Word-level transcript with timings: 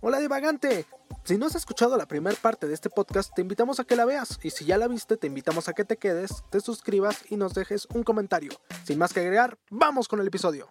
Hola 0.00 0.20
divagante. 0.20 0.84
Si 1.24 1.38
no 1.38 1.46
has 1.46 1.54
escuchado 1.56 1.96
la 1.96 2.06
primera 2.06 2.36
parte 2.40 2.66
de 2.68 2.74
este 2.74 2.90
podcast, 2.90 3.34
te 3.34 3.42
invitamos 3.42 3.80
a 3.80 3.84
que 3.84 3.96
la 3.96 4.04
veas. 4.04 4.38
Y 4.44 4.50
si 4.50 4.64
ya 4.64 4.78
la 4.78 4.88
viste, 4.88 5.16
te 5.16 5.26
invitamos 5.26 5.68
a 5.68 5.72
que 5.72 5.84
te 5.84 5.96
quedes, 5.96 6.44
te 6.50 6.60
suscribas 6.60 7.24
y 7.30 7.36
nos 7.36 7.54
dejes 7.54 7.86
un 7.94 8.02
comentario. 8.04 8.52
Sin 8.84 8.98
más 8.98 9.12
que 9.12 9.20
agregar, 9.20 9.58
vamos 9.70 10.06
con 10.08 10.20
el 10.20 10.26
episodio. 10.28 10.68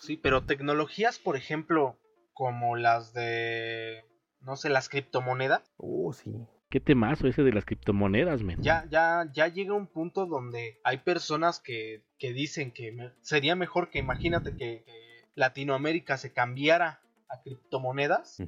Sí, 0.00 0.16
pero 0.16 0.44
tecnologías, 0.44 1.18
por 1.18 1.36
ejemplo, 1.36 1.96
como 2.34 2.76
las 2.76 3.12
de, 3.14 4.04
no 4.40 4.56
sé, 4.56 4.68
las 4.68 4.88
criptomonedas. 4.88 5.62
Oh, 5.76 6.12
sí. 6.12 6.30
Qué 6.68 6.80
temazo 6.80 7.26
ese 7.28 7.42
de 7.42 7.52
las 7.52 7.64
criptomonedas, 7.64 8.42
men. 8.42 8.60
Ya, 8.62 8.86
ya, 8.90 9.28
ya 9.32 9.48
llega 9.48 9.74
un 9.74 9.86
punto 9.86 10.26
donde 10.26 10.80
hay 10.84 10.98
personas 10.98 11.60
que, 11.60 12.04
que 12.18 12.32
dicen 12.32 12.72
que 12.72 12.92
me- 12.92 13.12
sería 13.22 13.54
mejor 13.56 13.88
que 13.90 13.98
imagínate 14.00 14.50
que, 14.52 14.82
que 14.84 15.28
Latinoamérica 15.36 16.18
se 16.18 16.32
cambiara 16.32 17.00
a 17.28 17.40
criptomonedas 17.42 18.38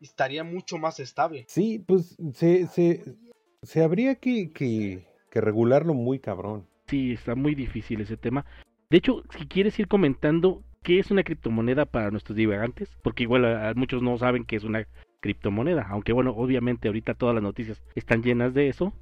estaría 0.00 0.44
mucho 0.44 0.78
más 0.78 1.00
estable. 1.00 1.44
Sí, 1.48 1.84
pues 1.86 2.16
se, 2.32 2.66
se, 2.66 3.16
se 3.62 3.82
habría 3.82 4.16
que, 4.16 4.52
que, 4.52 5.06
que 5.30 5.40
regularlo 5.40 5.94
muy 5.94 6.18
cabrón. 6.18 6.66
Sí, 6.86 7.12
está 7.12 7.34
muy 7.34 7.54
difícil 7.54 8.00
ese 8.00 8.16
tema. 8.16 8.44
De 8.90 8.98
hecho, 8.98 9.22
si 9.38 9.46
quieres 9.46 9.78
ir 9.78 9.88
comentando 9.88 10.62
qué 10.82 10.98
es 10.98 11.10
una 11.10 11.24
criptomoneda 11.24 11.86
para 11.86 12.10
nuestros 12.10 12.36
divagantes, 12.36 12.90
porque 13.02 13.22
igual 13.22 13.44
a, 13.44 13.70
a 13.70 13.74
muchos 13.74 14.02
no 14.02 14.18
saben 14.18 14.44
qué 14.44 14.56
es 14.56 14.64
una 14.64 14.86
criptomoneda, 15.20 15.86
aunque 15.88 16.12
bueno, 16.12 16.32
obviamente 16.36 16.88
ahorita 16.88 17.14
todas 17.14 17.34
las 17.34 17.42
noticias 17.42 17.82
están 17.94 18.22
llenas 18.22 18.52
de 18.52 18.68
eso. 18.68 18.92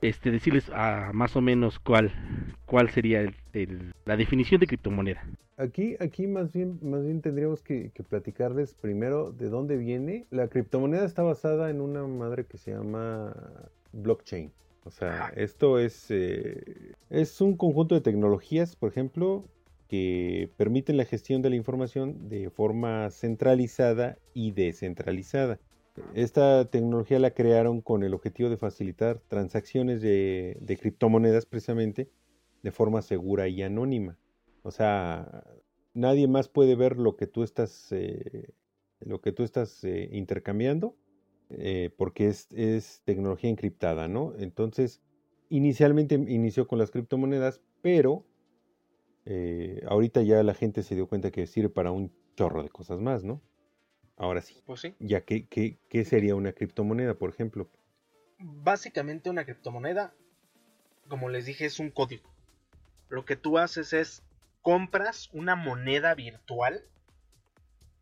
Este, 0.00 0.30
decirles 0.30 0.68
a 0.70 1.10
más 1.12 1.36
o 1.36 1.40
menos 1.40 1.78
cuál, 1.78 2.12
cuál 2.66 2.90
sería 2.90 3.20
el- 3.20 3.36
el- 3.52 3.92
la 4.04 4.16
definición 4.16 4.60
de 4.60 4.66
criptomoneda. 4.66 5.24
Aquí, 5.56 5.96
aquí 6.00 6.26
más 6.26 6.52
bien, 6.52 6.78
más 6.82 7.04
bien 7.04 7.20
tendríamos 7.20 7.62
que, 7.62 7.90
que 7.94 8.02
platicarles 8.02 8.74
primero 8.74 9.32
de 9.32 9.48
dónde 9.48 9.76
viene. 9.76 10.26
La 10.30 10.48
criptomoneda 10.48 11.04
está 11.04 11.22
basada 11.22 11.70
en 11.70 11.80
una 11.80 12.06
madre 12.06 12.46
que 12.46 12.58
se 12.58 12.72
llama 12.72 13.34
blockchain. 13.92 14.50
O 14.84 14.90
sea, 14.90 15.28
esto 15.36 15.78
es, 15.78 16.06
eh, 16.10 16.92
es 17.10 17.40
un 17.40 17.56
conjunto 17.56 17.94
de 17.94 18.00
tecnologías, 18.00 18.74
por 18.74 18.90
ejemplo, 18.90 19.44
que 19.88 20.50
permiten 20.56 20.96
la 20.96 21.04
gestión 21.04 21.42
de 21.42 21.50
la 21.50 21.56
información 21.56 22.28
de 22.28 22.50
forma 22.50 23.10
centralizada 23.10 24.16
y 24.34 24.52
descentralizada. 24.52 25.60
Esta 26.14 26.64
tecnología 26.70 27.18
la 27.18 27.32
crearon 27.32 27.82
con 27.82 28.02
el 28.02 28.14
objetivo 28.14 28.48
de 28.48 28.56
facilitar 28.56 29.20
transacciones 29.28 30.00
de, 30.00 30.78
criptomonedas 30.80 31.44
precisamente 31.44 32.10
de 32.62 32.70
forma 32.70 33.02
segura 33.02 33.48
y 33.48 33.62
anónima. 33.62 34.18
O 34.62 34.70
sea, 34.70 35.44
nadie 35.92 36.28
más 36.28 36.48
puede 36.48 36.76
ver 36.76 36.96
lo 36.96 37.16
que 37.16 37.26
tú 37.26 37.42
estás, 37.42 37.88
eh, 37.92 38.54
lo 39.00 39.20
que 39.20 39.32
tú 39.32 39.42
estás 39.42 39.84
eh, 39.84 40.08
intercambiando, 40.12 40.96
eh, 41.50 41.90
porque 41.96 42.28
es, 42.28 42.50
es 42.52 43.02
tecnología 43.04 43.50
encriptada, 43.50 44.08
¿no? 44.08 44.32
Entonces, 44.38 45.02
inicialmente 45.50 46.14
inició 46.14 46.66
con 46.66 46.78
las 46.78 46.90
criptomonedas, 46.90 47.60
pero 47.82 48.24
ahorita 49.86 50.22
ya 50.22 50.42
la 50.42 50.52
gente 50.52 50.82
se 50.82 50.96
dio 50.96 51.06
cuenta 51.06 51.30
que 51.30 51.46
sirve 51.46 51.68
para 51.68 51.92
un 51.92 52.12
chorro 52.34 52.64
de 52.64 52.70
cosas 52.70 53.00
más, 53.00 53.22
¿no? 53.22 53.40
Ahora 54.22 54.40
sí, 54.40 54.62
Pues 54.66 54.80
sí. 54.80 54.94
ya 55.00 55.22
que, 55.22 55.46
que- 55.48 55.78
¿qué 55.88 56.04
sería 56.04 56.36
una 56.36 56.52
criptomoneda, 56.52 57.14
por 57.14 57.28
ejemplo? 57.30 57.68
Básicamente 58.38 59.28
una 59.30 59.44
criptomoneda, 59.44 60.14
como 61.08 61.28
les 61.28 61.44
dije, 61.44 61.64
es 61.64 61.80
un 61.80 61.90
código. 61.90 62.30
Lo 63.08 63.24
que 63.24 63.34
tú 63.34 63.58
haces 63.58 63.92
es 63.92 64.22
compras 64.62 65.28
una 65.32 65.56
moneda 65.56 66.14
virtual 66.14 66.84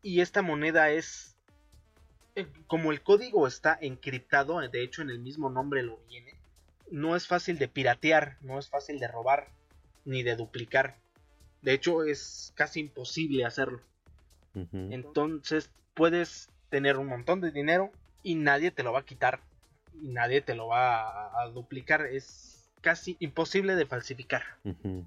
y 0.02 0.20
esta 0.20 0.42
moneda 0.42 0.90
es 0.90 1.38
eh, 2.36 2.46
como 2.66 2.92
el 2.92 3.00
código 3.02 3.46
está 3.46 3.78
encriptado, 3.80 4.60
de 4.60 4.82
hecho 4.84 5.00
en 5.00 5.08
el 5.08 5.20
mismo 5.20 5.48
nombre 5.48 5.82
lo 5.82 5.96
viene, 6.06 6.34
no 6.90 7.16
es 7.16 7.26
fácil 7.26 7.56
de 7.58 7.68
piratear, 7.68 8.36
no 8.42 8.58
es 8.58 8.68
fácil 8.68 8.98
de 9.00 9.08
robar 9.08 9.48
ni 10.04 10.22
de 10.22 10.36
duplicar. 10.36 10.98
De 11.62 11.72
hecho 11.72 12.04
es 12.04 12.52
casi 12.56 12.80
imposible 12.80 13.46
hacerlo. 13.46 13.80
Entonces 14.72 15.70
puedes 16.00 16.48
tener 16.70 16.96
un 16.96 17.08
montón 17.08 17.42
de 17.42 17.50
dinero 17.50 17.92
y 18.22 18.34
nadie 18.34 18.70
te 18.70 18.82
lo 18.82 18.90
va 18.94 19.00
a 19.00 19.04
quitar. 19.04 19.40
Y 20.02 20.08
nadie 20.08 20.40
te 20.40 20.54
lo 20.54 20.68
va 20.68 21.02
a, 21.02 21.42
a 21.42 21.48
duplicar. 21.50 22.06
Es 22.06 22.70
casi 22.80 23.18
imposible 23.20 23.76
de 23.76 23.84
falsificar. 23.84 24.42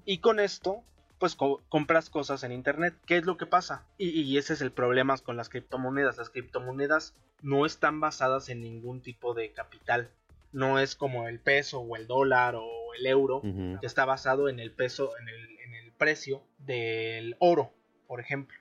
Y 0.04 0.18
con 0.18 0.38
esto, 0.38 0.84
pues 1.18 1.34
co- 1.34 1.60
compras 1.68 2.10
cosas 2.10 2.44
en 2.44 2.52
internet. 2.52 2.94
¿Qué 3.06 3.16
es 3.16 3.24
lo 3.24 3.36
que 3.36 3.44
pasa? 3.46 3.84
Y, 3.98 4.10
y 4.20 4.38
ese 4.38 4.52
es 4.52 4.60
el 4.60 4.70
problema 4.70 5.18
con 5.18 5.36
las 5.36 5.48
criptomonedas. 5.48 6.16
Las 6.16 6.30
criptomonedas 6.30 7.16
no 7.42 7.66
están 7.66 7.98
basadas 7.98 8.48
en 8.48 8.60
ningún 8.60 9.00
tipo 9.02 9.34
de 9.34 9.50
capital. 9.50 10.10
No 10.52 10.78
es 10.78 10.94
como 10.94 11.26
el 11.26 11.40
peso 11.40 11.80
o 11.80 11.96
el 11.96 12.06
dólar 12.06 12.54
o 12.54 12.94
el 12.96 13.04
euro 13.06 13.40
que 13.80 13.86
está 13.88 14.04
basado 14.04 14.48
en 14.48 14.60
el 14.60 14.70
peso, 14.70 15.10
en 15.20 15.28
el, 15.28 15.58
en 15.58 15.74
el 15.74 15.90
precio 15.90 16.44
del 16.58 17.34
oro, 17.40 17.72
por 18.06 18.20
ejemplo. 18.20 18.56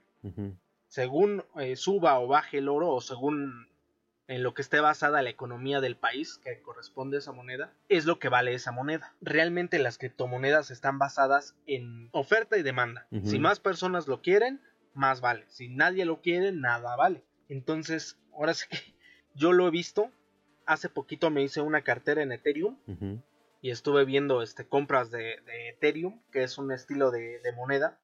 Según 0.94 1.44
eh, 1.56 1.76
suba 1.76 2.20
o 2.20 2.28
baje 2.28 2.60
el 2.60 2.70
oro 2.70 2.92
o 2.92 3.02
según 3.02 3.68
en 4.28 4.44
lo 4.44 4.54
que 4.54 4.62
esté 4.62 4.80
basada 4.80 5.24
la 5.24 5.32
economía 5.32 5.82
del 5.82 5.96
país 5.96 6.40
que 6.44 6.62
corresponde 6.62 7.18
a 7.18 7.20
esa 7.20 7.32
moneda, 7.32 7.74
es 7.90 8.06
lo 8.06 8.20
que 8.20 8.30
vale 8.30 8.54
esa 8.54 8.72
moneda. 8.72 9.16
Realmente 9.20 9.80
las 9.80 9.98
criptomonedas 9.98 10.70
están 10.70 11.00
basadas 11.00 11.56
en 11.66 12.10
oferta 12.12 12.58
y 12.58 12.62
demanda. 12.62 13.08
Si 13.24 13.40
más 13.40 13.60
personas 13.60 14.08
lo 14.08 14.22
quieren, 14.22 14.62
más 14.94 15.20
vale. 15.20 15.46
Si 15.48 15.68
nadie 15.68 16.06
lo 16.06 16.22
quiere, 16.22 16.52
nada 16.52 16.96
vale. 16.96 17.24
Entonces, 17.50 18.20
ahora 18.32 18.54
sí 18.54 18.68
que 18.70 18.78
yo 19.34 19.52
lo 19.52 19.68
he 19.68 19.72
visto. 19.72 20.12
Hace 20.68 20.90
poquito 20.90 21.32
me 21.32 21.42
hice 21.42 21.62
una 21.62 21.82
cartera 21.82 22.22
en 22.22 22.34
Ethereum 22.34 22.78
y 23.62 23.72
estuve 23.72 24.06
viendo 24.06 24.44
este, 24.44 24.68
compras 24.68 25.10
de, 25.10 25.42
de 25.48 25.70
Ethereum, 25.70 26.22
que 26.32 26.44
es 26.44 26.60
un 26.60 26.72
estilo 26.72 27.10
de, 27.10 27.40
de 27.40 27.52
moneda. 27.54 28.00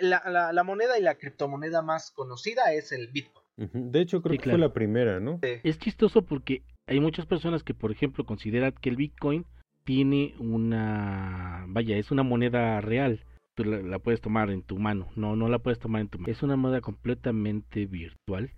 La, 0.00 0.52
la- 0.52 0.62
moneda 0.64 0.96
y 0.98 1.02
la 1.02 1.16
criptomoneda 1.16 1.82
más 1.82 2.12
conocida 2.12 2.72
es 2.72 2.92
el 2.92 3.08
Bitcoin. 3.08 3.42
De 3.56 4.00
hecho, 4.00 4.22
creo 4.22 4.32
Sí, 4.34 4.38
que 4.38 4.42
claro. 4.44 4.58
fue 4.58 4.68
la 4.68 4.72
primera, 4.72 5.18
¿no? 5.20 5.40
Es 5.42 5.78
chistoso 5.78 6.22
porque 6.22 6.62
hay 6.86 7.00
muchas 7.00 7.26
personas 7.26 7.64
que, 7.64 7.74
por 7.74 7.90
ejemplo, 7.90 8.24
consideran 8.24 8.72
que 8.80 8.90
el 8.90 8.96
Bitcoin 8.96 9.44
tiene 9.84 10.34
una, 10.38 11.64
vaya, 11.68 11.96
es 11.96 12.10
una 12.12 12.22
moneda 12.22 12.80
real. 12.80 13.24
Tú 13.54 13.64
la, 13.64 13.82
la 13.82 13.98
puedes 13.98 14.20
tomar 14.20 14.50
en 14.50 14.62
tu 14.62 14.78
mano. 14.78 15.08
No, 15.16 15.34
no 15.36 15.48
la 15.48 15.58
puedes 15.58 15.78
tomar 15.80 16.00
en 16.00 16.08
tu 16.08 16.18
mano. 16.18 16.32
Es 16.32 16.42
una 16.42 16.56
moneda 16.56 16.80
completamente 16.80 17.86
virtual. 17.86 18.50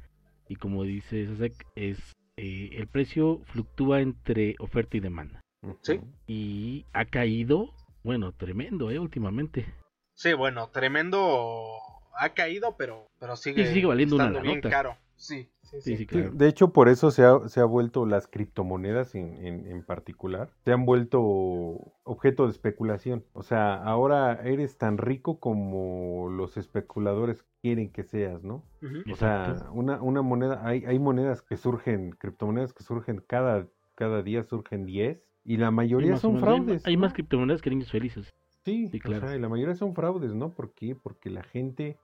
Y 0.49 0.57
como 0.57 0.85
dice 0.85 1.27
Sasek, 1.27 1.67
es 1.75 1.99
eh, 2.37 2.69
el 2.75 2.87
precio 2.87 3.41
fluctúa 3.47 4.01
entre 4.03 4.57
oferta 4.59 4.97
y 4.97 5.01
demanda. 5.01 5.41
Sí. 5.81 6.01
Y 6.27 6.85
ha 6.93 7.07
caído, 7.07 7.73
bueno, 8.03 8.33
tremendo, 8.33 8.91
eh, 8.91 8.99
últimamente. 8.99 9.65
Sí, 10.15 10.33
bueno, 10.33 10.69
tremendo. 10.69 11.67
Ha 12.17 12.31
caído, 12.31 12.77
pero, 12.77 13.09
pero 13.19 13.37
sigue, 13.37 13.67
Sí, 13.67 13.75
sigue 13.75 13.87
valiendo 13.87 14.15
una 14.15 14.27
estando 14.27 14.43
bien 14.43 14.61
caro. 14.61 14.97
Sí, 15.17 15.51
sí, 15.63 15.81
Sí, 15.81 15.81
sí. 15.81 15.91
sí, 15.91 15.97
Sí, 15.97 16.07
claro. 16.07 16.31
De 16.33 16.49
hecho, 16.49 16.73
por 16.73 16.89
eso 16.89 17.11
se 17.11 17.25
ha, 17.25 17.49
se 17.49 17.61
ha 17.61 17.65
vuelto 17.65 18.07
las 18.07 18.29
criptomonedas 18.29 19.15
en, 19.15 19.45
en, 19.45 19.67
en 19.67 19.85
particular, 19.85 20.51
se 20.65 20.73
han 20.73 20.85
vuelto 20.87 21.21
objeto 22.05 22.45
de 22.45 22.51
especulación. 22.51 23.25
O 23.33 23.43
sea, 23.43 23.75
ahora 23.75 24.41
eres 24.45 24.79
tan 24.79 24.99
rico 24.99 25.41
como 25.41 26.29
los 26.31 26.57
especuladores 26.57 27.45
quieren 27.63 27.91
que 27.91 28.05
seas, 28.05 28.45
¿no? 28.45 28.65
O 29.11 29.17
sea, 29.17 29.57
una, 29.73 30.01
una 30.03 30.23
moneda, 30.23 30.61
hay, 30.67 30.85
hay 30.85 30.99
monedas 30.99 31.43
que 31.43 31.57
surgen, 31.57 32.11
criptomonedas 32.13 32.73
que 32.73 32.85
surgen 32.85 33.25
cada, 33.27 33.67
cada 33.95 34.23
día, 34.23 34.45
surgen 34.45 34.85
10, 34.85 35.23
y 35.45 35.57
la 35.57 35.71
mayoría 35.71 36.17
son. 36.17 36.37
Hay 36.37 36.41
fraudes. 36.41 36.87
Hay, 36.87 36.97
¿no? 36.97 37.03
más 37.03 37.15
criptomonedas 37.15 37.63
que 37.63 37.71
niños 37.71 37.91
felices. 37.91 38.35
Sí, 38.65 38.89
Sí, 38.89 38.99
o 38.99 39.01
claro. 39.03 39.27
sea, 39.27 39.37
y 39.37 39.41
la 39.41 39.49
mayoría 39.49 39.75
son 39.75 39.95
fraudes, 39.95 40.35
¿no? 40.35 40.51
¿Por 40.55 40.73
qué? 40.75 40.95
Porque 40.95 41.29
la 41.31 41.43
gente, 41.43 41.99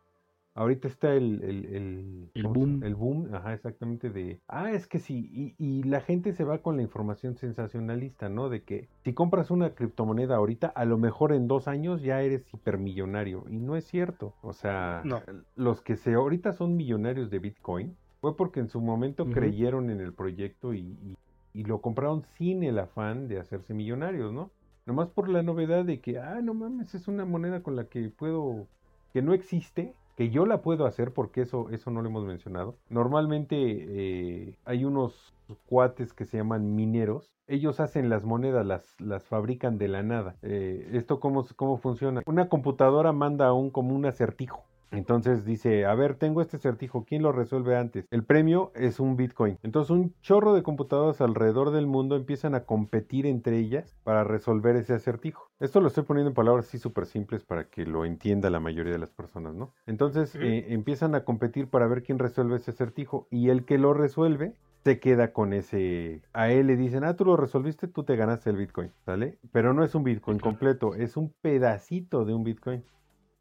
ahorita 0.55 0.89
está 0.89 1.15
el, 1.15 1.43
el, 1.43 1.65
el, 1.75 2.31
El 2.35 2.43
¿cómo 2.43 2.55
se- 2.55 2.65
boom. 2.65 2.85
el 2.85 2.95
boom, 2.95 3.35
ajá, 3.35 3.55
exactamente, 3.55 4.11
de, 4.11 4.41
ah, 4.49 4.71
es 4.73 4.87
que 4.87 4.99
sí, 4.99 5.31
y, 5.33 5.55
y 5.59 5.83
la 5.85 6.01
gente 6.01 6.33
se 6.33 6.45
va 6.45 6.59
con 6.59 6.77
la 6.77 6.83
información 6.83 7.37
sensacionalista, 7.37 8.29
¿no? 8.29 8.49
De 8.49 8.63
que 8.63 8.89
si 9.05 9.15
compras 9.15 9.51
una 9.51 9.75
criptomoneda 9.75 10.37
ahorita, 10.37 10.67
a 10.69 10.85
lo 10.85 10.99
mejor 10.99 11.33
en 11.33 11.47
dos 11.49 11.67
años 11.69 12.03
ya 12.03 12.21
eres 12.23 12.45
hipermillonario, 12.53 13.45
y 13.49 13.59
no 13.59 13.77
es 13.77 13.85
cierto, 13.87 14.35
o 14.43 14.53
sea, 14.53 15.03
No. 15.05 15.23
los 15.57 15.81
que 15.83 15.97
se 15.97 16.15
ahorita 16.15 16.53
son 16.53 16.77
millonarios 16.77 17.31
de 17.31 17.39
Bitcoin, 17.39 17.97
fue 18.21 18.37
porque 18.37 18.61
en 18.61 18.69
su 18.69 18.81
momento 18.81 19.31
creyeron 19.31 19.89
en 19.91 20.01
el 20.01 20.13
proyecto 20.15 20.75
y, 20.75 20.81
y- 20.81 21.17
y 21.53 21.65
lo 21.65 21.81
compraron 21.81 22.23
sin 22.37 22.63
el 22.63 22.79
afán 22.79 23.29
de 23.29 23.39
hacerse 23.41 23.75
millonarios, 23.75 24.33
¿no? 24.33 24.51
Nomás 24.87 25.09
por 25.09 25.29
la 25.29 25.43
novedad 25.43 25.85
de 25.85 26.01
que, 26.01 26.19
ah, 26.19 26.41
no 26.43 26.55
mames, 26.55 26.95
es 26.95 27.09
una 27.09 27.25
moneda 27.25 27.63
con 27.63 27.77
la 27.77 27.85
que 27.85 28.09
puedo, 28.09 28.67
que 29.13 29.23
no 29.23 29.35
existe, 29.35 29.95
que 30.17 30.31
yo 30.31 30.47
la 30.47 30.63
puedo 30.63 30.87
hacer, 30.87 31.13
porque 31.13 31.43
eso, 31.43 31.71
eso 31.71 31.91
no 31.91 32.03
lo 32.03 32.09
hemos 32.09 32.25
mencionado. 32.25 32.77
Normalmente 32.89 33.57
eh, 33.59 34.55
hay 34.65 34.85
unos 34.85 35.33
cuates 35.67 36.13
que 36.13 36.25
se 36.25 36.37
llaman 36.37 36.75
mineros. 36.75 37.33
Ellos 37.47 37.81
hacen 37.81 38.09
las 38.09 38.25
monedas, 38.25 38.67
las, 38.67 39.01
las 39.01 39.25
fabrican 39.25 39.79
de 39.79 39.89
la 39.89 40.03
nada. 40.03 40.37
Eh, 40.43 40.91
¿Esto 40.93 41.21
cómo, 41.21 41.45
cómo 41.57 41.79
funciona? 41.79 42.23
Una 42.27 42.49
computadora 42.49 43.13
manda 43.13 43.53
un, 43.53 43.71
como 43.71 43.95
un 43.95 44.07
acertijo. 44.07 44.65
Entonces 44.91 45.45
dice, 45.45 45.87
a 45.87 45.95
ver, 45.95 46.15
tengo 46.15 46.41
este 46.41 46.59
certijo, 46.59 47.05
¿quién 47.05 47.23
lo 47.23 47.33
resuelve 47.33 47.77
antes? 47.77 48.07
El 48.11 48.25
premio 48.25 48.73
es 48.75 49.01
un 49.01 49.17
Bitcoin. 49.17 49.59
Entonces 49.63 49.91
un 49.91 50.15
chorro 50.21 50.55
de 50.55 50.63
computadoras 50.63 51.21
alrededor 51.21 51.71
del 51.71 51.87
mundo 51.87 52.17
empiezan 52.17 52.55
a 52.55 52.65
competir 52.65 53.27
entre 53.27 53.59
ellas 53.59 53.97
para 54.05 54.25
resolver 54.25 54.77
ese 54.77 54.95
acertijo. 54.95 55.51
Esto 55.61 55.81
lo 55.81 55.89
estoy 55.89 56.05
poniendo 56.05 56.31
en 56.31 56.35
palabras 56.35 56.67
así 56.67 56.79
súper 56.79 57.07
simples 57.07 57.45
para 57.45 57.69
que 57.69 57.85
lo 57.85 58.05
entienda 58.05 58.51
la 58.51 58.61
mayoría 58.61 58.93
de 58.93 58.99
las 58.99 59.11
personas, 59.11 59.55
¿no? 59.55 59.73
Entonces 59.87 60.35
eh, 60.37 60.67
empiezan 60.73 61.15
a 61.15 61.25
competir 61.25 61.69
para 61.69 61.87
ver 61.87 62.03
quién 62.03 62.19
resuelve 62.19 62.57
ese 62.57 62.71
acertijo 62.71 63.27
y 63.31 63.51
el 63.51 63.65
que 63.65 63.79
lo 63.79 63.95
resuelve 63.95 64.55
se 64.85 64.99
queda 64.99 65.33
con 65.33 65.53
ese. 65.53 66.23
A 66.33 66.51
él 66.51 66.67
le 66.67 66.77
dicen, 66.77 67.05
ah, 67.05 67.15
tú 67.17 67.25
lo 67.25 67.37
resolviste, 67.37 67.89
tú 67.89 68.05
te 68.05 68.17
ganaste 68.17 68.51
el 68.51 68.57
Bitcoin, 68.57 68.91
¿sale? 69.05 69.39
Pero 69.53 69.75
no 69.75 69.85
es 69.85 69.95
un 69.95 70.05
Bitcoin 70.05 70.39
completo, 70.39 70.95
es 70.95 71.17
un 71.17 71.35
pedacito 71.43 72.25
de 72.25 72.35
un 72.35 72.45
Bitcoin. 72.45 72.85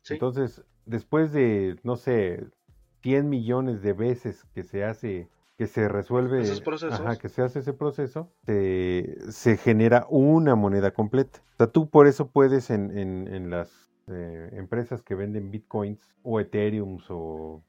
Entonces, 0.09 0.63
después 0.85 1.31
de, 1.31 1.77
no 1.83 1.95
sé, 1.95 2.45
100 3.01 3.29
millones 3.29 3.81
de 3.81 3.93
veces 3.93 4.45
que 4.53 4.63
se 4.63 4.83
hace, 4.83 5.29
que 5.57 5.67
se 5.67 5.87
resuelve, 5.87 6.43
ajá, 6.91 7.17
que 7.17 7.29
se 7.29 7.41
hace 7.41 7.59
ese 7.59 7.73
proceso, 7.73 8.31
se, 8.45 9.57
genera 9.61 10.05
una 10.09 10.55
moneda 10.55 10.91
completa. 10.91 11.39
O 11.53 11.57
sea, 11.57 11.67
tú 11.67 11.89
por 11.89 12.07
eso 12.07 12.31
puedes 12.31 12.69
en, 12.69 12.97
en, 12.97 13.27
en 13.27 13.49
las 13.49 13.89
eh, 14.07 14.49
empresas 14.53 15.03
que 15.03 15.15
venden 15.15 15.51
bitcoins 15.51 16.15
o 16.23 16.39
ethereum 16.39 16.99
o 17.09 17.63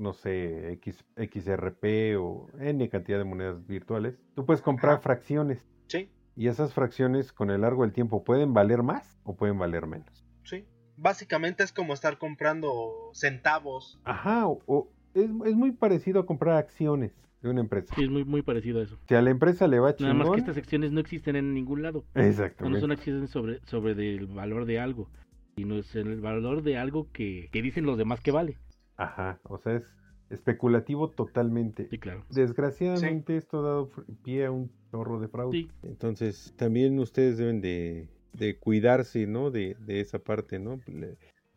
no 0.00 0.14
sé, 0.14 0.72
X, 0.72 1.04
XRP 1.16 2.16
o 2.18 2.48
N 2.58 2.88
cantidad 2.88 3.18
de 3.18 3.24
monedas 3.24 3.66
virtuales, 3.66 4.18
tú 4.34 4.46
puedes 4.46 4.62
comprar 4.62 5.00
fracciones. 5.00 5.68
Sí. 5.88 6.10
Y 6.36 6.48
esas 6.48 6.72
fracciones 6.72 7.32
con 7.32 7.50
el 7.50 7.60
largo 7.60 7.82
del 7.82 7.92
tiempo 7.92 8.24
pueden 8.24 8.54
valer 8.54 8.82
más 8.82 9.20
o 9.24 9.36
pueden 9.36 9.58
valer 9.58 9.86
menos. 9.86 10.24
Sí. 10.44 10.66
Básicamente 11.00 11.64
es 11.64 11.72
como 11.72 11.94
estar 11.94 12.18
comprando 12.18 13.10
centavos. 13.14 13.98
Ajá, 14.04 14.46
o, 14.46 14.88
es, 15.14 15.28
muy 15.30 15.72
parecido 15.72 16.20
a 16.20 16.26
comprar 16.26 16.56
acciones 16.56 17.12
de 17.42 17.48
una 17.48 17.60
empresa. 17.60 17.94
Sí, 17.94 18.04
es 18.04 18.10
muy, 18.10 18.24
muy 18.24 18.42
parecido 18.42 18.80
a 18.80 18.82
eso. 18.82 18.98
Si 19.08 19.14
a 19.14 19.22
la 19.22 19.30
empresa 19.30 19.66
le 19.66 19.80
va 19.80 19.96
chingón... 19.96 20.18
Nada 20.18 20.28
más 20.28 20.34
que 20.34 20.40
estas 20.40 20.58
acciones 20.58 20.92
no 20.92 21.00
existen 21.00 21.36
en 21.36 21.54
ningún 21.54 21.82
lado. 21.82 22.04
Exactamente. 22.14 22.74
No 22.74 22.80
son 22.80 22.92
acciones 22.92 23.30
sobre, 23.30 23.60
sobre 23.64 23.92
el 23.92 24.26
valor 24.26 24.66
de 24.66 24.78
algo, 24.78 25.08
sino 25.56 25.78
es 25.78 25.94
el 25.94 26.20
valor 26.20 26.62
de 26.62 26.76
algo 26.76 27.10
que, 27.12 27.48
que 27.50 27.62
dicen 27.62 27.86
los 27.86 27.96
demás 27.96 28.20
que 28.20 28.30
vale. 28.30 28.58
Ajá, 28.98 29.40
o 29.44 29.56
sea, 29.56 29.76
es 29.76 29.84
especulativo 30.28 31.08
totalmente. 31.08 31.88
Sí, 31.88 31.98
claro. 31.98 32.26
Desgraciadamente 32.28 33.38
esto 33.38 33.60
ha 33.60 33.62
dado 33.62 33.90
pie 34.22 34.44
a 34.44 34.50
un 34.50 34.70
chorro 34.90 35.18
de 35.18 35.28
fraude. 35.28 35.58
Sí. 35.58 35.70
Entonces, 35.82 36.54
también 36.56 36.98
ustedes 36.98 37.38
deben 37.38 37.62
de, 37.62 38.08
de 38.32 38.58
cuidarse, 38.58 39.26
¿no? 39.26 39.50
De, 39.50 39.76
de, 39.80 40.00
esa 40.00 40.18
parte, 40.18 40.58
¿no? 40.58 40.80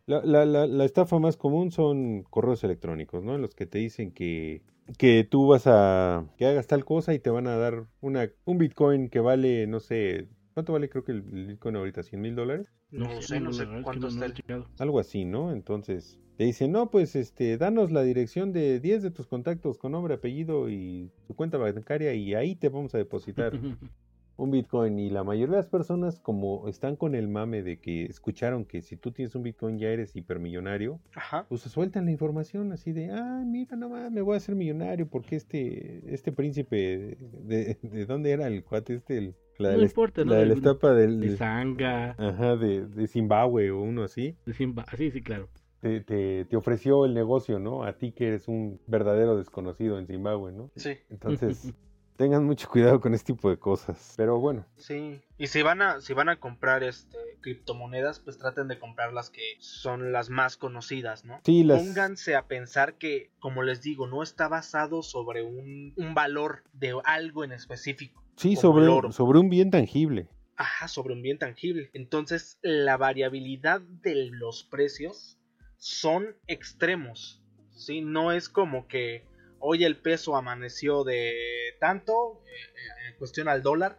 La, 0.06 0.22
la, 0.22 0.44
la, 0.44 0.66
la, 0.66 0.84
estafa 0.84 1.18
más 1.18 1.36
común 1.36 1.70
son 1.70 2.24
correos 2.24 2.62
electrónicos, 2.64 3.24
¿no? 3.24 3.34
En 3.34 3.42
los 3.42 3.54
que 3.54 3.66
te 3.66 3.78
dicen 3.78 4.12
que, 4.12 4.62
que 4.98 5.24
tú 5.24 5.48
vas 5.48 5.66
a... 5.66 6.26
que 6.36 6.46
hagas 6.46 6.66
tal 6.66 6.84
cosa 6.84 7.14
y 7.14 7.18
te 7.18 7.30
van 7.30 7.46
a 7.46 7.56
dar 7.56 7.86
una, 8.00 8.30
un 8.44 8.58
Bitcoin 8.58 9.08
que 9.08 9.20
vale, 9.20 9.66
no 9.66 9.80
sé, 9.80 10.28
¿Cuánto 10.54 10.72
vale 10.72 10.88
creo 10.88 11.02
que 11.02 11.10
el 11.10 11.22
Bitcoin 11.22 11.74
ahorita? 11.74 12.02
¿100 12.02 12.16
mil 12.18 12.36
dólares? 12.36 12.72
No, 12.92 13.20
sé, 13.20 13.40
no 13.40 13.52
sé 13.52 13.66
cuánto 13.82 14.06
está 14.06 14.26
el... 14.26 14.34
Algo 14.78 15.00
así, 15.00 15.24
¿no? 15.24 15.50
Entonces, 15.50 16.20
te 16.36 16.44
dicen, 16.44 16.70
no, 16.70 16.92
pues, 16.92 17.16
este, 17.16 17.58
danos 17.58 17.90
la 17.90 18.02
dirección 18.02 18.52
de 18.52 18.78
10 18.78 19.02
de 19.02 19.10
tus 19.10 19.26
contactos 19.26 19.78
con 19.78 19.92
nombre, 19.92 20.14
apellido 20.14 20.68
y 20.70 21.10
tu 21.26 21.34
cuenta 21.34 21.58
bancaria 21.58 22.14
y 22.14 22.34
ahí 22.34 22.54
te 22.54 22.68
vamos 22.68 22.94
a 22.94 22.98
depositar 22.98 23.52
un 24.36 24.50
Bitcoin. 24.50 24.98
Y 24.98 25.10
la 25.10 25.24
mayoría 25.24 25.52
de 25.52 25.62
las 25.62 25.68
personas, 25.68 26.18
como 26.20 26.68
están 26.68 26.96
con 26.96 27.14
el 27.14 27.28
mame 27.28 27.62
de 27.62 27.78
que 27.78 28.04
escucharon 28.06 28.64
que 28.64 28.82
si 28.82 28.96
tú 28.96 29.12
tienes 29.12 29.34
un 29.34 29.42
Bitcoin 29.42 29.78
ya 29.78 29.88
eres 29.88 30.14
hipermillonario, 30.16 31.00
pues 31.48 31.62
se 31.62 31.68
sueltan 31.68 32.06
la 32.06 32.10
información 32.10 32.72
así 32.72 32.92
de, 32.92 33.10
ah, 33.10 33.42
mira 33.46 33.76
nomás, 33.76 34.10
me 34.10 34.22
voy 34.22 34.34
a 34.34 34.36
hacer 34.38 34.54
millonario 34.54 35.08
porque 35.08 35.36
este, 35.36 36.02
este 36.12 36.32
príncipe, 36.32 37.16
de, 37.44 37.78
de, 37.82 38.06
dónde 38.06 38.32
era 38.32 38.46
el 38.46 38.64
cuate 38.64 38.94
este? 38.94 39.18
El, 39.18 39.34
la 39.58 39.76
no 39.76 39.82
importa, 39.82 40.24
¿no? 40.24 40.32
La 40.32 40.38
de 40.38 40.46
la 40.46 40.54
etapa 40.54 40.92
del... 40.94 41.20
De 41.20 41.36
Zanga. 41.36 42.16
Ajá, 42.18 42.56
de, 42.56 42.86
de 42.86 43.06
Zimbabue 43.06 43.70
o 43.70 43.80
uno 43.80 44.02
así. 44.02 44.36
De 44.46 44.52
Zimbabue, 44.52 44.96
sí, 44.96 45.10
sí, 45.10 45.22
claro. 45.22 45.48
Te, 45.80 46.00
te, 46.00 46.46
te, 46.46 46.56
ofreció 46.56 47.04
el 47.04 47.12
negocio, 47.14 47.58
¿no? 47.58 47.84
A 47.84 47.92
ti 47.98 48.12
que 48.12 48.28
eres 48.28 48.48
un 48.48 48.80
verdadero 48.86 49.36
desconocido 49.36 49.98
en 49.98 50.06
Zimbabue, 50.06 50.50
¿no? 50.50 50.70
Sí. 50.76 50.96
Entonces, 51.10 51.74
tengan 52.16 52.44
mucho 52.44 52.68
cuidado 52.68 53.00
con 53.00 53.14
este 53.14 53.32
tipo 53.32 53.50
de 53.50 53.58
cosas. 53.58 54.14
Pero 54.16 54.38
bueno. 54.38 54.66
Sí. 54.76 55.20
Y 55.38 55.48
si 55.48 55.62
van 55.62 55.82
a, 55.82 56.00
si 56.00 56.12
van 56.12 56.28
a 56.28 56.36
comprar 56.36 56.82
este 56.82 57.18
criptomonedas, 57.40 58.20
pues 58.20 58.38
traten 58.38 58.68
de 58.68 58.78
comprar 58.78 59.12
las 59.12 59.30
que 59.30 59.42
son 59.58 60.12
las 60.12 60.30
más 60.30 60.56
conocidas, 60.56 61.24
¿no? 61.24 61.40
Sí, 61.44 61.64
las... 61.64 61.82
Pónganse 61.82 62.36
a 62.36 62.46
pensar 62.46 62.94
que, 62.94 63.30
como 63.38 63.62
les 63.62 63.82
digo, 63.82 64.06
no 64.06 64.22
está 64.22 64.48
basado 64.48 65.02
sobre 65.02 65.42
un, 65.42 65.92
un 65.96 66.14
valor 66.14 66.64
de 66.72 66.94
algo 67.04 67.44
en 67.44 67.52
específico. 67.52 68.22
Sí, 68.36 68.56
sobre, 68.56 68.86
sobre 69.12 69.38
un 69.38 69.48
bien 69.48 69.70
tangible. 69.70 70.28
Ajá, 70.56 70.88
sobre 70.88 71.14
un 71.14 71.22
bien 71.22 71.38
tangible. 71.38 71.90
Entonces, 71.92 72.58
la 72.62 72.96
variabilidad 72.96 73.80
de 73.80 74.30
los 74.30 74.64
precios 74.64 75.38
son 75.76 76.36
extremos. 76.46 77.42
¿sí? 77.74 78.00
No 78.00 78.32
es 78.32 78.48
como 78.48 78.86
que 78.86 79.24
hoy 79.66 79.84
el 79.84 79.96
peso 79.96 80.36
amaneció 80.36 81.04
de 81.04 81.34
tanto 81.80 82.42
eh, 82.46 83.08
en 83.08 83.16
cuestión 83.16 83.48
al 83.48 83.62
dólar 83.62 83.98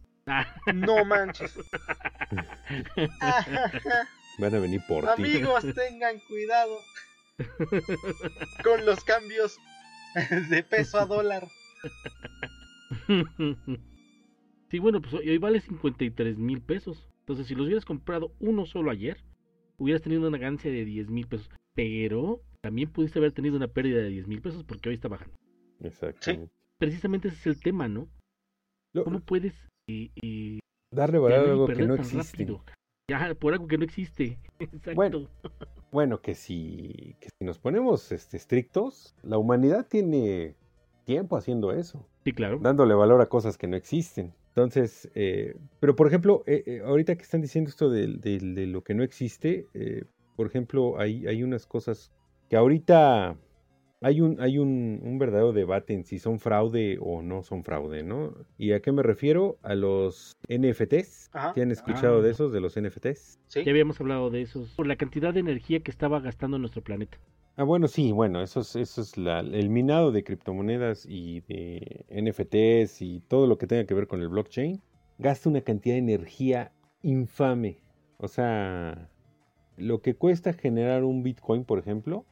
No 0.74 1.06
manches. 1.06 1.58
Van 4.40 4.54
a 4.54 4.60
venir 4.60 4.82
por 4.88 5.04
ti. 5.16 5.24
Amigos, 5.24 5.64
tengan 5.74 6.20
cuidado 6.28 6.78
con 8.64 8.86
los 8.86 9.04
cambios 9.04 9.58
de 10.50 10.64
peso 10.64 11.00
a 11.00 11.06
dólar. 11.06 11.48
Sí, 14.70 14.80
bueno, 14.80 15.02
pues 15.02 15.14
hoy 15.14 15.38
vale 15.38 15.62
53 15.62 16.38
mil 16.40 16.62
pesos. 16.62 17.08
Entonces, 17.20 17.48
si 17.48 17.56
los 17.56 17.68
hubieras 17.68 17.86
comprado 17.86 18.34
uno 18.40 18.66
solo 18.66 18.92
ayer, 18.92 19.24
hubieras 19.78 20.02
tenido 20.02 20.28
una 20.28 20.38
ganancia 20.38 20.70
de 20.70 20.84
10 20.84 21.10
mil 21.10 21.28
pesos. 21.28 21.50
Pero 21.74 22.42
también 22.62 22.92
pudiste 22.92 23.20
haber 23.20 23.32
tenido 23.32 23.56
una 23.56 23.70
pérdida 23.70 24.02
de 24.02 24.10
10 24.10 24.28
mil 24.28 24.42
pesos 24.42 24.64
porque 24.66 24.90
hoy 24.90 24.96
está 24.96 25.08
bajando. 25.08 25.36
Exacto. 25.80 26.50
Precisamente 26.78 27.30
ese 27.30 27.38
es 27.38 27.48
el 27.48 27.62
tema, 27.62 27.88
¿no? 27.88 28.10
¿Cómo 29.04 29.20
puedes 29.20 29.54
darle 30.94 31.20
valor 31.20 31.40
a 31.40 31.52
algo 31.52 31.68
que 31.68 31.86
no 31.86 31.96
existe? 31.96 32.48
Ya, 33.10 33.34
por 33.36 33.54
algo 33.54 33.68
que 33.68 33.78
no 33.78 33.86
existe. 33.86 34.38
Exacto. 34.60 34.96
Bueno, 34.96 35.30
bueno 35.92 36.22
que, 36.22 36.36
si, 36.36 37.16
que 37.20 37.30
si 37.30 37.46
nos 37.46 37.58
ponemos 37.58 38.12
este, 38.12 38.38
estrictos, 38.38 39.16
la 39.24 39.38
humanidad 39.38 39.88
tiene 39.88 40.56
tiempo 41.06 41.38
haciendo 41.38 41.72
eso. 41.72 42.06
Sí, 42.26 42.34
claro. 42.34 42.60
Dándole 42.60 42.94
valor 42.94 43.22
a 43.22 43.28
cosas 43.28 43.58
que 43.58 43.68
no 43.68 43.78
existen. 43.78 44.34
Entonces, 44.50 45.10
eh, 45.14 45.56
pero 45.80 45.96
por 45.96 46.08
ejemplo, 46.08 46.44
eh, 46.48 46.64
eh, 46.66 46.82
ahorita 46.84 47.16
que 47.16 47.22
están 47.22 47.42
diciendo 47.42 47.70
esto 47.70 47.90
de, 47.92 48.08
de 48.08 48.66
lo 48.66 48.84
que 48.84 48.96
no 48.96 49.04
existe, 49.04 49.68
por 50.36 50.48
ejemplo, 50.48 51.00
hay, 51.00 51.28
hay 51.28 51.44
unas 51.44 51.66
cosas 51.66 52.12
que 52.50 52.58
ahorita 52.58 53.38
hay 54.02 54.22
un, 54.22 54.40
hay 54.40 54.60
un, 54.60 55.00
un, 55.04 55.18
verdadero 55.18 55.54
debate 55.54 55.94
en 55.94 56.04
si 56.04 56.20
son 56.20 56.40
fraude 56.40 56.98
o 57.02 57.22
no 57.22 57.42
son 57.42 57.64
fraude, 57.64 58.04
¿no? 58.04 58.34
¿Y 58.58 58.74
a 58.74 58.82
qué 58.82 58.92
me 58.92 59.02
refiero? 59.02 59.58
A 59.64 59.74
los 59.76 60.38
NFTs. 60.48 61.30
Ajá. 61.34 61.54
¿Sí 61.54 61.62
han 61.62 61.72
escuchado 61.72 62.20
ah. 62.20 62.22
de 62.22 62.32
esos, 62.32 62.52
de 62.52 62.62
los 62.62 62.80
NFTs? 62.80 63.40
Sí. 63.48 63.64
Ya 63.64 63.72
habíamos 63.72 64.00
hablado 64.00 64.30
de 64.30 64.42
esos, 64.42 64.76
por 64.76 64.86
la 64.86 64.96
cantidad 64.96 65.34
de 65.34 65.40
energía 65.40 65.80
que 65.80 65.92
estaba 65.92 66.20
gastando 66.20 66.60
nuestro 66.60 66.84
planeta. 66.84 67.18
Ah, 67.56 67.64
bueno, 67.64 67.88
sí, 67.88 68.12
bueno, 68.12 68.44
eso 68.44 68.60
es, 68.60 68.76
eso 68.76 69.02
es 69.02 69.18
la, 69.18 69.40
el 69.40 69.70
minado 69.70 70.12
de 70.12 70.24
criptomonedas 70.24 71.08
y 71.10 71.42
de 71.42 72.06
NFTs 72.12 73.02
y 73.02 73.22
todo 73.22 73.48
lo 73.48 73.58
que 73.58 73.66
tenga 73.66 73.86
que 73.86 73.96
ver 73.96 74.06
con 74.06 74.22
el 74.22 74.30
blockchain. 74.30 74.80
Gasta 75.18 75.50
una 75.50 75.62
cantidad 75.62 75.96
de 75.96 76.00
energía 76.00 76.72
infame. 77.02 77.82
O 78.18 78.28
sea, 78.28 79.10
lo 79.76 80.02
que 80.02 80.14
cuesta 80.14 80.54
generar 80.54 81.04
un 81.04 81.24
Bitcoin, 81.24 81.66
por 81.66 81.80
ejemplo, 81.80 82.26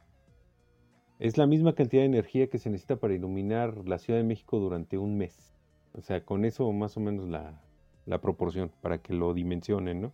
Es 1.19 1.38
la 1.38 1.48
misma 1.48 1.74
cantidad 1.75 2.01
de 2.01 2.07
energía 2.07 2.48
que 2.48 2.57
se 2.57 2.69
necesita 2.69 2.98
para 2.98 3.13
iluminar 3.13 3.88
la 3.88 3.98
Ciudad 4.00 4.19
de 4.19 4.25
México 4.25 4.60
durante 4.60 4.98
un 4.98 5.17
mes. 5.17 5.53
O 5.93 6.01
sea, 6.01 6.24
con 6.25 6.43
eso 6.43 6.69
más 6.74 6.98
o 6.98 7.00
menos 7.00 7.29
la, 7.29 7.62
la 8.05 8.19
proporción, 8.19 8.72
para 8.81 8.98
que 8.98 9.13
lo 9.13 9.34
dimensionen, 9.34 10.01
¿no? 10.01 10.13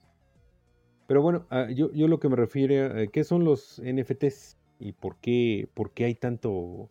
Pero 1.07 1.21
bueno, 1.23 1.45
ah, 1.49 1.67
yo, 1.73 1.91
yo 1.91 2.07
lo 2.07 2.19
que 2.19 2.29
me 2.29 2.35
refiero 2.35 2.99
a 3.01 3.07
qué 3.07 3.23
son 3.23 3.43
los 3.43 3.81
NFTs 3.83 4.57
y 4.79 4.93
por 4.93 5.17
qué, 5.17 5.67
por 5.73 5.91
qué 5.91 6.05
hay 6.05 6.15
tanto, 6.15 6.87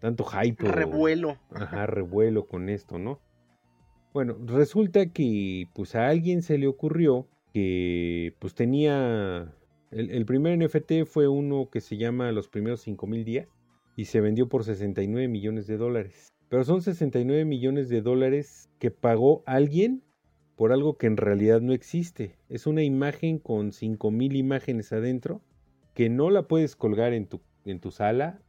tanto 0.00 0.24
hype. 0.24 0.66
o- 0.66 0.72
Revuelo. 0.72 1.36
Ajá, 1.50 1.86
revuelo 1.86 2.46
con 2.46 2.68
esto, 2.68 2.98
¿no? 2.98 3.20
Bueno, 4.14 4.36
resulta 4.46 5.06
que 5.12 5.68
pues 5.74 5.94
a 5.94 6.08
alguien 6.08 6.42
se 6.42 6.56
le 6.58 6.66
ocurrió 6.66 7.28
que 7.52 8.34
pues 8.38 8.54
tenía... 8.54 9.52
El, 9.90 10.10
el 10.10 10.26
primer 10.26 10.58
NFT 10.58 11.04
fue 11.06 11.28
uno 11.28 11.68
que 11.70 11.80
se 11.80 11.96
llama 11.96 12.30
Los 12.32 12.48
primeros 12.48 12.80
5000 12.82 13.24
días 13.24 13.48
y 13.96 14.04
se 14.06 14.20
vendió 14.20 14.48
por 14.48 14.64
69 14.64 15.28
millones 15.28 15.66
de 15.66 15.76
dólares. 15.76 16.28
Pero 16.48 16.64
son 16.64 16.82
69 16.82 17.44
millones 17.44 17.88
de 17.88 18.00
dólares 18.02 18.70
que 18.78 18.90
pagó 18.90 19.42
alguien 19.46 20.02
por 20.56 20.72
algo 20.72 20.96
que 20.96 21.06
en 21.06 21.16
realidad 21.16 21.60
no 21.60 21.72
existe. 21.72 22.36
Es 22.48 22.66
una 22.66 22.82
imagen 22.82 23.38
con 23.38 23.72
5000 23.72 24.36
imágenes 24.36 24.92
adentro 24.92 25.42
que 25.94 26.08
no 26.08 26.30
la 26.30 26.42
puedes 26.48 26.76
colgar 26.76 27.12
en 27.12 27.26
tu, 27.26 27.40
en 27.64 27.80
tu 27.80 27.90
sala. 27.90 28.40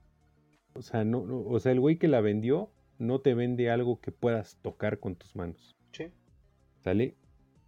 O 0.74 0.82
sea, 0.82 1.04
no, 1.04 1.26
no- 1.26 1.42
o 1.42 1.60
sea, 1.60 1.72
el 1.72 1.80
güey 1.80 1.98
que 1.98 2.08
la 2.08 2.22
vendió 2.22 2.72
no 3.00 3.22
te 3.22 3.34
vende 3.34 3.70
algo 3.70 4.00
que 4.02 4.12
puedas 4.12 4.58
tocar 4.62 5.00
con 5.00 5.16
tus 5.16 5.36
manos. 5.36 5.76
Sí. 5.92 6.06
¿Sale? 6.84 7.16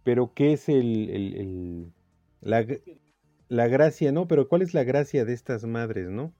Pero 0.04 0.32
¿qué 0.34 0.52
es 0.52 0.68
el, 0.68 1.08
el- 1.10 1.34
el- 1.36 1.92
la, 2.40 2.66
la 3.52 3.68
gracia, 3.68 4.12
no? 4.12 4.26
Pero 4.26 4.48
¿cuál 4.48 4.62
es 4.62 4.72
la 4.72 4.82
gracia 4.82 5.26
de 5.26 5.34
estas 5.34 5.64
madres, 5.64 6.08
no? 6.08 6.32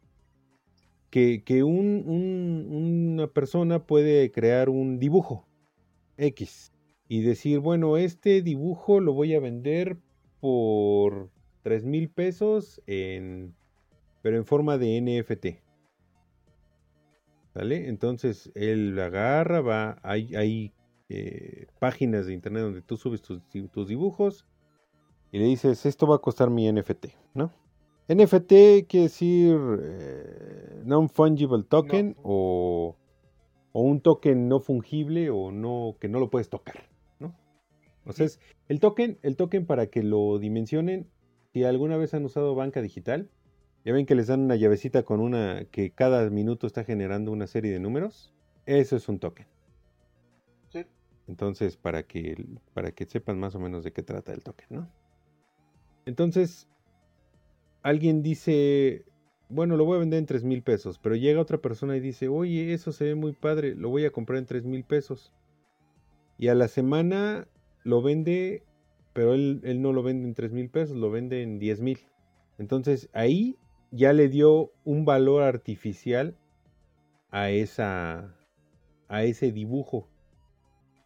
Que, 1.10 1.44
que 1.44 1.62
un- 1.62 2.04
un- 2.06 2.68
una 2.70 3.26
persona 3.26 3.86
puede 3.86 4.32
crear 4.32 4.70
un 4.70 4.98
dibujo 4.98 5.46
X 6.16 6.72
y 7.08 7.20
decir, 7.20 7.58
bueno, 7.58 7.98
este 7.98 8.40
dibujo 8.40 8.98
lo 9.00 9.12
voy 9.12 9.34
a 9.34 9.40
vender 9.40 9.98
por 10.40 11.28
3 11.62 11.84
mil 11.84 12.08
pesos 12.08 12.80
en, 12.86 13.54
pero 14.22 14.38
en 14.38 14.46
forma 14.46 14.78
de 14.78 14.96
NFT. 14.96 15.60
¿Sale? 17.52 17.88
Entonces 17.88 18.50
él 18.54 18.98
agarra, 18.98 19.60
va, 19.60 19.98
hay, 20.02 20.34
hay 20.34 20.72
eh, 21.10 21.66
páginas 21.78 22.24
de 22.24 22.32
internet 22.32 22.62
donde 22.62 22.80
tú 22.80 22.96
subes 22.96 23.20
tus, 23.20 23.42
tus 23.70 23.86
dibujos 23.86 24.46
y 25.32 25.38
le 25.38 25.46
dices, 25.46 25.86
esto 25.86 26.06
va 26.06 26.16
a 26.16 26.18
costar 26.20 26.50
mi 26.50 26.70
NFT, 26.70 27.06
¿no? 27.34 27.50
NFT 28.08 28.86
quiere 28.86 29.04
decir 29.04 29.56
eh, 29.82 30.82
non-fungible 30.84 31.64
token 31.64 32.08
No. 32.10 32.20
o, 32.22 32.96
o 33.72 33.80
un 33.80 34.00
token 34.00 34.48
no 34.48 34.60
fungible 34.60 35.30
o 35.30 35.50
no 35.50 35.96
que 36.00 36.08
no 36.08 36.20
lo 36.20 36.28
puedes 36.30 36.50
tocar, 36.50 36.88
¿no? 37.18 37.34
O 38.04 38.12
sea, 38.12 38.26
es 38.26 38.40
el 38.68 38.80
token, 38.80 39.18
el 39.22 39.36
token 39.36 39.66
para 39.66 39.86
que 39.86 40.02
lo 40.02 40.38
dimensionen, 40.38 41.08
si 41.52 41.64
alguna 41.64 41.96
vez 41.96 42.12
han 42.14 42.24
usado 42.24 42.54
banca 42.54 42.82
digital, 42.82 43.30
ya 43.84 43.92
ven 43.92 44.06
que 44.06 44.14
les 44.14 44.26
dan 44.26 44.40
una 44.42 44.56
llavecita 44.56 45.02
con 45.04 45.20
una 45.20 45.64
que 45.70 45.90
cada 45.92 46.28
minuto 46.30 46.66
está 46.66 46.84
generando 46.84 47.32
una 47.32 47.46
serie 47.46 47.72
de 47.72 47.80
números. 47.80 48.32
Eso 48.66 48.96
es 48.96 49.08
un 49.08 49.18
token. 49.18 49.46
Sí. 50.68 50.86
Entonces, 51.26 51.76
para 51.76 52.04
que, 52.04 52.44
para 52.74 52.92
que 52.92 53.06
sepan 53.06 53.38
más 53.40 53.54
o 53.54 53.60
menos 53.60 53.82
de 53.84 53.92
qué 53.92 54.02
trata 54.02 54.32
el 54.32 54.42
token, 54.44 54.66
¿no? 54.70 54.88
Entonces, 56.06 56.68
alguien 57.82 58.22
dice, 58.22 59.04
bueno, 59.48 59.76
lo 59.76 59.84
voy 59.84 59.96
a 59.96 60.00
vender 60.00 60.18
en 60.18 60.26
3 60.26 60.44
mil 60.44 60.62
pesos, 60.62 60.98
pero 60.98 61.14
llega 61.14 61.40
otra 61.40 61.58
persona 61.58 61.96
y 61.96 62.00
dice, 62.00 62.28
oye, 62.28 62.72
eso 62.72 62.92
se 62.92 63.04
ve 63.04 63.14
muy 63.14 63.32
padre, 63.32 63.74
lo 63.74 63.88
voy 63.90 64.04
a 64.04 64.10
comprar 64.10 64.38
en 64.38 64.46
3 64.46 64.64
mil 64.64 64.84
pesos. 64.84 65.32
Y 66.38 66.48
a 66.48 66.54
la 66.54 66.68
semana 66.68 67.46
lo 67.84 68.02
vende, 68.02 68.64
pero 69.12 69.34
él, 69.34 69.60
él 69.64 69.82
no 69.82 69.92
lo 69.92 70.02
vende 70.02 70.26
en 70.26 70.34
3 70.34 70.52
mil 70.52 70.70
pesos, 70.70 70.96
lo 70.96 71.10
vende 71.10 71.42
en 71.42 71.58
10 71.58 71.80
mil. 71.80 71.98
Entonces 72.58 73.08
ahí 73.12 73.56
ya 73.90 74.12
le 74.12 74.28
dio 74.28 74.72
un 74.84 75.04
valor 75.04 75.42
artificial 75.42 76.36
a 77.30 77.50
esa 77.50 78.34
a 79.08 79.24
ese 79.24 79.52
dibujo 79.52 80.08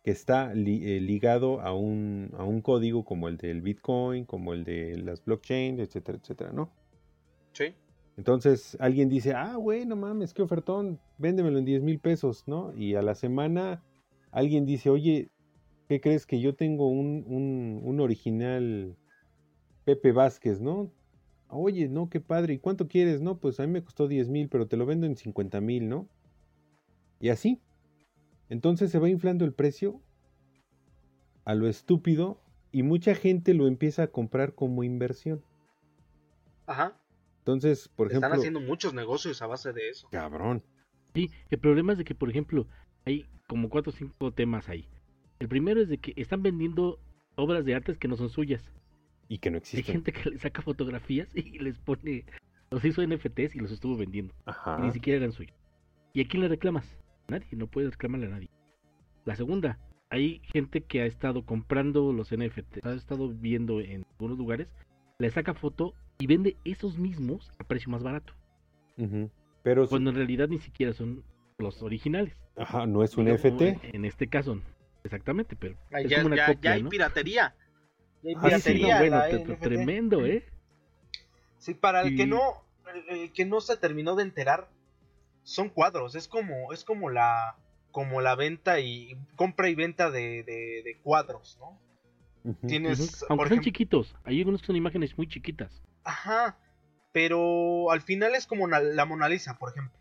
que 0.07 0.13
está 0.13 0.55
li- 0.55 0.85
eh, 0.97 1.01
ligado 1.01 1.61
a 1.61 1.75
un, 1.75 2.31
a 2.39 2.45
un 2.45 2.63
código 2.63 3.05
como 3.05 3.27
el 3.29 3.39
del 3.39 3.61
Bitcoin, 3.61 4.25
como 4.25 4.55
el 4.55 4.63
de 4.63 4.97
las 4.99 5.25
blockchain, 5.25 5.81
etcétera, 5.81 6.19
etcétera, 6.23 6.53
¿no? 6.53 6.71
Sí. 7.53 7.75
Entonces 8.17 8.77
alguien 8.79 9.09
dice, 9.09 9.33
ah, 9.35 9.57
güey, 9.57 9.85
no 9.85 9.97
mames, 9.97 10.33
qué 10.33 10.43
ofertón, 10.43 11.01
véndemelo 11.19 11.59
en 11.59 11.65
10 11.65 11.83
mil 11.83 11.99
pesos, 11.99 12.45
¿no? 12.47 12.73
Y 12.77 12.95
a 12.95 13.03
la 13.03 13.17
semana 13.17 13.83
alguien 14.31 14.65
dice, 14.65 14.91
oye, 14.91 15.33
¿qué 15.89 16.01
crees 16.01 16.25
que 16.25 16.41
yo 16.41 16.55
tengo 16.55 16.89
un, 16.89 17.25
un, 17.27 17.81
un 17.83 18.01
original 18.01 18.97
Pepe 19.85 20.13
Vázquez, 20.13 20.61
¿no? 20.61 20.93
Oye, 21.49 21.89
no, 21.89 22.09
qué 22.11 22.21
padre, 22.21 22.55
¿y 22.55 22.59
cuánto 22.59 22.87
quieres? 22.89 23.23
No, 23.23 23.41
pues 23.41 23.59
a 23.59 23.67
mí 23.67 23.73
me 23.73 23.83
costó 23.83 24.09
10 24.09 24.29
mil, 24.29 24.49
pero 24.49 24.69
te 24.69 24.77
lo 24.77 24.87
vendo 24.87 25.07
en 25.07 25.17
50 25.17 25.61
mil, 25.61 25.89
¿no? 25.89 26.09
Y 27.21 27.31
así. 27.31 27.61
Entonces 28.49 28.91
se 28.91 28.99
va 28.99 29.09
inflando 29.09 29.45
el 29.45 29.53
precio 29.53 30.01
a 31.45 31.55
lo 31.55 31.69
estúpido 31.69 32.41
y 32.73 32.83
mucha 32.83 33.15
gente 33.15 33.55
lo 33.55 33.67
empieza 33.67 34.05
a 34.05 34.07
comprar 34.09 34.55
como 34.55 34.85
inversión. 34.85 35.43
Ajá. 36.67 36.97
Entonces, 37.39 37.89
por 37.89 38.09
ejemplo, 38.09 38.27
Están 38.27 38.39
haciendo 38.39 38.61
muchos 38.61 38.93
negocios 38.95 39.41
a 39.43 39.47
base 39.47 39.73
de 39.73 39.89
eso. 39.89 40.09
cabrón. 40.11 40.63
Sí, 41.15 41.31
el 41.51 41.59
problema 41.59 41.93
es 41.93 41.99
de 41.99 42.05
que, 42.05 42.15
por 42.15 42.29
ejemplo, 42.29 42.67
hay 43.05 43.27
como 43.47 43.69
cuatro 43.69 43.91
o 43.91 43.97
cinco 43.97 44.33
temas 44.33 44.69
ahí. 44.69 44.89
El 45.39 45.49
primero 45.49 45.81
es 45.81 45.89
de 45.89 45.99
que 45.99 46.13
están 46.17 46.43
vendiendo 46.43 46.99
obras 47.37 47.65
de 47.65 47.75
artes 47.75 47.99
que 47.99 48.09
no 48.09 48.17
son 48.17 48.29
suyas. 48.29 48.63
Y 49.29 49.39
que 49.39 49.51
no 49.51 49.57
Hay 49.57 49.61
existen. 49.61 49.85
gente 49.85 50.13
que 50.13 50.31
le 50.31 50.39
saca 50.39 50.61
fotografías 50.63 51.29
y 51.35 51.59
les 51.59 51.79
pone, 51.79 52.25
los 52.71 52.85
hizo 52.85 53.03
NFTs 53.07 53.55
y 53.55 53.59
los 53.61 53.71
estuvo 53.71 53.97
vendiendo. 53.97 54.35
Ajá. 54.45 54.79
Y 54.81 54.87
ni 54.87 54.93
siquiera 54.93 55.19
eran 55.19 55.33
suyos. 55.33 55.57
¿Y 56.13 56.23
a 56.23 56.29
quién 56.29 56.43
le 56.43 56.49
reclamas? 56.49 56.87
Nadie, 57.29 57.47
no 57.53 57.67
puedes 57.67 57.91
reclamarle 57.93 58.27
a 58.27 58.31
nadie. 58.31 58.51
La 59.25 59.37
segunda, 59.37 59.79
hay 60.11 60.41
gente 60.53 60.83
que 60.83 61.03
ha 61.03 61.07
estado 61.07 61.45
comprando 61.45 62.13
los 62.13 62.31
NFTs, 62.33 62.85
ha 62.85 62.93
estado 62.95 63.29
viendo 63.29 63.81
en 63.81 64.05
algunos 64.13 64.39
lugares, 64.39 64.69
le 65.19 65.31
saca 65.31 65.55
foto 65.55 65.95
y 66.19 66.27
vende 66.27 66.57
esos 66.65 66.99
mismos 66.99 67.51
a 67.59 67.65
precio 67.65 67.91
más 67.91 68.03
barato. 68.03 68.33
Pero, 69.63 69.85
sí- 69.87 69.91
Cuando 69.91 70.11
en 70.11 70.17
realidad 70.17 70.49
ni 70.49 70.59
siquiera 70.59 70.93
son 70.93 71.25
los 71.59 71.83
originales. 71.83 72.35
ajá, 72.57 72.87
no 72.87 73.03
es 73.03 73.17
un 73.17 73.25
Digamos, 73.27 73.45
FT. 73.45 73.81
En 73.93 74.05
este 74.05 74.29
caso, 74.29 74.61
exactamente, 75.05 75.57
pero 75.57 75.77
Ay, 75.93 76.05
es 76.05 76.11
ya, 76.11 76.19
como 76.19 76.27
una 76.29 76.37
ya- 76.37 76.47
copia, 76.47 76.71
ya 76.71 76.75
hay 76.77 76.83
¿no? 76.85 76.89
piratería. 76.91 77.55
Ya 78.23 78.31
hay 78.31 78.35
Ah, 78.37 78.41
sí, 78.43 78.75
piratería. 78.75 78.95
no, 78.95 78.99
bueno, 79.01 79.17
NFT. 79.25 79.63
tremendo, 79.63 80.27
¿eh? 80.27 80.45
Sí, 81.59 81.75
para 81.75 82.03
el 82.03 82.15
que 82.17 82.27
no, 82.27 82.41
el 83.09 83.33
que 83.33 83.45
no 83.45 83.61
se 83.61 83.77
terminó 83.77 84.15
de 84.15 84.23
enterar, 84.23 84.69
son 85.47 85.71
cuadros. 85.71 86.15
Es 86.15 86.29
como, 86.29 86.73
es 86.73 86.85
como 86.85 87.09
la, 87.09 87.57
como 87.93 88.21
la 88.21 88.35
venta 88.35 88.81
y 88.81 89.17
compra 89.37 89.69
y 89.71 89.75
venta 89.75 90.11
de, 90.11 90.43
de- 90.43 90.83
de 90.85 91.01
cuadros, 91.03 91.57
¿no? 91.61 91.81
Tienes, 92.69 93.23
Aunque 93.29 93.49
son 93.49 93.59
ejemplo, 93.59 93.65
chiquitos, 93.65 94.15
hay 94.25 94.39
algunos 94.39 94.61
que 94.61 94.67
son 94.67 94.77
imágenes 94.77 95.17
muy 95.17 95.29
chiquitas. 95.29 95.71
ajá, 96.05 96.59
pero 97.13 97.91
al 97.91 98.03
final 98.03 98.35
es 98.35 98.47
como 98.47 98.67
la 98.69 99.05
Mona 99.05 99.29
Lisa, 99.29 99.57
por 99.59 99.71
ejemplo. 99.71 99.99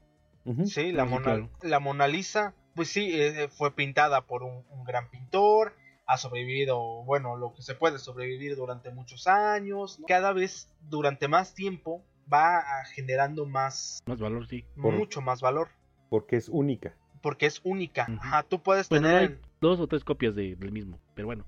Sí, 0.66 0.92
la, 0.92 1.06
Sí, 1.06 1.10
Mona, 1.10 1.24
claro. 1.24 1.50
la 1.62 1.80
Mona 1.80 2.08
Lisa, 2.08 2.54
pues 2.76 2.90
sí, 2.90 3.10
eh, 3.14 3.48
fue 3.50 3.76
pintada 3.76 4.26
por 4.28 4.44
un, 4.44 4.64
un 4.70 4.84
gran 4.84 5.10
pintor, 5.10 5.74
ha 6.06 6.18
sobrevivido, 6.18 7.04
bueno, 7.04 7.36
lo 7.36 7.54
que 7.54 7.62
se 7.64 7.74
puede 7.76 7.98
sobrevivir 8.00 8.56
durante 8.56 8.92
muchos 8.92 9.26
años. 9.28 10.00
¿no? 10.00 10.06
Cada 10.08 10.34
vez, 10.34 10.70
durante 10.82 11.28
más 11.28 11.56
tiempo, 11.56 12.04
va 12.32 12.64
generando 12.94 13.46
más, 13.46 14.00
Más 14.06 14.20
valor, 14.20 14.48
sí. 14.48 14.66
Por- 14.82 14.96
mucho 14.96 15.22
más 15.22 15.42
valor, 15.42 15.70
Porque 16.10 16.36
es 16.38 16.50
única. 16.50 16.96
porque 17.22 17.48
es 17.48 17.60
única. 17.64 18.06
Ajá, 18.20 18.44
tú 18.44 18.62
puedes 18.62 18.88
Bueno, 18.90 19.08
tener... 19.08 19.22
hay 19.32 19.40
dos 19.62 19.80
o 19.80 19.88
tres 19.88 20.04
copias 20.04 20.36
de- 20.36 20.56
del 20.56 20.72
mismo, 20.72 21.00
pero 21.16 21.26
bueno, 21.28 21.46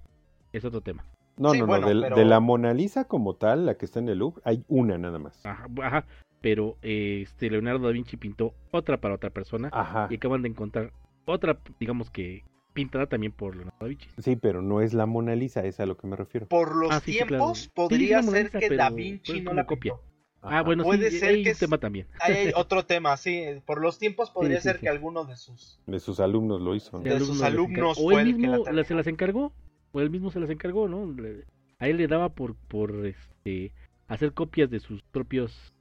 es 0.54 0.66
otro 0.66 0.82
tema. 0.82 1.06
No, 1.38 1.52
Sí, 1.52 1.60
no, 1.60 1.68
bueno, 1.68 1.94
no. 1.94 2.02
pero- 2.02 2.16
De 2.16 2.26
la 2.26 2.40
Mona 2.40 2.74
Lisa 2.74 3.04
como 3.06 3.36
tal, 3.36 3.66
la 3.68 3.76
que 3.76 3.86
está 3.86 4.00
en 4.00 4.10
el 4.10 4.18
Louvre, 4.20 4.42
hay 4.44 4.64
una 4.68 4.98
nada 4.98 5.20
más. 5.20 5.46
Ajá, 5.46 5.68
ajá, 5.84 6.06
pero 6.42 6.78
eh, 6.82 7.22
este 7.24 7.50
Leonardo 7.52 7.86
da 7.86 7.92
Vinci 7.92 8.18
pintó 8.18 8.54
otra 8.72 8.98
para 9.00 9.14
otra 9.16 9.30
persona 9.30 9.70
Ajá. 9.72 10.08
y 10.10 10.16
acaban 10.16 10.42
de 10.42 10.50
encontrar 10.50 10.92
otra, 11.26 11.60
digamos 11.80 12.10
que 12.10 12.44
pintada 12.74 13.06
también 13.08 13.32
por 13.34 13.56
Leonardo 13.56 13.78
da 13.80 13.88
Vinci. 13.88 14.10
Sí, 14.18 14.36
pero 14.36 14.64
no 14.64 14.82
es 14.82 14.94
la 14.96 15.06
Mona 15.06 15.36
Lisa, 15.36 15.64
es 15.64 15.80
a 15.80 15.86
lo 15.86 15.96
que 15.96 16.08
me 16.08 16.16
refiero. 16.16 16.48
Por 16.48 16.76
los 16.76 16.92
Ah, 16.92 17.00
sí, 17.02 17.12
tiempos, 17.12 17.60
Sí, 17.60 17.70
podría 17.76 18.24
ser 18.24 18.46
Lisa, 18.46 18.60
que 18.60 18.70
Da 18.76 18.86
pues, 18.90 18.96
Vinci 18.96 19.42
no 19.42 19.52
como 19.52 19.56
la 19.58 19.66
copia. 19.68 19.94
pintó. 19.94 20.08
Ah, 20.42 20.62
bueno, 20.62 20.84
Puede 20.84 21.10
sí, 21.12 21.20
ser 21.20 21.30
hay 21.30 21.44
que 21.44 21.50
es- 21.52 21.60
tema 21.60 21.78
también. 21.80 22.08
Hay 22.22 22.52
otro 22.56 22.86
tema, 22.86 23.18
sí. 23.18 23.44
Por 23.66 23.82
los 23.82 23.98
tiempos 24.00 24.30
podría 24.32 24.58
sí, 24.58 24.64
ser 24.64 24.76
sí. 24.78 24.82
que 24.84 24.90
alguno 24.90 25.26
de 25.26 25.36
sus... 25.36 25.80
De 25.88 26.00
sus 26.00 26.20
alumnos 26.20 26.62
lo 26.62 26.76
hizo. 26.76 26.98
¿no? 26.98 27.04
de 27.04 27.20
sus 27.20 27.42
alumnos. 27.42 27.98
O 28.00 28.04
fue 28.12 28.22
él 28.22 28.30
el 28.30 28.36
que 28.38 28.42
la 28.48 28.58
mismo 28.58 28.72
la- 28.72 28.84
se 28.84 28.94
las 28.96 29.08
encargó, 29.08 29.54
o 29.92 30.00
él 30.02 30.10
mismo 30.10 30.32
se 30.32 30.40
las 30.40 30.50
encargó, 30.50 30.88
¿no? 30.88 31.12
Le- 31.12 31.46
A 31.80 31.88
él 31.88 31.98
le 31.98 32.08
daba 32.08 32.30
por, 32.30 32.56
por 32.56 33.06
este, 33.06 33.74
hacer 34.08 34.34
copias 34.34 34.70
de 34.70 34.80
sus 34.80 35.02
propios 35.04 35.74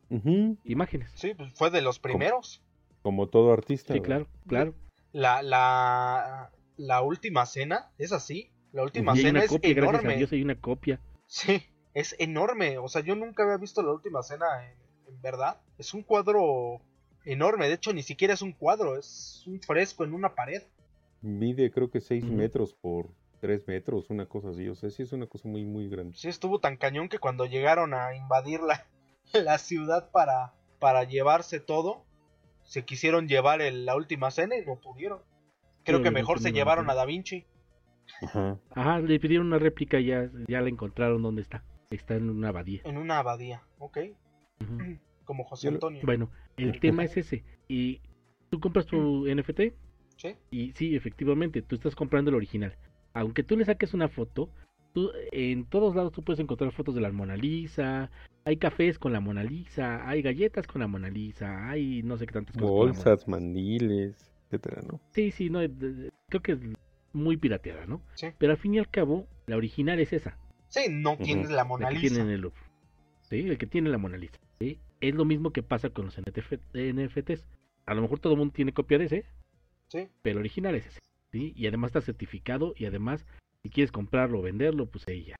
imágenes. 0.64 1.10
Sí, 1.14 1.34
pues 1.34 1.52
fue 1.54 1.70
de 1.70 1.82
los 1.82 1.98
primeros. 1.98 2.62
Como 3.02 3.28
todo 3.28 3.52
artista. 3.52 3.94
Sí, 3.94 4.00
claro, 4.00 4.26
claro. 4.48 4.74
La, 5.12 5.42
la, 5.42 6.50
la 6.76 7.02
última 7.02 7.46
cena 7.46 7.90
es 7.98 8.12
así. 8.12 8.50
La 8.72 8.82
última 8.82 9.12
Y 9.14 9.18
hay 9.18 9.22
cena 9.22 9.38
una 9.38 9.44
es 9.44 9.50
copia, 9.50 9.74
gracias 9.74 10.04
a. 10.04 10.08
Dios 10.16 10.32
hay 10.32 10.42
una 10.42 10.54
copia. 10.60 11.00
Sí, 11.26 11.62
es 11.96 12.14
enorme. 12.18 12.76
O 12.78 12.88
sea, 12.88 13.02
yo 13.02 13.14
nunca 13.16 13.42
había 13.42 13.56
visto 13.56 13.82
la 13.82 13.92
última 13.92 14.22
cena 14.22 14.46
en, 14.64 14.76
en 15.14 15.22
verdad. 15.22 15.60
Es 15.78 15.94
un 15.94 16.02
cuadro 16.02 16.80
enorme. 17.24 17.68
De 17.68 17.74
hecho, 17.74 17.92
ni 17.94 18.02
siquiera 18.02 18.34
es 18.34 18.42
un 18.42 18.52
cuadro, 18.52 18.98
es 18.98 19.42
un 19.46 19.60
fresco 19.60 20.04
en 20.04 20.12
una 20.14 20.34
pared. 20.34 20.62
Mide 21.22 21.70
creo 21.70 21.90
que 21.90 22.00
6 22.00 22.24
Ujú. 22.24 22.34
metros 22.34 22.74
por 22.74 23.08
3 23.40 23.66
metros, 23.66 24.10
una 24.10 24.26
cosa 24.26 24.50
así. 24.50 24.68
O 24.68 24.74
sea, 24.74 24.90
sí 24.90 25.02
es 25.02 25.12
una 25.12 25.26
cosa 25.26 25.48
muy, 25.48 25.64
muy 25.64 25.88
grande. 25.88 26.16
Sí, 26.16 26.28
estuvo 26.28 26.60
tan 26.60 26.76
cañón 26.76 27.08
que 27.08 27.18
cuando 27.18 27.46
llegaron 27.46 27.94
a 27.94 28.14
invadir 28.14 28.60
la, 28.60 28.86
la 29.32 29.56
ciudad 29.58 30.10
para, 30.10 30.52
para 30.78 31.04
llevarse 31.04 31.60
todo, 31.60 32.04
se 32.64 32.84
quisieron 32.84 33.26
llevar 33.26 33.62
el- 33.62 33.86
la 33.86 33.96
última 33.96 34.30
cena 34.30 34.56
y 34.56 34.66
no 34.66 34.76
pudieron. 34.76 35.20
Creo 35.84 35.98
Sí, 35.98 36.04
que 36.04 36.10
mejor 36.10 36.40
se 36.40 36.52
llevaron 36.52 36.90
a 36.90 36.94
Da 36.94 37.06
Vinci. 37.06 37.46
Ajá. 38.22 38.58
Ajá, 38.74 38.98
le 38.98 39.18
pidieron 39.18 39.46
una 39.48 39.58
réplica 39.58 39.98
y 39.98 40.06
ya, 40.06 40.30
ya 40.48 40.60
la 40.60 40.68
encontraron 40.68 41.22
dónde 41.22 41.42
está. 41.42 41.64
Está 41.96 42.14
en 42.16 42.30
una 42.30 42.48
abadía. 42.48 42.80
En 42.84 42.98
una 42.98 43.18
abadía, 43.18 43.62
ok. 43.78 43.98
Como 45.24 45.44
José 45.44 45.68
Antonio. 45.68 46.00
Bueno, 46.04 46.30
el 46.56 46.78
tema 46.78 47.02
es 47.04 47.16
ese. 47.16 47.42
Y 47.68 48.00
tú 48.48 48.60
compras 48.60 48.86
tu 48.86 49.26
NFT 49.26 49.60
¿Sí? 50.16 50.34
y 50.50 50.72
sí, 50.72 50.94
efectivamente, 50.94 51.62
tú 51.62 51.74
estás 51.74 51.94
comprando 51.96 52.30
el 52.30 52.36
original. 52.36 52.76
Aunque 53.12 53.42
tú 53.42 53.56
le 53.56 53.64
saques 53.64 53.92
una 53.92 54.08
foto, 54.08 54.50
tú, 54.92 55.10
en 55.32 55.64
todos 55.66 55.96
lados 55.96 56.12
tú 56.12 56.22
puedes 56.22 56.38
encontrar 56.40 56.70
fotos 56.72 56.94
de 56.94 57.00
la 57.00 57.10
Mona 57.10 57.36
Lisa, 57.36 58.10
hay 58.44 58.56
cafés 58.56 58.98
con 58.98 59.12
la 59.12 59.20
Mona 59.20 59.42
Lisa, 59.42 60.08
hay 60.08 60.22
galletas 60.22 60.66
con 60.66 60.80
la 60.80 60.86
Mona 60.86 61.10
Lisa, 61.10 61.68
hay 61.68 62.02
no 62.02 62.16
sé 62.18 62.26
qué 62.26 62.34
tantas 62.34 62.54
cosas. 62.56 62.70
Bolsas, 62.70 63.26
mandiles, 63.28 64.30
etcétera, 64.44 64.82
¿no? 64.82 65.00
Sí, 65.10 65.30
sí, 65.32 65.50
no, 65.50 65.58
de- 65.60 66.10
creo 66.28 66.42
que 66.42 66.52
es 66.52 66.60
muy 67.12 67.36
pirateada, 67.36 67.86
¿no? 67.86 68.00
Sí. 68.14 68.28
Pero 68.38 68.52
al 68.52 68.58
fin 68.58 68.74
y 68.74 68.78
al 68.78 68.88
cabo, 68.88 69.26
la 69.46 69.56
original 69.56 69.98
es 69.98 70.12
esa, 70.12 70.38
Sí, 70.68 70.86
no 70.90 71.16
tienes 71.16 71.50
la 71.50 71.64
Mona 71.64 71.86
la 71.86 71.90
que 71.96 72.00
Lisa. 72.00 72.14
tiene 72.16 72.32
en 72.34 72.44
el. 72.44 72.52
¿sí? 73.22 73.40
El 73.48 73.58
que 73.58 73.66
tiene 73.66 73.90
la 73.90 73.98
Mona 73.98 74.16
Lisa. 74.16 74.38
¿sí? 74.58 74.80
Es 75.00 75.14
lo 75.14 75.24
mismo 75.24 75.52
que 75.52 75.62
pasa 75.62 75.90
con 75.90 76.06
los 76.06 76.18
NTF 76.18 76.54
NFTs. 76.74 77.46
A 77.86 77.94
lo 77.94 78.02
mejor 78.02 78.18
todo 78.18 78.32
el 78.32 78.38
mundo 78.38 78.52
tiene 78.54 78.72
copia 78.72 78.98
de 78.98 79.04
ese, 79.04 79.24
Sí. 79.88 80.08
pero 80.22 80.34
el 80.38 80.40
original 80.40 80.74
es 80.74 80.86
ese. 80.86 81.00
¿sí? 81.30 81.52
Y 81.56 81.66
además 81.66 81.90
está 81.90 82.00
certificado 82.00 82.74
y 82.76 82.86
además, 82.86 83.24
si 83.62 83.70
quieres 83.70 83.92
comprarlo 83.92 84.40
o 84.40 84.42
venderlo, 84.42 84.86
pues 84.86 85.06
ahí 85.08 85.24
ya. 85.26 85.36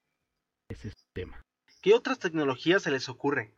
Ese 0.68 0.88
es 0.88 0.95
el 0.95 1.12
tema. 1.12 1.42
¿Qué 1.83 1.95
otras 1.95 2.18
tecnologías 2.18 2.83
se 2.83 2.90
les 2.90 3.09
ocurre 3.09 3.54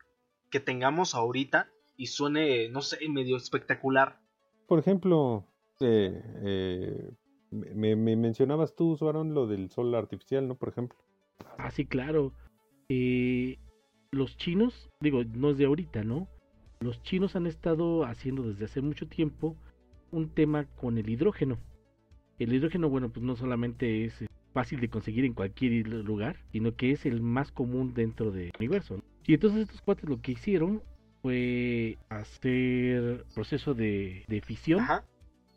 que 0.49 0.59
tengamos 0.59 1.13
ahorita 1.15 1.69
y 1.97 2.07
suene, 2.07 2.69
no 2.69 2.81
sé, 2.81 2.97
medio 3.09 3.37
espectacular? 3.37 4.19
Por 4.67 4.79
ejemplo, 4.79 5.45
eh, 5.79 6.21
eh, 6.43 7.11
me, 7.51 7.95
me 7.95 8.15
mencionabas 8.15 8.75
tú, 8.75 8.95
Suarón, 8.97 9.33
lo 9.33 9.47
del 9.47 9.69
sol 9.71 9.93
artificial, 9.95 10.47
¿no? 10.47 10.55
Por 10.55 10.69
ejemplo. 10.69 10.97
Ah, 11.57 11.71
sí, 11.71 11.85
claro. 11.85 12.33
Eh, 12.89 13.57
los 14.11 14.37
chinos, 14.37 14.89
digo, 15.01 15.23
no 15.23 15.51
es 15.51 15.57
de 15.57 15.65
ahorita, 15.65 16.03
¿no? 16.03 16.27
Los 16.79 17.01
chinos 17.03 17.35
han 17.35 17.45
estado 17.47 18.05
haciendo 18.05 18.43
desde 18.43 18.65
hace 18.65 18.81
mucho 18.81 19.07
tiempo 19.07 19.55
un 20.11 20.29
tema 20.29 20.65
con 20.65 20.97
el 20.97 21.09
hidrógeno. 21.09 21.59
El 22.39 22.53
hidrógeno, 22.53 22.89
bueno, 22.89 23.09
pues 23.09 23.23
no 23.23 23.35
solamente 23.35 24.05
es 24.05 24.21
eh, 24.21 24.27
fácil 24.53 24.79
de 24.79 24.89
conseguir 24.89 25.25
en 25.25 25.33
cualquier 25.33 25.87
lugar, 25.87 26.37
sino 26.51 26.75
que 26.75 26.91
es 26.91 27.05
el 27.05 27.21
más 27.21 27.51
común 27.51 27.93
dentro 27.93 28.31
del 28.31 28.51
universo. 28.57 28.97
¿no? 28.97 29.03
Y 29.25 29.33
entonces 29.33 29.61
estos 29.63 29.81
cuates 29.81 30.09
lo 30.09 30.21
que 30.21 30.31
hicieron 30.31 30.81
fue 31.21 31.97
hacer 32.09 33.25
proceso 33.35 33.73
de, 33.73 34.23
de 34.27 34.41
fisión 34.41 34.79
Ajá. 34.79 35.03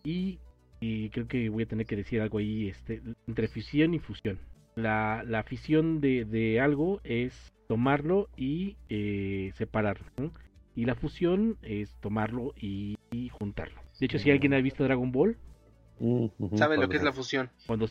y, 0.03 0.41
y 0.81 1.09
creo 1.11 1.29
que 1.29 1.49
voy 1.49 1.63
a 1.63 1.67
tener 1.67 1.87
que 1.87 1.97
decir 1.97 2.21
algo 2.21 2.39
ahí 2.39 2.69
este, 2.69 3.01
entre 3.29 3.49
fisión 3.49 3.95
y 3.95 4.01
fusión. 4.01 4.39
La, 4.75 5.23
la 5.27 5.43
fisión 5.43 6.01
de, 6.01 6.25
de 6.25 6.61
algo 6.61 7.01
es 7.05 7.53
tomarlo 7.69 8.29
y 8.37 8.77
eh, 8.89 9.53
separarlo. 9.55 10.07
¿no? 10.17 10.31
Y 10.75 10.87
la 10.87 10.95
fusión 10.95 11.59
es 11.63 11.95
tomarlo 12.01 12.55
y, 12.57 12.97
y 13.11 13.29
juntarlo. 13.29 13.81
De 14.01 14.07
hecho, 14.07 14.19
si 14.19 14.31
alguien 14.31 14.55
ha 14.55 14.59
visto 14.59 14.85
Dragon 14.85 15.13
Ball, 15.13 15.37
¿Sabe 16.57 16.77
lo 16.79 16.89
que 16.89 16.97
es 16.97 17.03
la 17.03 17.13
fusión? 17.13 17.51
cuando 17.67 17.89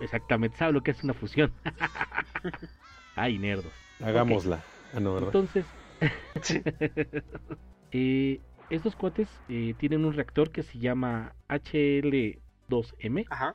exactamente 0.00 0.56
sabe 0.56 0.72
lo 0.72 0.82
que 0.82 0.90
es 0.90 1.04
una 1.04 1.14
fusión. 1.14 1.52
Ay, 3.14 3.38
nerdos. 3.38 3.72
Hagámosla. 4.00 4.64
Ah. 4.92 4.98
Entonces, 4.98 5.64
eh, 7.92 8.40
estos 8.70 8.96
cuates 8.96 9.28
eh, 9.48 9.74
tienen 9.78 10.04
un 10.04 10.14
reactor 10.14 10.50
que 10.50 10.62
se 10.62 10.78
llama 10.78 11.34
HL2M, 11.48 13.26
Ajá. 13.30 13.54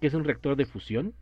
que 0.00 0.06
es 0.06 0.14
un 0.14 0.24
reactor 0.24 0.56
de 0.56 0.66
fusión. 0.66 1.14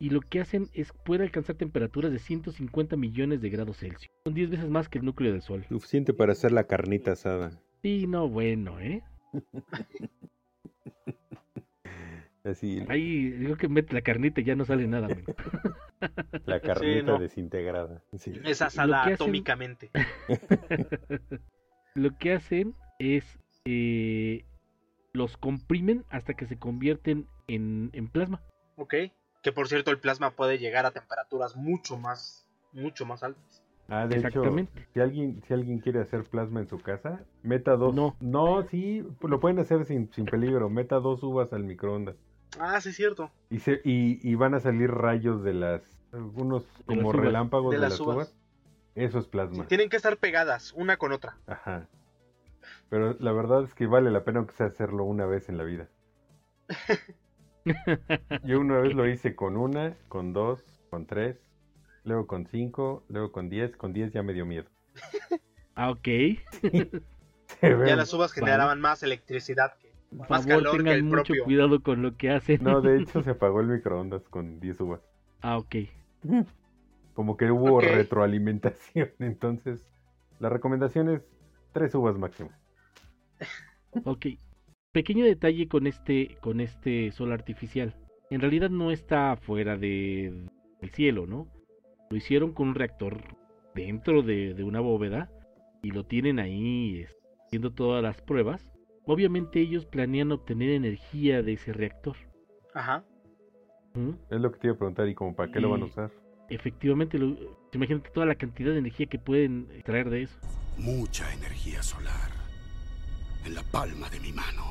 Y 0.00 0.08
lo 0.10 0.20
que 0.22 0.40
hacen 0.40 0.68
es 0.72 0.92
puede 1.04 1.24
alcanzar 1.24 1.56
temperaturas 1.56 2.10
de 2.10 2.18
150 2.18 2.96
millones 2.96 3.42
de 3.42 3.50
grados 3.50 3.76
Celsius. 3.76 4.10
Son 4.24 4.32
10 4.34 4.50
veces 4.50 4.68
más 4.70 4.88
que 4.88 4.98
el 4.98 5.04
núcleo 5.04 5.30
del 5.30 5.42
Sol. 5.42 5.64
Suficiente 5.68 6.14
para 6.14 6.32
hacer 6.32 6.52
la 6.52 6.64
carnita 6.64 7.12
asada. 7.12 7.50
Sí, 7.82 8.06
no, 8.06 8.26
bueno, 8.28 8.80
¿eh? 8.80 9.02
Así, 12.42 12.82
Ahí 12.88 13.30
digo 13.32 13.56
que 13.56 13.68
mete 13.68 13.92
la 13.92 14.00
carnita 14.00 14.40
y 14.40 14.44
ya 14.44 14.54
no 14.56 14.64
sale 14.64 14.86
nada. 14.86 15.08
men. 15.08 15.24
la 16.46 16.58
carnita 16.60 17.12
no. 17.12 17.18
desintegrada. 17.18 18.02
Sí. 18.16 18.32
Es 18.44 18.60
Lo 18.60 18.66
asada 18.66 19.02
hacen- 19.04 19.14
atómicamente. 19.14 19.90
lo 21.94 22.16
que 22.16 22.32
hacen 22.32 22.74
es 22.98 23.38
eh, 23.66 24.46
los 25.12 25.36
comprimen 25.36 26.04
hasta 26.08 26.32
que 26.32 26.46
se 26.46 26.56
convierten 26.58 27.26
en, 27.46 27.90
en 27.92 28.08
plasma. 28.08 28.42
Ok. 28.76 28.94
Que 29.42 29.52
por 29.52 29.68
cierto, 29.68 29.90
el 29.90 29.98
plasma 29.98 30.30
puede 30.32 30.58
llegar 30.58 30.84
a 30.86 30.90
temperaturas 30.90 31.56
mucho 31.56 31.96
más, 31.96 32.46
mucho 32.72 33.06
más 33.06 33.22
altas. 33.22 33.62
Ah, 33.88 34.06
de 34.06 34.18
hecho, 34.18 34.42
si 34.94 35.00
alguien, 35.00 35.42
si 35.48 35.52
alguien 35.52 35.80
quiere 35.80 36.00
hacer 36.00 36.22
plasma 36.24 36.60
en 36.60 36.68
su 36.68 36.78
casa, 36.78 37.24
meta 37.42 37.74
dos. 37.76 37.92
No. 37.94 38.16
no, 38.20 38.62
sí, 38.68 39.04
lo 39.20 39.40
pueden 39.40 39.58
hacer 39.58 39.84
sin, 39.84 40.12
sin 40.12 40.26
peligro. 40.26 40.70
Meta 40.70 41.00
dos 41.00 41.22
uvas 41.24 41.52
al 41.52 41.64
microondas. 41.64 42.14
Ah, 42.60 42.80
sí, 42.80 42.90
es 42.90 42.96
cierto. 42.96 43.32
Y, 43.48 43.58
se, 43.60 43.80
y, 43.84 44.20
y 44.28 44.34
van 44.36 44.54
a 44.54 44.60
salir 44.60 44.90
rayos 44.90 45.42
de 45.42 45.54
las. 45.54 45.82
Algunos 46.12 46.64
De 46.78 46.84
como 46.84 47.12
las 47.12 47.22
relámpagos 47.22 47.70
De 47.72 47.76
de, 47.78 47.80
las 47.82 47.92
las 47.92 48.00
uvas. 48.00 48.16
uvas. 48.16 48.36
Eso 48.94 49.18
es 49.18 49.24
Sí, 49.24 49.30
plasma. 49.30 49.66
tienen 49.66 49.88
que 49.88 49.96
estar 49.96 50.16
pegadas 50.18 50.72
una 50.74 50.96
con 50.96 51.12
otra. 51.12 51.36
Ajá. 51.46 51.88
Pero 52.90 53.16
la 53.18 53.32
verdad 53.32 53.64
es 53.64 53.74
que 53.74 53.86
vale 53.86 54.10
la 54.10 54.22
pena 54.24 54.38
aunque 54.40 54.54
sea 54.54 54.66
hacerlo 54.66 55.04
una 55.04 55.26
vez 55.26 55.48
en 55.48 55.56
la 55.58 55.64
vida. 55.64 55.88
Yo 58.44 58.60
una 58.60 58.78
vez 58.78 58.94
lo 58.94 59.06
hice 59.08 59.34
con 59.34 59.56
una, 59.56 59.96
con 60.08 60.32
dos, 60.32 60.62
con 60.90 61.06
tres, 61.06 61.36
luego 62.04 62.26
con 62.26 62.46
cinco, 62.46 63.04
luego 63.08 63.32
con 63.32 63.48
diez. 63.48 63.76
Con 63.76 63.92
diez 63.92 64.12
ya 64.12 64.22
me 64.22 64.32
dio 64.32 64.46
miedo. 64.46 64.68
Ah, 65.74 65.90
ok. 65.90 66.08
Ya 67.62 67.96
las 67.96 68.14
uvas 68.14 68.32
generaban 68.32 68.80
más 68.80 69.02
electricidad 69.02 69.74
que 69.78 69.92
Por 70.16 70.30
más 70.30 70.46
favor, 70.46 70.46
calor 70.46 70.70
que 70.72 70.76
tengan 70.78 70.94
el 70.94 71.02
mucho 71.02 71.24
propio. 71.24 71.44
cuidado 71.44 71.82
con 71.82 72.00
lo 72.00 72.16
que 72.16 72.30
hacen. 72.30 72.62
No, 72.62 72.80
de 72.80 72.98
hecho 73.00 73.22
se 73.24 73.30
apagó 73.30 73.60
el 73.60 73.66
microondas 73.66 74.22
con 74.28 74.60
10 74.60 74.80
uvas. 74.80 75.00
Ah, 75.42 75.58
ok. 75.58 75.76
Como 77.12 77.36
que 77.36 77.50
hubo 77.50 77.80
retroalimentación. 77.80 79.10
Entonces, 79.18 79.84
la 80.38 80.48
recomendación 80.48 81.08
es 81.10 81.22
3 81.72 81.94
uvas 81.96 82.16
máximo. 82.16 82.50
Ok. 84.04 84.26
Pequeño 84.92 85.24
detalle 85.24 85.68
con 85.68 85.86
este, 85.86 86.36
con 86.40 86.60
este 86.60 87.12
sol 87.12 87.32
artificial. 87.32 87.94
En 88.28 88.40
realidad 88.40 88.70
no 88.70 88.90
está 88.90 89.36
fuera 89.36 89.76
de, 89.76 90.48
del 90.80 90.90
cielo, 90.90 91.26
¿no? 91.26 91.46
Lo 92.10 92.16
hicieron 92.16 92.52
con 92.52 92.68
un 92.68 92.74
reactor 92.74 93.22
dentro 93.74 94.22
de, 94.22 94.54
de 94.54 94.64
una 94.64 94.80
bóveda 94.80 95.30
y 95.80 95.92
lo 95.92 96.04
tienen 96.04 96.40
ahí 96.40 97.06
haciendo 97.46 97.72
todas 97.72 98.02
las 98.02 98.20
pruebas. 98.20 98.72
Obviamente 99.04 99.60
ellos 99.60 99.86
planean 99.86 100.32
obtener 100.32 100.70
energía 100.70 101.42
de 101.42 101.52
ese 101.52 101.72
reactor. 101.72 102.16
Ajá. 102.74 103.04
¿Mm? 103.94 104.10
Es 104.28 104.40
lo 104.40 104.50
que 104.50 104.58
te 104.58 104.66
iba 104.66 104.74
a 104.74 104.78
preguntar 104.78 105.08
y 105.08 105.14
como 105.14 105.36
para 105.36 105.52
qué 105.52 105.60
lo 105.60 105.70
van 105.70 105.82
a 105.82 105.86
usar. 105.86 106.10
Efectivamente, 106.48 107.16
lo, 107.16 107.36
imagínate 107.72 108.10
toda 108.10 108.26
la 108.26 108.34
cantidad 108.34 108.72
de 108.72 108.78
energía 108.78 109.06
que 109.06 109.20
pueden 109.20 109.68
extraer 109.72 110.10
de 110.10 110.22
eso. 110.22 110.36
Mucha 110.78 111.32
energía 111.32 111.80
solar. 111.80 112.39
En 113.44 113.54
la 113.54 113.62
palma 113.62 114.08
de 114.10 114.20
mi 114.20 114.32
mano. 114.32 114.64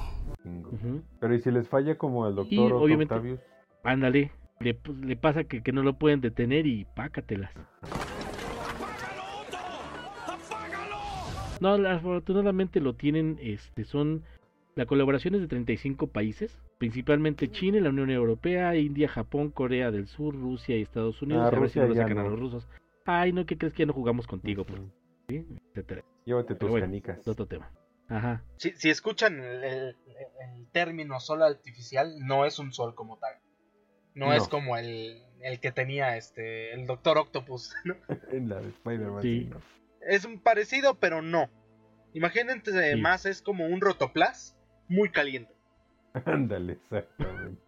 Pero 1.20 1.34
¿y 1.36 1.40
si 1.40 1.52
les 1.52 1.68
falla 1.68 1.98
como 1.98 2.26
al 2.26 2.36
doctor 2.36 2.54
Y, 2.54 2.60
Otto 2.60 2.78
obviamente- 2.82 3.14
Octavius? 3.14 3.40
Ándale, 3.84 4.32
le, 4.60 4.78
le 5.02 5.16
pasa 5.16 5.44
que, 5.46 5.62
que 5.64 5.72
no 5.72 5.84
lo 5.84 5.94
pueden 5.98 6.22
detener 6.22 6.68
y 6.68 6.86
pácatelas. 6.96 7.52
No, 11.62 11.74
afortunadamente 11.88 12.80
lo 12.80 12.94
tienen, 12.96 13.38
este, 13.42 13.84
son 13.84 14.24
la 14.76 14.86
colaboración 14.86 15.36
es 15.36 15.42
de 15.42 15.48
35 15.48 16.08
países, 16.08 16.58
principalmente 16.78 17.50
China, 17.52 17.82
la 17.82 17.90
Unión 17.90 18.10
Europea, 18.10 18.78
India, 18.78 19.10
Japón, 19.10 19.50
Corea 19.50 19.92
del 19.92 20.08
Sur, 20.08 20.34
Rusia 20.36 20.78
y 20.78 20.82
Estados 20.84 21.22
Unidos. 21.22 21.44
Ah, 21.44 21.48
a 21.48 21.60
ver 21.60 21.70
si 21.70 21.80
Rusia 21.80 21.82
no 21.82 21.88
lo 21.90 21.96
sacan 21.96 22.18
a 22.20 22.24
los 22.24 22.40
rusos. 22.40 22.68
Ay, 23.06 23.34
no, 23.34 23.46
¿qué 23.46 23.58
crees 23.58 23.74
que 23.74 23.80
ya 23.84 23.88
no 23.88 23.94
jugamos 23.94 24.26
contigo? 24.26 24.64
pues? 24.64 24.80
Ujú. 24.80 24.90
¿Sí? 25.28 25.46
Etcétera. 25.72 26.04
Llévate 26.26 26.56
tus 26.56 26.70
bueno, 26.70 26.86
canicas. 26.86 27.28
otro 27.28 27.46
tema. 27.46 27.70
Ajá. 28.10 28.43
Si, 28.58 28.72
si 28.72 28.89
escuchan 28.89 29.39
el, 29.39 29.63
el- 29.63 29.95
el 30.56 30.67
término 30.72 31.19
sol 31.19 31.43
artificial, 31.43 32.15
no 32.19 32.45
es 32.45 32.60
un 32.60 32.74
sol 32.74 32.95
como 32.95 33.17
tal. 33.17 33.36
No, 34.15 34.28
No. 34.28 34.34
es 34.34 34.48
como 34.48 34.76
el, 34.78 35.24
el 35.41 35.60
que 35.60 35.72
tenía 35.72 36.17
este 36.17 36.74
el 36.74 36.86
Doctor 36.88 37.17
Octopus. 37.19 37.74
¿no? 37.86 37.95
En 38.32 38.50
la 38.50 38.60
de 38.62 38.69
Spider-Man. 38.69 39.22
Sí. 39.22 39.50
Es 40.08 40.26
un 40.26 40.39
parecido, 40.41 40.95
pero 41.00 41.22
no. 41.22 41.50
Imagínense 42.13 42.93
Sí. 42.95 43.00
más, 43.02 43.26
es 43.26 43.41
como 43.41 43.67
un 43.67 43.80
rotoplas 43.82 44.58
muy 44.88 45.10
caliente. 45.12 45.54
Ándale, 46.26 46.74
exactamente. 46.74 47.62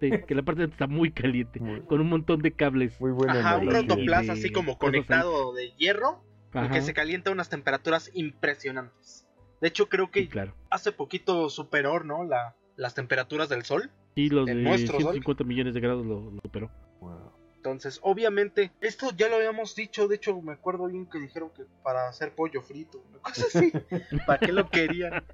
Sí, 0.00 0.10
que 0.26 0.34
la 0.34 0.42
parte 0.42 0.64
está 0.64 0.86
muy 0.86 1.10
caliente, 1.10 1.58
Muy, 1.58 1.80
con 1.82 1.98
un 2.00 2.08
montón 2.10 2.42
de 2.42 2.52
cables. 2.52 3.00
muy 3.00 3.12
buena 3.12 3.38
Ajá, 3.40 3.56
un 3.56 3.70
rotoplas 3.70 4.26
de 4.26 4.32
así 4.32 4.52
como 4.52 4.76
conectado 4.76 5.54
de 5.54 5.70
hierro 5.78 6.22
Ajá. 6.54 6.72
que 6.74 6.82
se 6.82 6.94
calienta 6.94 7.30
a 7.30 7.32
unas 7.32 7.48
temperaturas 7.48 8.10
impresionantes. 8.14 9.26
De 9.60 9.68
hecho, 9.68 9.88
creo 9.88 10.10
que 10.10 10.20
Sí, 10.20 10.28
claro. 10.28 10.54
hace 10.70 10.92
poquito 10.92 11.48
superó, 11.48 12.02
¿no? 12.04 12.24
La, 12.24 12.54
las 12.76 12.94
temperaturas 12.94 13.48
del 13.48 13.64
sol. 13.64 13.90
Y 14.14 14.28
los 14.28 14.46
de 14.46 14.54
de 14.54 14.62
nuestro 14.62 14.92
sol. 15.00 15.12
150 15.14 15.44
millones 15.44 15.74
de 15.74 15.80
grados 15.80 16.04
lo, 16.06 16.30
lo 16.30 16.40
superó. 16.42 16.70
Wow. 17.00 17.32
Entonces, 17.56 17.98
obviamente, 18.02 18.72
esto 18.82 19.08
ya 19.16 19.28
lo 19.30 19.36
habíamos 19.36 19.74
dicho. 19.74 20.06
De 20.06 20.16
hecho, 20.16 20.38
me 20.42 20.52
acuerdo 20.52 20.86
bien 20.86 21.06
que 21.06 21.18
dijeron 21.18 21.50
que 21.56 21.62
para 21.82 22.08
hacer 22.08 22.34
pollo 22.34 22.60
frito, 22.60 23.02
una 23.08 23.18
cosa 23.20 23.46
así. 23.46 23.72
¿Para 24.26 24.38
qué 24.38 24.52
lo 24.52 24.68
querían? 24.68 25.24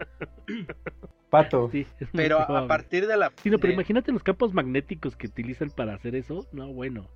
Pato. 1.28 1.68
Sí, 1.70 1.87
Pero 2.12 2.38
a, 2.40 2.66
partir 2.68 3.06
de 3.06 3.16
la. 3.16 3.33
Sí, 3.42 3.50
no, 3.50 3.59
pero 3.59 3.72
imagínate 3.72 4.12
los 4.12 4.22
campos 4.22 4.52
magnéticos 4.54 5.16
que 5.16 5.26
utilizan 5.26 5.70
para 5.70 5.94
hacer 5.94 6.14
eso. 6.14 6.46
No, 6.52 6.72
bueno. 6.72 7.09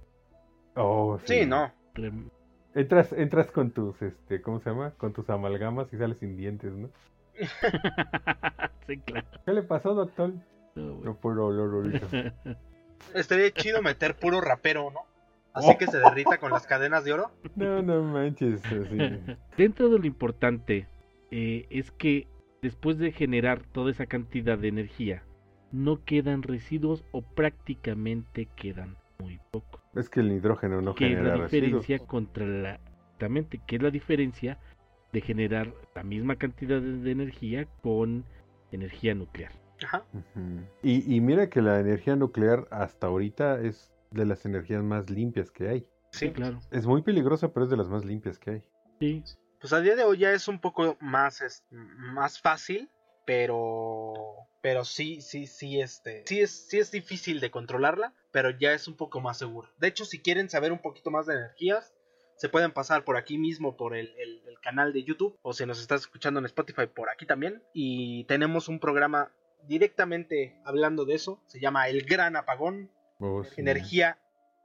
Oh, 0.76 1.18
Sí, 1.24 1.46
no. 1.46 1.72
trem- 1.94 2.30
Entras, 2.74 3.12
entras 3.12 3.50
con 3.50 3.70
tus, 3.70 4.00
este, 4.02 4.42
¿cómo 4.42 4.60
se 4.60 4.70
llama? 4.70 4.92
Con 4.96 5.12
tus 5.12 5.30
amalgamas 5.30 5.92
y 5.92 5.96
sales 5.96 6.18
sin 6.18 6.36
dientes, 6.36 6.72
¿no? 6.72 6.88
sí, 8.86 8.98
claro. 8.98 9.26
¿Qué 9.44 9.52
le 9.52 9.62
pasó, 9.62 9.94
doctor? 9.94 10.32
No, 10.74 11.16
puedo 11.16 11.46
olor 11.46 11.74
ahorita. 11.74 12.34
Estaría 13.14 13.50
chido 13.52 13.80
meter 13.80 14.16
puro 14.16 14.40
rapero, 14.40 14.90
¿no? 14.90 15.00
Así 15.52 15.76
que 15.76 15.86
se 15.86 15.98
derrita 15.98 16.38
con 16.38 16.50
las 16.50 16.66
cadenas 16.66 17.04
de 17.04 17.12
oro. 17.12 17.30
No, 17.54 17.80
no 17.80 18.02
manches. 18.02 18.60
Así. 18.64 18.98
Dentro 19.56 19.88
de 19.88 20.00
lo 20.00 20.06
importante 20.06 20.88
eh, 21.30 21.66
es 21.70 21.92
que 21.92 22.26
después 22.60 22.98
de 22.98 23.12
generar 23.12 23.62
toda 23.62 23.92
esa 23.92 24.06
cantidad 24.06 24.58
de 24.58 24.68
energía, 24.68 25.22
no 25.70 26.04
quedan 26.04 26.42
residuos 26.42 27.04
o 27.12 27.22
prácticamente 27.22 28.48
quedan 28.56 28.96
muy 29.18 29.38
poco. 29.52 29.83
Es 29.96 30.08
que 30.08 30.20
el 30.20 30.28
nitrógeno 30.28 30.80
no 30.80 30.94
que 30.94 31.06
es 31.06 31.16
genera 31.16 31.36
la 31.36 31.42
residuos. 31.44 31.82
diferencia 31.86 31.98
contra 32.06 32.46
la 32.46 32.80
exactamente 33.14 33.60
que 33.66 33.76
es 33.76 33.82
la 33.82 33.90
diferencia 33.90 34.58
de 35.12 35.20
generar 35.20 35.72
la 35.94 36.02
misma 36.02 36.36
cantidad 36.36 36.80
de, 36.80 36.98
de 36.98 37.10
energía 37.12 37.66
con 37.82 38.24
energía 38.72 39.14
nuclear. 39.14 39.52
Ajá. 39.84 40.04
Y, 40.82 41.14
y 41.14 41.20
mira 41.20 41.48
que 41.48 41.62
la 41.62 41.78
energía 41.78 42.16
nuclear 42.16 42.66
hasta 42.70 43.06
ahorita 43.06 43.60
es 43.60 43.92
de 44.10 44.24
las 44.26 44.44
energías 44.46 44.82
más 44.82 45.10
limpias 45.10 45.50
que 45.52 45.68
hay. 45.68 45.86
Sí. 46.10 46.30
claro. 46.32 46.58
Es 46.70 46.86
muy 46.86 47.02
peligrosa, 47.02 47.52
pero 47.52 47.64
es 47.64 47.70
de 47.70 47.76
las 47.76 47.88
más 47.88 48.04
limpias 48.04 48.38
que 48.38 48.50
hay. 48.50 48.62
Sí, 49.00 49.22
Pues 49.60 49.72
a 49.72 49.80
día 49.80 49.94
de 49.96 50.04
hoy 50.04 50.18
ya 50.18 50.32
es 50.32 50.46
un 50.48 50.60
poco 50.60 50.96
más, 51.00 51.40
es- 51.40 51.64
más 51.70 52.40
fácil, 52.40 52.88
pero 53.24 54.14
pero 54.60 54.84
sí, 54.86 55.20
sí, 55.20 55.46
sí, 55.46 55.78
este, 55.80 56.24
sí 56.26 56.40
es, 56.40 56.50
sí 56.68 56.78
es 56.78 56.90
difícil 56.90 57.38
de 57.40 57.50
controlarla, 57.50 58.14
pero 58.30 58.48
ya 58.50 58.72
es 58.72 58.88
un 58.88 58.96
poco 58.96 59.20
más 59.20 59.36
seguro. 59.36 59.68
De 59.78 59.88
hecho, 59.88 60.06
si 60.06 60.20
quieren 60.20 60.48
saber 60.48 60.72
un 60.72 60.78
poquito 60.78 61.10
más 61.10 61.26
de 61.26 61.34
energías, 61.34 61.92
se 62.36 62.48
pueden 62.48 62.72
pasar 62.72 63.04
por 63.04 63.18
aquí 63.18 63.36
mismo, 63.36 63.76
por 63.76 63.94
el, 63.94 64.08
el- 64.18 64.42
el 64.48 64.58
canal 64.60 64.94
de 64.94 65.04
YouTube, 65.04 65.38
o 65.42 65.52
si 65.52 65.66
nos 65.66 65.80
estás 65.82 66.00
escuchando 66.00 66.40
en 66.40 66.46
Spotify, 66.46 66.86
por 66.86 67.10
aquí 67.10 67.26
también. 67.26 67.62
Y 67.74 68.24
tenemos 68.24 68.68
un 68.68 68.80
programa 68.80 69.30
directamente 69.68 70.58
hablando 70.64 71.04
de 71.04 71.14
eso, 71.14 71.42
se 71.46 71.60
llama 71.60 71.88
El 71.88 72.02
Gran 72.06 72.34
Apagón, 72.36 72.90
Oh, 73.20 73.44
sí. 73.44 73.60
energía 73.60 74.18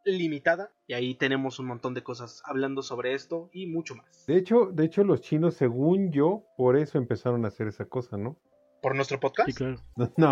limitada, 0.05 0.71
y 0.87 0.93
ahí 0.93 1.13
tenemos 1.13 1.59
un 1.59 1.67
montón 1.67 1.93
de 1.93 2.03
cosas 2.03 2.41
hablando 2.45 2.81
sobre 2.81 3.13
esto 3.13 3.49
y 3.51 3.67
mucho 3.67 3.95
más. 3.95 4.25
De 4.27 4.37
hecho, 4.37 4.69
de 4.71 4.85
hecho, 4.85 5.03
los 5.03 5.19
chinos, 5.21 5.55
según 5.55 6.11
yo, 6.11 6.45
por 6.57 6.77
eso 6.77 6.97
empezaron 6.97 7.43
a 7.43 7.49
hacer 7.49 7.67
esa 7.67 7.83
cosa, 7.85 8.15
¿no? 8.17 8.37
¿Por 8.81 8.95
nuestro 8.95 9.19
podcast? 9.19 9.49
sí, 9.49 9.55
claro. 9.55 9.77
No, 10.17 10.31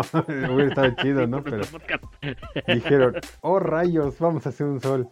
hubiera 0.54 0.68
estado 0.68 0.90
chido, 1.02 1.26
¿no? 1.26 1.42
Pero 1.44 1.62
dijeron, 2.66 3.14
oh 3.42 3.58
rayos, 3.58 4.18
vamos 4.18 4.46
a 4.46 4.48
hacer 4.50 4.66
un 4.66 4.80
sol. 4.80 5.08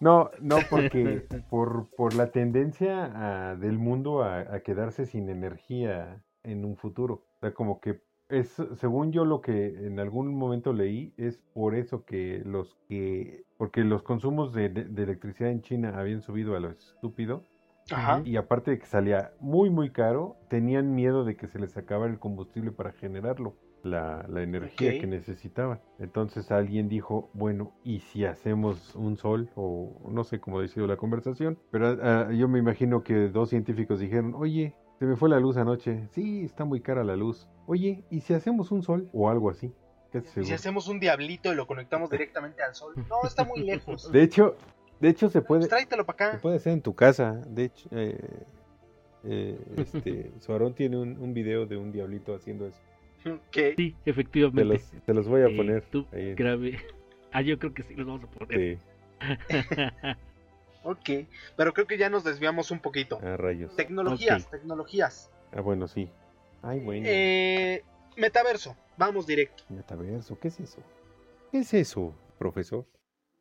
No, 0.00 0.30
no, 0.40 0.56
porque 0.68 1.26
por, 1.48 1.88
por 1.96 2.14
la 2.14 2.30
tendencia 2.30 3.10
ah, 3.14 3.56
del 3.56 3.78
mundo 3.78 4.22
a, 4.22 4.40
a 4.40 4.60
quedarse 4.60 5.06
sin 5.06 5.28
energía 5.30 6.22
en 6.42 6.64
un 6.64 6.76
futuro. 6.76 7.24
O 7.36 7.40
sea, 7.40 7.52
como 7.54 7.80
que 7.80 8.00
es, 8.28 8.54
según 8.74 9.12
yo 9.12 9.24
lo 9.24 9.40
que 9.40 9.66
en 9.86 9.98
algún 10.00 10.34
momento 10.34 10.72
leí, 10.72 11.14
es 11.16 11.38
por 11.54 11.74
eso 11.74 12.04
que 12.04 12.42
los 12.44 12.76
que, 12.88 13.44
porque 13.56 13.84
los 13.84 14.02
consumos 14.02 14.52
de, 14.52 14.68
de- 14.68 14.84
de 14.84 15.02
electricidad 15.02 15.50
en 15.50 15.62
China 15.62 15.94
habían 15.96 16.20
subido 16.22 16.56
a 16.56 16.60
lo 16.60 16.70
estúpido. 16.70 17.44
Ajá. 17.90 18.22
Y 18.24 18.36
aparte 18.36 18.72
de 18.72 18.78
que 18.78 18.86
salía 18.86 19.32
muy 19.40 19.70
muy 19.70 19.90
caro, 19.90 20.36
tenían 20.48 20.94
miedo 20.94 21.24
de 21.24 21.36
que 21.36 21.46
se 21.46 21.58
les 21.58 21.76
acabara 21.76 22.12
el 22.12 22.18
combustible 22.18 22.72
para 22.72 22.92
generarlo, 22.92 23.54
la, 23.82 24.26
la 24.28 24.42
energía 24.42 24.98
que 24.98 25.06
necesitaban. 25.06 25.80
Entonces 25.98 26.50
alguien 26.50 26.88
dijo, 26.88 27.30
bueno, 27.32 27.72
¿y 27.84 28.00
si 28.00 28.24
hacemos 28.24 28.94
un 28.96 29.16
sol? 29.16 29.50
O 29.54 30.10
no 30.10 30.24
sé 30.24 30.40
cómo 30.40 30.60
ha 30.60 30.68
sido 30.68 30.86
la 30.86 30.96
conversación, 30.96 31.58
pero 31.70 31.96
ah, 32.02 32.28
yo 32.32 32.48
me 32.48 32.58
imagino 32.58 33.02
que 33.02 33.28
dos 33.28 33.50
científicos 33.50 34.00
dijeron, 34.00 34.34
oye, 34.34 34.74
se 34.98 35.04
me 35.04 35.16
fue 35.16 35.28
la 35.28 35.38
luz 35.38 35.56
anoche. 35.56 36.08
Sí, 36.12 36.42
está 36.42 36.64
muy 36.64 36.80
cara 36.80 37.04
la 37.04 37.16
luz. 37.16 37.48
Oye, 37.66 38.04
¿y 38.10 38.20
si 38.20 38.34
hacemos 38.34 38.72
un 38.72 38.82
sol? 38.82 39.08
O 39.12 39.28
algo 39.28 39.50
así. 39.50 39.72
¿Qué 40.10 40.22
Y 40.40 40.44
si 40.44 40.52
hacemos 40.52 40.88
un 40.88 41.00
diablito 41.00 41.52
y 41.52 41.56
lo 41.56 41.66
conectamos 41.66 42.10
directamente 42.10 42.62
al 42.62 42.74
sol. 42.74 42.94
No, 43.08 43.26
está 43.26 43.44
muy 43.44 43.60
lejos. 43.60 44.10
De 44.10 44.22
hecho, 44.22 44.56
de 45.00 45.08
hecho 45.08 45.28
se 45.28 45.42
puede... 45.42 45.60
Pues 45.60 45.70
tráetelo 45.70 46.04
para 46.06 46.18
Se 46.18 46.24
acá. 46.36 46.42
puede 46.42 46.56
hacer 46.56 46.72
en 46.72 46.82
tu 46.82 46.94
casa. 46.94 47.32
De 47.48 47.64
hecho, 47.64 47.88
eh, 47.92 48.18
eh, 49.24 49.58
este, 49.76 50.30
Suarón 50.40 50.74
tiene 50.74 50.96
un, 50.98 51.18
un 51.18 51.34
video 51.34 51.66
de 51.66 51.76
un 51.76 51.92
diablito 51.92 52.34
haciendo 52.34 52.66
eso. 52.66 52.78
Que 53.50 53.74
Sí, 53.76 53.96
Te 54.04 54.10
efectivamente. 54.10 54.64
los, 54.64 54.90
te 55.04 55.14
los 55.14 55.26
voy 55.28 55.42
a 55.42 55.46
Eh, 55.46 55.56
poner. 55.56 55.82
tú 55.90 56.06
ahí. 56.12 56.34
grave. 56.34 56.78
Ah, 57.32 57.42
yo 57.42 57.58
creo 57.58 57.74
que 57.74 57.82
sí 57.82 57.94
los 57.94 58.06
vamos 58.06 58.24
a 58.24 58.28
poner. 58.28 58.78
Sí. 58.78 58.82
Ok, 60.82 61.26
pero 61.56 61.72
creo 61.72 61.86
que 61.88 61.98
ya 61.98 62.08
nos 62.08 62.22
desviamos 62.22 62.70
un 62.70 62.78
poquito. 62.78 63.18
Ah, 63.20 63.36
rayos. 63.36 63.74
Tecnologías, 63.74 64.48
tecnologías. 64.48 65.30
Ah, 65.52 65.60
bueno, 65.60 65.88
sí. 65.88 66.08
Ay, 66.62 66.78
bueno. 66.78 67.04
Eh, 67.08 67.82
metaverso, 68.16 68.76
vamos 68.96 69.26
directo. 69.26 69.64
Metaverso, 69.68 70.38
¿qué 70.38 70.46
es 70.48 70.60
eso? 70.60 70.78
¿Qué 71.50 71.58
es 71.58 71.74
eso, 71.74 72.14
profesor? 72.38 72.86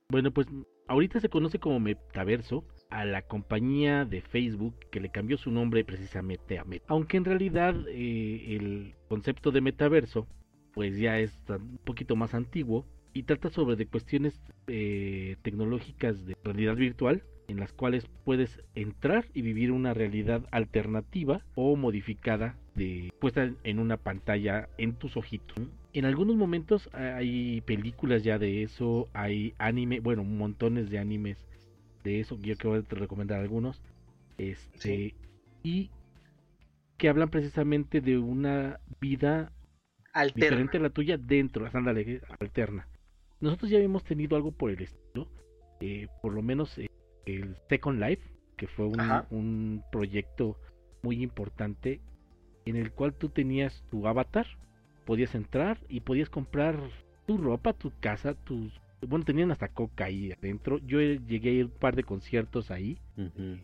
Bueno, 0.09 0.31
pues 0.31 0.47
ahorita 0.87 1.19
se 1.19 1.29
conoce 1.29 1.59
como 1.59 1.79
Metaverso 1.79 2.63
a 2.89 3.05
la 3.05 3.21
compañía 3.23 4.05
de 4.05 4.21
Facebook 4.21 4.75
que 4.91 4.99
le 4.99 5.09
cambió 5.09 5.37
su 5.37 5.51
nombre 5.51 5.83
precisamente 5.83 6.59
a 6.59 6.63
Meta. 6.63 6.85
Aunque 6.87 7.17
en 7.17 7.25
realidad 7.25 7.75
eh, 7.87 8.55
el 8.55 8.95
concepto 9.07 9.51
de 9.51 9.61
Metaverso 9.61 10.27
pues 10.73 10.97
ya 10.97 11.19
es 11.19 11.39
un 11.49 11.79
poquito 11.83 12.15
más 12.15 12.33
antiguo 12.33 12.85
y 13.13 13.23
trata 13.23 13.49
sobre 13.49 13.77
de 13.77 13.87
cuestiones 13.87 14.41
eh, 14.67 15.37
tecnológicas 15.41 16.25
de 16.25 16.35
realidad 16.43 16.75
virtual 16.75 17.23
en 17.47 17.59
las 17.59 17.71
cuales 17.71 18.05
puedes 18.25 18.61
entrar 18.75 19.25
y 19.33 19.41
vivir 19.41 19.71
una 19.71 19.93
realidad 19.93 20.45
alternativa 20.51 21.41
o 21.55 21.75
modificada 21.77 22.57
de 22.75 23.11
puesta 23.19 23.51
en 23.63 23.79
una 23.79 23.97
pantalla 23.97 24.69
en 24.77 24.93
tus 24.95 25.17
ojitos. 25.17 25.57
En 25.93 26.05
algunos 26.05 26.35
momentos 26.35 26.89
hay 26.93 27.61
películas 27.61 28.23
ya 28.23 28.37
de 28.37 28.63
eso, 28.63 29.07
hay 29.13 29.53
anime, 29.57 29.99
bueno, 30.01 30.23
montones 30.23 30.89
de 30.89 30.99
animes 30.99 31.37
de 32.03 32.19
eso, 32.19 32.37
yo 32.41 32.57
que 32.57 32.67
voy 32.67 32.79
a 32.79 32.95
recomendar 32.95 33.39
algunos. 33.39 33.81
Este 34.37 34.79
Sí. 34.79 35.15
y 35.63 35.89
que 36.97 37.09
hablan 37.09 37.29
precisamente 37.29 38.01
de 38.01 38.17
una 38.17 38.79
vida 38.99 39.51
Alterna. 40.13 40.45
diferente 40.47 40.77
a 40.77 40.81
la 40.81 40.89
tuya 40.89 41.17
dentro, 41.17 41.67
ándale, 41.73 42.21
alterna. 42.39 42.87
Nosotros 43.39 43.69
ya 43.71 43.77
habíamos 43.77 44.03
tenido 44.03 44.35
algo 44.35 44.51
por 44.51 44.71
el 44.71 44.81
estilo, 44.81 45.27
eh, 45.79 46.07
por 46.21 46.33
lo 46.33 46.41
menos 46.41 46.77
eh, 46.77 46.87
el 47.25 47.55
Second 47.69 48.01
Life, 48.01 48.21
que 48.57 48.67
fue 48.67 48.85
un 49.29 49.83
proyecto 49.91 50.57
muy 51.01 51.21
importante 51.23 51.99
en 52.65 52.75
el 52.75 52.91
cual 52.91 53.13
tú 53.13 53.29
tenías 53.29 53.83
tu 53.89 54.07
avatar, 54.07 54.45
podías 55.05 55.35
entrar 55.35 55.79
y 55.87 56.01
podías 56.01 56.29
comprar 56.29 56.77
tu 57.25 57.37
ropa, 57.37 57.73
tu 57.73 57.91
casa, 57.99 58.33
tus... 58.33 58.79
Bueno, 59.07 59.23
tenían 59.25 59.51
hasta 59.51 59.67
coca 59.67 60.05
ahí 60.05 60.31
adentro. 60.31 60.79
Yo 60.79 60.99
eh, 60.99 61.19
llegué 61.27 61.49
a 61.49 61.53
ir 61.53 61.61
a 61.63 61.65
un 61.65 61.71
par 61.71 61.95
de 61.95 62.03
conciertos 62.03 62.71
ahí 62.71 62.97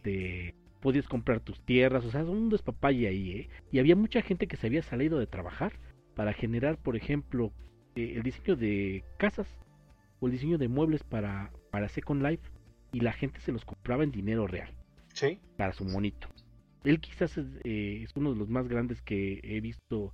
de 0.03 0.53
podías 0.81 1.07
comprar 1.07 1.39
tus 1.39 1.59
tierras, 1.61 2.03
o 2.05 2.11
sea, 2.11 2.23
un 2.23 2.49
despapalle 2.49 3.07
ahí, 3.07 3.31
¿eh? 3.31 3.49
Y 3.71 3.79
había 3.79 3.95
mucha 3.95 4.21
gente 4.21 4.47
que 4.47 4.57
se 4.57 4.67
había 4.67 4.81
salido 4.81 5.19
de 5.19 5.27
trabajar 5.27 5.73
para 6.15 6.33
generar, 6.33 6.77
por 6.77 6.95
ejemplo, 6.95 7.51
eh, 7.95 8.13
el 8.15 8.23
diseño 8.23 8.55
de 8.55 9.03
casas 9.17 9.47
o 10.19 10.25
el 10.27 10.33
diseño 10.33 10.57
de 10.57 10.67
muebles 10.67 11.03
para, 11.03 11.51
para 11.71 11.87
Second 11.87 12.23
Life 12.23 12.43
y 12.91 13.01
la 13.01 13.13
gente 13.13 13.39
se 13.41 13.51
los 13.51 13.63
compraba 13.63 14.03
en 14.03 14.11
dinero 14.11 14.47
real 14.47 14.73
Sí. 15.13 15.39
para 15.57 15.73
su 15.73 15.85
monito. 15.85 16.27
Él 16.83 16.99
quizás 16.99 17.37
es, 17.37 17.45
eh, 17.63 18.01
es 18.03 18.11
uno 18.15 18.31
de 18.33 18.39
los 18.39 18.49
más 18.49 18.67
grandes 18.67 19.01
que 19.01 19.39
he 19.43 19.61
visto 19.61 20.13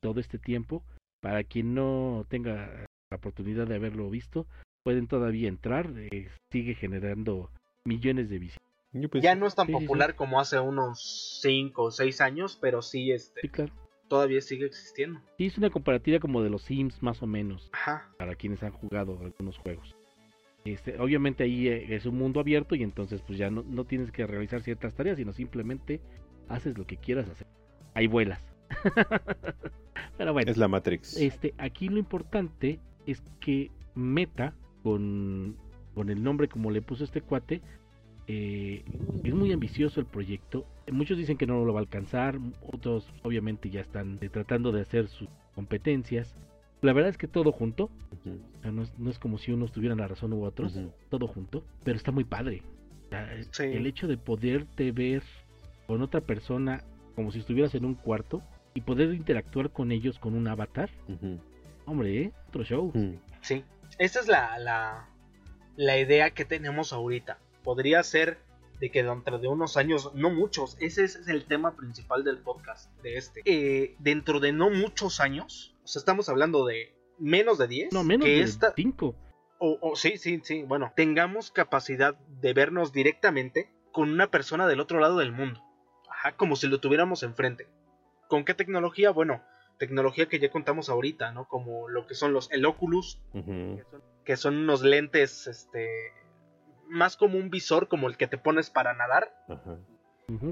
todo 0.00 0.20
este 0.20 0.38
tiempo. 0.38 0.82
Para 1.20 1.42
quien 1.44 1.74
no 1.74 2.24
tenga 2.28 2.86
la 3.10 3.16
oportunidad 3.16 3.66
de 3.66 3.74
haberlo 3.74 4.08
visto, 4.10 4.46
pueden 4.84 5.06
todavía 5.08 5.48
entrar. 5.48 5.90
eh, 5.96 6.28
sigue 6.52 6.74
generando 6.74 7.50
millones 7.84 8.28
de 8.30 8.38
visitas. 8.38 8.62
Pensé- 8.92 9.20
ya 9.20 9.34
no 9.34 9.46
es 9.46 9.54
tan 9.54 9.66
sí, 9.66 9.72
sí, 9.72 9.78
sí. 9.78 9.84
popular 9.84 10.14
como 10.16 10.40
hace 10.40 10.58
unos 10.58 11.38
5 11.42 11.84
o 11.84 11.90
6 11.90 12.20
años, 12.20 12.56
pero 12.60 12.80
sí, 12.82 13.10
este, 13.12 13.42
Sí, 13.42 13.48
claro. 13.48 13.72
todavía 14.08 14.40
sigue 14.40 14.64
existiendo. 14.66 15.20
Sí, 15.36 15.46
es 15.46 15.58
una 15.58 15.68
comparativa 15.70 16.18
como 16.20 16.42
de 16.42 16.50
los 16.50 16.62
Sims, 16.62 17.02
más 17.02 17.22
o 17.22 17.26
menos, 17.26 17.68
Ajá. 17.72 18.08
para 18.16 18.34
quienes 18.34 18.62
han 18.62 18.72
jugado 18.72 19.18
algunos 19.20 19.58
juegos. 19.58 19.94
Este, 20.64 20.98
obviamente 20.98 21.44
ahí 21.44 21.68
eh, 21.68 21.94
es 21.94 22.04
un 22.06 22.18
mundo 22.18 22.40
abierto 22.40 22.74
y 22.74 22.82
entonces 22.82 23.22
pues 23.22 23.38
ya 23.38 23.50
no, 23.50 23.62
no 23.62 23.84
tienes 23.84 24.10
que 24.10 24.26
realizar 24.26 24.62
ciertas 24.62 24.94
tareas, 24.94 25.16
sino 25.16 25.32
simplemente 25.32 26.00
haces 26.48 26.76
lo 26.76 26.86
que 26.86 26.96
quieras 26.96 27.28
hacer. 27.28 27.46
Ahí 27.94 28.06
vuelas. 28.06 28.40
Pero 30.18 30.32
bueno. 30.32 30.50
Es 30.50 30.56
la 30.56 30.68
Matrix. 30.68 31.16
Este, 31.16 31.54
aquí 31.58 31.88
lo 31.88 31.98
importante 31.98 32.80
es 33.06 33.22
que 33.40 33.70
Meta, 33.94 34.54
con, 34.82 35.56
con 35.94 36.10
el 36.10 36.22
nombre 36.22 36.48
como 36.48 36.70
le 36.70 36.82
puso 36.82 37.04
este 37.04 37.20
cuate, 37.20 37.62
eh, 38.30 38.84
es 39.24 39.34
muy 39.34 39.52
ambicioso 39.52 40.00
el 40.00 40.06
proyecto. 40.06 40.66
Muchos 40.92 41.16
dicen 41.16 41.38
que 41.38 41.46
no 41.46 41.64
lo 41.64 41.72
va 41.72 41.80
a 41.80 41.82
alcanzar, 41.82 42.38
otros 42.70 43.08
obviamente 43.22 43.70
ya 43.70 43.80
están 43.80 44.18
eh, 44.20 44.28
tratando 44.28 44.70
de 44.70 44.82
hacer 44.82 45.08
sus 45.08 45.28
competencias. 45.54 46.36
La 46.80 46.92
verdad 46.92 47.10
es 47.10 47.18
que 47.18 47.26
todo 47.28 47.50
junto, 47.52 47.84
Ujú, 48.24 48.38
o 48.58 48.62
sea, 48.62 48.70
no, 48.70 48.82
es, 48.82 48.98
no 48.98 49.10
es 49.10 49.18
como 49.18 49.38
si 49.38 49.50
unos 49.52 49.72
tuvieran 49.72 49.98
la 49.98 50.06
razón 50.08 50.32
u 50.32 50.44
otros, 50.44 50.78
todo 51.10 51.26
junto, 51.26 51.64
pero 51.84 51.96
está 51.96 52.12
muy 52.12 52.24
padre. 52.24 52.62
O 53.06 53.08
sea, 53.10 53.34
es- 53.34 53.48
Sí. 53.52 53.64
El 53.64 53.86
hecho 53.86 54.06
de 54.06 54.16
poderte 54.16 54.92
ver 54.92 55.22
con 55.86 56.02
otra 56.02 56.20
persona 56.20 56.84
como 57.16 57.32
si 57.32 57.40
estuvieras 57.40 57.74
en 57.74 57.84
un 57.84 57.94
cuarto 57.94 58.42
y 58.74 58.82
poder 58.82 59.12
interactuar 59.12 59.70
con 59.70 59.90
ellos 59.90 60.18
con 60.20 60.34
un 60.34 60.46
avatar, 60.46 60.88
hombre, 61.86 62.22
¿eh? 62.22 62.32
otro 62.48 62.62
show. 62.64 62.92
Sí. 63.40 63.64
Esa 63.98 64.20
es 64.20 64.28
la, 64.28 64.58
la, 64.58 65.08
la 65.76 65.98
idea 65.98 66.30
que 66.30 66.44
tenemos 66.44 66.92
ahorita. 66.92 67.38
Podría 67.64 68.02
ser 68.04 68.38
de 68.78 68.90
que 68.90 69.02
dentro 69.02 69.38
de 69.40 69.48
unos 69.48 69.76
años, 69.76 70.12
no 70.14 70.30
muchos, 70.30 70.76
ese 70.78 71.02
es 71.04 71.26
el 71.26 71.46
tema 71.46 71.74
principal 71.74 72.22
del 72.22 72.38
podcast, 72.38 72.92
de 73.02 73.16
este. 73.16 73.42
Eh, 73.44 73.96
dentro 73.98 74.38
de 74.38 74.52
no 74.52 74.70
muchos 74.70 75.18
años, 75.18 75.74
o 75.88 75.90
sea, 75.90 76.00
estamos 76.00 76.28
hablando 76.28 76.66
de 76.66 76.94
menos 77.18 77.56
de 77.56 77.66
10, 77.66 77.92
No, 77.94 78.04
menos 78.04 78.26
que 78.26 78.32
de 78.32 78.40
esta, 78.42 78.74
5. 78.76 79.14
o, 79.58 79.78
o- 79.80 79.96
sí, 79.96 80.18
sí, 80.18 80.38
sí, 80.42 80.62
bueno, 80.64 80.92
tengamos 80.94 81.50
capacidad 81.50 82.14
de 82.14 82.52
vernos 82.52 82.92
directamente 82.92 83.72
con 83.90 84.10
una 84.10 84.30
persona 84.30 84.66
del 84.66 84.80
otro 84.80 85.00
lado 85.00 85.16
del 85.16 85.32
mundo. 85.32 85.62
Ajá, 86.10 86.36
como 86.36 86.56
si 86.56 86.68
lo 86.68 86.78
tuviéramos 86.78 87.22
enfrente. 87.22 87.68
¿Con 88.28 88.44
qué 88.44 88.52
tecnología? 88.52 89.10
Bueno, 89.12 89.42
tecnología 89.78 90.28
que 90.28 90.38
ya 90.38 90.50
contamos 90.50 90.90
ahorita, 90.90 91.32
¿no? 91.32 91.48
Como 91.48 91.88
lo 91.88 92.06
que 92.06 92.14
son 92.14 92.34
los 92.34 92.50
el 92.52 92.66
Oculus, 92.66 93.18
que 94.24 94.36
son 94.36 94.58
unos 94.58 94.82
lentes, 94.82 95.46
este, 95.46 95.88
más 96.86 97.16
como 97.16 97.38
un 97.38 97.48
visor, 97.48 97.88
como 97.88 98.08
el 98.08 98.18
que 98.18 98.26
te 98.26 98.36
pones 98.36 98.68
para 98.68 98.92
nadar, 98.92 99.32
Ajá. 99.48 99.78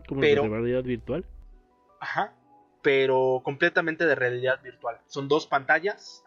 como 0.09 0.21
Pero- 0.23 0.45
de 0.45 0.49
realidad 0.49 0.83
virtual. 0.83 1.27
ajá, 2.01 2.35
pero 2.87 3.41
completamente 3.43 4.07
de 4.07 4.15
realidad 4.15 4.63
virtual. 4.63 4.99
Son 5.09 5.27
dos 5.27 5.49
pantallas 5.49 6.23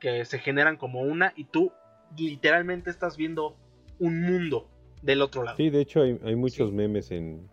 que 0.00 0.24
se 0.24 0.38
generan 0.38 0.78
como 0.78 1.02
una 1.02 1.34
y 1.36 1.44
tú 1.44 1.70
literalmente 2.16 2.88
estás 2.88 3.18
viendo 3.18 3.58
un 3.98 4.22
mundo 4.22 4.70
del 5.02 5.20
otro 5.20 5.42
lado. 5.42 5.58
Sí, 5.58 5.68
de 5.68 5.82
hecho 5.82 6.00
hay, 6.00 6.18
hay 6.24 6.34
muchos 6.34 6.70
Sí. 6.70 6.74
memes 6.74 7.10
en, 7.10 7.46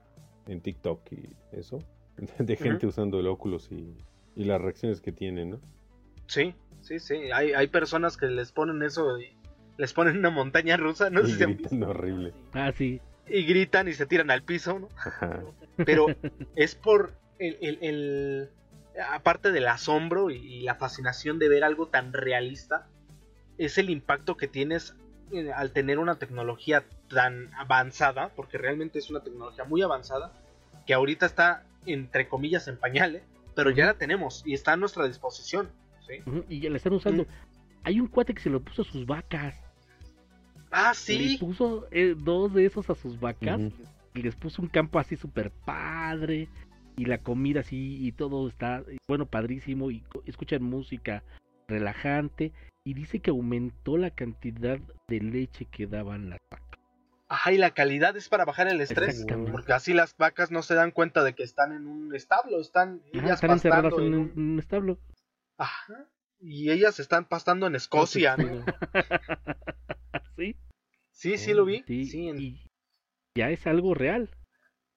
en 0.48 0.62
TikTok 0.62 1.02
y 1.12 1.36
eso, 1.52 1.80
de 2.40 2.56
gente 2.56 2.88
usando 2.88 3.20
el 3.20 3.28
Oculus 3.28 3.70
y, 3.74 3.98
y 4.38 4.46
las 4.46 4.62
reacciones 4.62 5.02
que 5.02 5.12
tienen, 5.12 5.50
¿no? 5.50 5.60
Sí, 6.28 6.56
sí, 6.80 6.98
sí. 7.02 7.16
Hay, 7.34 7.52
hay 7.52 7.68
personas 7.68 8.16
que 8.16 8.28
les 8.28 8.54
ponen 8.54 8.82
eso 8.84 9.20
y 9.20 9.36
les 9.78 9.92
ponen 9.92 10.18
una 10.18 10.30
montaña 10.30 10.78
rusa, 10.78 11.10
no 11.10 11.26
sé 11.26 11.32
y 11.32 11.34
si 11.34 11.44
han 11.44 11.54
gritan 11.56 11.72
visto, 11.80 11.90
horrible. 11.90 12.34
Ah, 12.54 12.72
sí. 12.72 13.02
y 13.28 13.44
gritan 13.44 13.90
y 13.90 13.94
se 13.96 14.06
tiran 14.06 14.32
al 14.32 14.44
piso, 14.44 14.80
¿no? 14.80 14.88
Ajá. 14.96 15.44
Pero 15.86 16.06
es 16.56 16.76
por 16.76 17.20
el, 17.40 17.58
el- 17.62 17.78
el- 17.82 18.50
aparte 19.12 19.52
del 19.52 19.68
asombro 19.68 20.30
y, 20.30 20.36
y 20.38 20.62
la 20.62 20.76
fascinación 20.76 21.40
de 21.40 21.50
ver 21.50 21.64
algo 21.64 21.88
tan 21.88 22.14
realista, 22.14 22.88
es 23.58 23.78
el 23.78 23.90
impacto 23.90 24.38
que 24.38 24.48
tienes 24.48 24.94
eh, 25.32 25.52
al 25.54 25.72
tener 25.72 26.00
una 26.00 26.16
tecnología 26.16 26.84
tan 27.10 27.50
avanzada, 27.56 28.30
porque 28.36 28.58
realmente 28.58 29.00
es 29.00 29.10
una 29.10 29.22
tecnología 29.22 29.64
muy 29.64 29.82
avanzada, 29.82 30.32
que 30.86 30.94
ahorita 30.94 31.26
está 31.26 31.64
entre 31.86 32.28
comillas 32.28 32.68
en 32.68 32.78
pañales, 32.78 33.24
pero 33.56 33.70
ya 33.72 33.86
la 33.86 33.94
tenemos 33.96 34.44
y 34.46 34.54
está 34.54 34.74
a 34.74 34.78
nuestra 34.78 35.08
disposición. 35.08 35.70
Y 36.50 36.60
ya 36.60 36.70
la 36.72 36.78
están 36.78 36.94
usando. 36.94 37.24
Mm. 37.24 37.28
Hay 37.84 38.00
un 38.00 38.08
cuate 38.08 38.34
que 38.34 38.42
se 38.42 38.50
lo 38.50 38.60
puso 38.62 38.82
a 38.82 38.86
sus 38.86 39.06
vacas. 39.06 39.56
Ah, 40.72 40.90
Le 40.92 40.96
sí. 40.96 41.38
puso 41.40 41.88
eh, 41.92 42.16
dos 42.18 42.54
de 42.54 42.66
esos 42.66 42.90
a 42.90 42.96
sus 42.96 43.20
vacas. 43.20 43.60
Y 44.16 44.22
les 44.24 44.36
puso 44.36 44.62
un 44.62 44.68
campo 44.68 44.98
así 45.00 45.16
súper 45.16 45.52
padre. 45.52 46.48
Y 47.00 47.06
la 47.06 47.20
comida 47.20 47.62
así. 47.62 48.06
Y 48.06 48.12
todo 48.12 48.48
está, 48.50 48.84
bueno, 49.08 49.26
padrísimo. 49.26 49.90
Y 49.92 50.04
escuchan 50.26 50.64
música 50.64 51.24
relajante. 51.68 52.52
Y 52.86 52.94
dice 52.94 53.20
que 53.20 53.30
aumentó 53.30 53.98
la 53.98 54.10
cantidad 54.12 54.80
de 55.08 55.20
leche 55.22 55.66
que 55.66 55.88
daban 55.88 56.30
las 56.30 56.40
vacas. 56.52 56.80
Ajá, 57.28 57.52
y 57.54 57.58
la 57.58 57.72
calidad 57.76 58.18
es 58.18 58.28
para 58.28 58.44
bajar 58.44 58.68
el 58.68 58.82
estrés. 58.82 59.26
Porque 59.52 59.74
así 59.74 59.94
las 59.94 60.18
vacas 60.18 60.50
no 60.52 60.62
se 60.64 60.74
dan 60.76 60.92
cuenta 60.92 61.24
de 61.24 61.36
que 61.36 61.44
están 61.44 61.72
en 61.74 61.86
un 61.88 62.16
establo, 62.16 62.60
están 62.60 63.02
Ajá, 63.14 63.26
ellas 63.26 63.36
están 63.36 63.52
encerradas 63.52 63.94
en 64.00 64.14
en 64.14 64.14
un, 64.38 64.60
establo. 64.60 64.98
Ajá. 65.58 66.10
Y 66.42 66.72
ellas 66.72 67.00
están 67.00 67.26
pastando 67.26 67.68
en 67.68 67.76
Escocia, 67.76 68.36
¿no? 68.38 68.66
sí, 70.38 70.56
Sí, 71.12 71.38
sí 71.38 71.54
lo 71.54 71.66
vi. 71.66 71.84
sí, 71.86 72.06
Sí, 72.06 72.28
en- 72.30 72.40
y 72.40 72.66
ya 73.38 73.52
es 73.52 73.68
algo 73.68 73.94
real. 73.94 74.30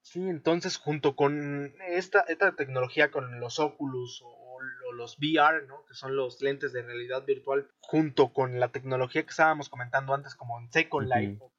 Sí, 0.02 0.20
entonces 0.28 0.76
junto 0.76 1.16
con 1.16 1.74
esta, 1.88 2.20
esta 2.20 2.54
tecnología, 2.54 3.10
con 3.10 3.40
los 3.40 3.58
Oculus 3.58 4.20
o, 4.22 4.28
o 4.28 4.92
los 4.92 5.16
VR, 5.18 5.66
¿no? 5.66 5.84
Que 5.86 5.94
son 5.94 6.14
los 6.16 6.40
lentes 6.42 6.72
de 6.72 6.82
realidad 6.82 7.24
virtual, 7.24 7.66
junto 7.80 8.32
con 8.32 8.60
la 8.60 8.68
tecnología 8.68 9.22
que 9.22 9.30
estábamos 9.30 9.68
comentando 9.68 10.12
antes, 10.14 10.34
como 10.34 10.60
en 10.60 10.70
Second. 10.70 11.08
Life 11.08 11.38
o, 11.40 11.52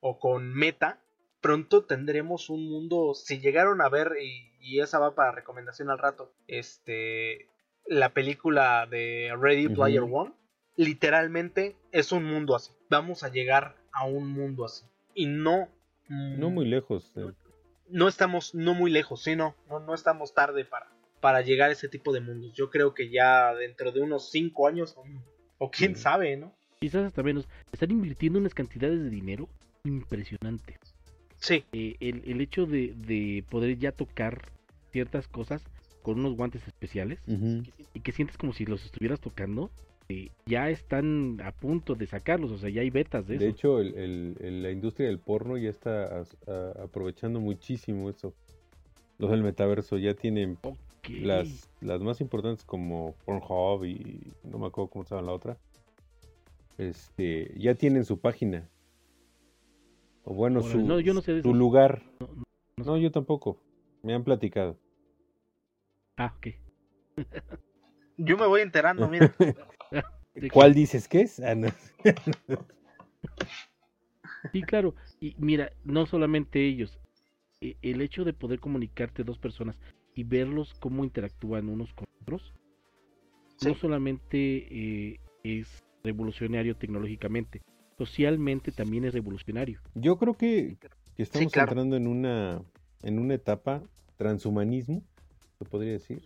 o 0.00 0.18
con 0.18 0.54
Meta, 0.54 1.00
pronto 1.40 1.84
tendremos 1.84 2.48
un 2.50 2.68
mundo, 2.68 3.14
si 3.14 3.40
llegaron 3.40 3.80
a 3.80 3.88
ver, 3.88 4.12
y, 4.22 4.52
y 4.60 4.80
esa 4.80 4.98
va 4.98 5.14
para 5.14 5.32
recomendación 5.32 5.90
al 5.90 5.98
rato, 5.98 6.32
este, 6.46 7.48
la 7.86 8.10
película 8.12 8.86
de 8.86 9.32
Ready. 9.38 9.68
Player 9.68 10.02
One, 10.02 10.32
literalmente 10.76 11.76
es 11.92 12.12
un 12.12 12.24
mundo 12.24 12.54
así. 12.54 12.72
Vamos 12.88 13.22
a 13.22 13.28
llegar 13.28 13.76
a 13.92 14.06
un 14.06 14.28
mundo 14.28 14.64
así. 14.64 14.86
Y 15.14 15.26
no... 15.26 15.68
mm, 16.08 16.38
No 16.38 16.50
muy 16.50 16.66
lejos. 16.66 17.12
eh. 17.16 17.32
No 17.88 18.08
estamos 18.08 18.54
no 18.54 18.74
muy 18.74 18.90
lejos, 18.90 19.22
sí, 19.22 19.36
no, 19.36 19.54
no, 19.68 19.80
no 19.80 19.94
estamos 19.94 20.34
tarde 20.34 20.64
para, 20.64 20.86
para 21.20 21.40
llegar 21.42 21.70
a 21.70 21.72
ese 21.72 21.88
tipo 21.88 22.12
de 22.12 22.20
mundos. 22.20 22.52
Yo 22.54 22.70
creo 22.70 22.94
que 22.94 23.10
ya 23.10 23.54
dentro 23.54 23.92
de 23.92 24.00
unos 24.00 24.30
5 24.30 24.66
años, 24.68 24.94
o, 24.96 25.04
o 25.58 25.70
quién 25.70 25.94
Sí. 25.96 26.02
sabe, 26.02 26.36
¿no? 26.36 26.54
Quizás 26.80 27.04
hasta 27.06 27.22
menos. 27.22 27.48
Están 27.72 27.90
invirtiendo 27.90 28.38
unas 28.38 28.52
cantidades 28.54 29.00
de 29.02 29.08
dinero 29.10 29.48
impresionantes. 29.84 30.76
Sí, 31.40 31.64
Eh, 31.72 31.96
el, 32.00 32.22
el 32.26 32.40
hecho 32.40 32.66
de, 32.66 32.92
de 32.96 33.44
poder 33.48 33.78
ya 33.78 33.92
tocar 33.92 34.50
ciertas 34.92 35.28
cosas 35.28 35.62
con 36.02 36.18
unos 36.20 36.34
guantes 36.36 36.66
especiales 36.66 37.18
y 37.94 38.00
que 38.00 38.12
sientes 38.12 38.36
como 38.38 38.52
si 38.52 38.64
los 38.64 38.84
estuvieras 38.84 39.20
tocando, 39.20 39.70
eh, 40.08 40.30
ya 40.46 40.70
están 40.70 41.40
a 41.42 41.52
punto 41.52 41.94
de 41.94 42.06
sacarlos, 42.06 42.50
o 42.52 42.58
sea, 42.58 42.68
ya 42.70 42.80
hay 42.82 42.90
betas 42.90 43.26
de, 43.26 43.38
De 43.38 43.46
eso. 43.46 43.54
hecho, 43.54 43.80
el- 43.80 43.94
el- 43.96 44.36
el- 44.40 44.62
la 44.62 44.70
industria 44.70 45.08
del 45.08 45.18
porno 45.18 45.56
ya 45.56 45.70
está 45.70 46.20
a- 46.20 46.82
aprovechando 46.82 47.40
muchísimo 47.40 48.08
eso. 48.08 48.34
Los 49.18 49.30
del 49.30 49.42
metaverso 49.42 49.96
ya 49.98 50.14
tienen 50.14 50.58
las, 51.08 51.68
las 51.80 52.00
más 52.02 52.20
importantes 52.20 52.64
como 52.64 53.14
Pornhub 53.24 53.84
y 53.84 54.32
no 54.44 54.58
me 54.58 54.66
acuerdo 54.66 54.90
cómo 54.90 55.04
se 55.04 55.14
llama 55.14 55.26
la 55.28 55.32
otra. 55.32 55.58
Este, 56.78 57.52
ya 57.58 57.74
tienen 57.74 58.04
su 58.04 58.20
página. 58.20 58.68
O 60.24 60.34
bueno, 60.34 60.60
su, 60.60 60.78
no, 60.80 61.00
yo 61.00 61.14
no 61.14 61.20
sé 61.22 61.32
de 61.34 61.42
su 61.42 61.54
lugar. 61.54 62.02
No, 62.20 62.26
no, 62.28 62.42
no 62.78 62.84
No, 62.84 62.96
yo 62.98 63.10
tampoco. 63.10 63.58
Me 64.02 64.12
han 64.14 64.24
platicado. 64.24 64.76
Ah, 66.16 66.34
ok. 66.36 66.48
yo 68.18 68.36
me 68.36 68.46
voy 68.46 68.60
enterando, 68.60 69.08
mira. 69.08 69.34
¿Cuál 70.52 70.74
dices 70.74 71.08
que 71.08 71.22
es? 71.22 71.40
Ah, 71.40 71.54
no. 71.54 71.68
Sí, 74.52 74.62
claro. 74.62 74.94
Y 75.20 75.34
mira, 75.38 75.72
no 75.84 76.06
solamente 76.06 76.64
ellos. 76.64 76.98
e- 77.60 77.76
El 77.82 78.00
hecho 78.00 78.24
de 78.24 78.32
poder 78.32 78.60
comunicarte 78.60 79.24
dos 79.24 79.38
personas 79.38 79.76
y 80.14 80.24
verlos 80.24 80.74
cómo 80.80 81.04
interactúan 81.04 81.68
unos 81.68 81.92
con 81.94 82.04
otros, 82.22 82.54
Sí. 83.58 83.68
no 83.68 83.74
solamente 83.74 84.66
eh, 84.70 85.20
es 85.42 85.82
revolucionario 86.04 86.76
tecnológicamente, 86.76 87.62
socialmente 87.98 88.70
también 88.72 89.04
es 89.04 89.14
revolucionario. 89.14 89.80
Yo 89.94 90.16
creo 90.18 90.34
que, 90.34 90.76
que 91.16 91.22
estamos 91.22 91.52
claro. 91.52 91.70
entrando 91.70 91.96
en 91.96 92.06
una 92.06 92.62
en 93.02 93.18
una 93.18 93.34
etapa 93.34 93.82
transhumanismo, 94.16 95.02
se 95.58 95.64
podría 95.64 95.92
decir. 95.92 96.22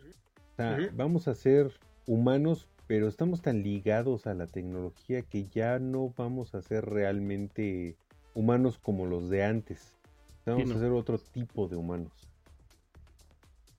O 0.52 0.56
sea, 0.56 0.78
vamos 0.94 1.26
a 1.28 1.34
ser 1.34 1.72
humanos, 2.06 2.68
pero 2.90 3.06
estamos 3.06 3.40
tan 3.40 3.62
ligados 3.62 4.26
a 4.26 4.34
la 4.34 4.48
tecnología 4.48 5.22
que 5.22 5.44
ya 5.44 5.78
no 5.78 6.12
vamos 6.16 6.56
a 6.56 6.60
ser 6.60 6.84
realmente 6.86 7.94
humanos 8.34 8.80
como 8.82 9.06
los 9.06 9.30
de 9.30 9.44
antes. 9.44 9.96
Vamos 10.44 10.70
no. 10.70 10.74
a 10.74 10.78
ser 10.80 10.90
otro 10.90 11.16
tipo 11.16 11.68
de 11.68 11.76
humanos. 11.76 12.10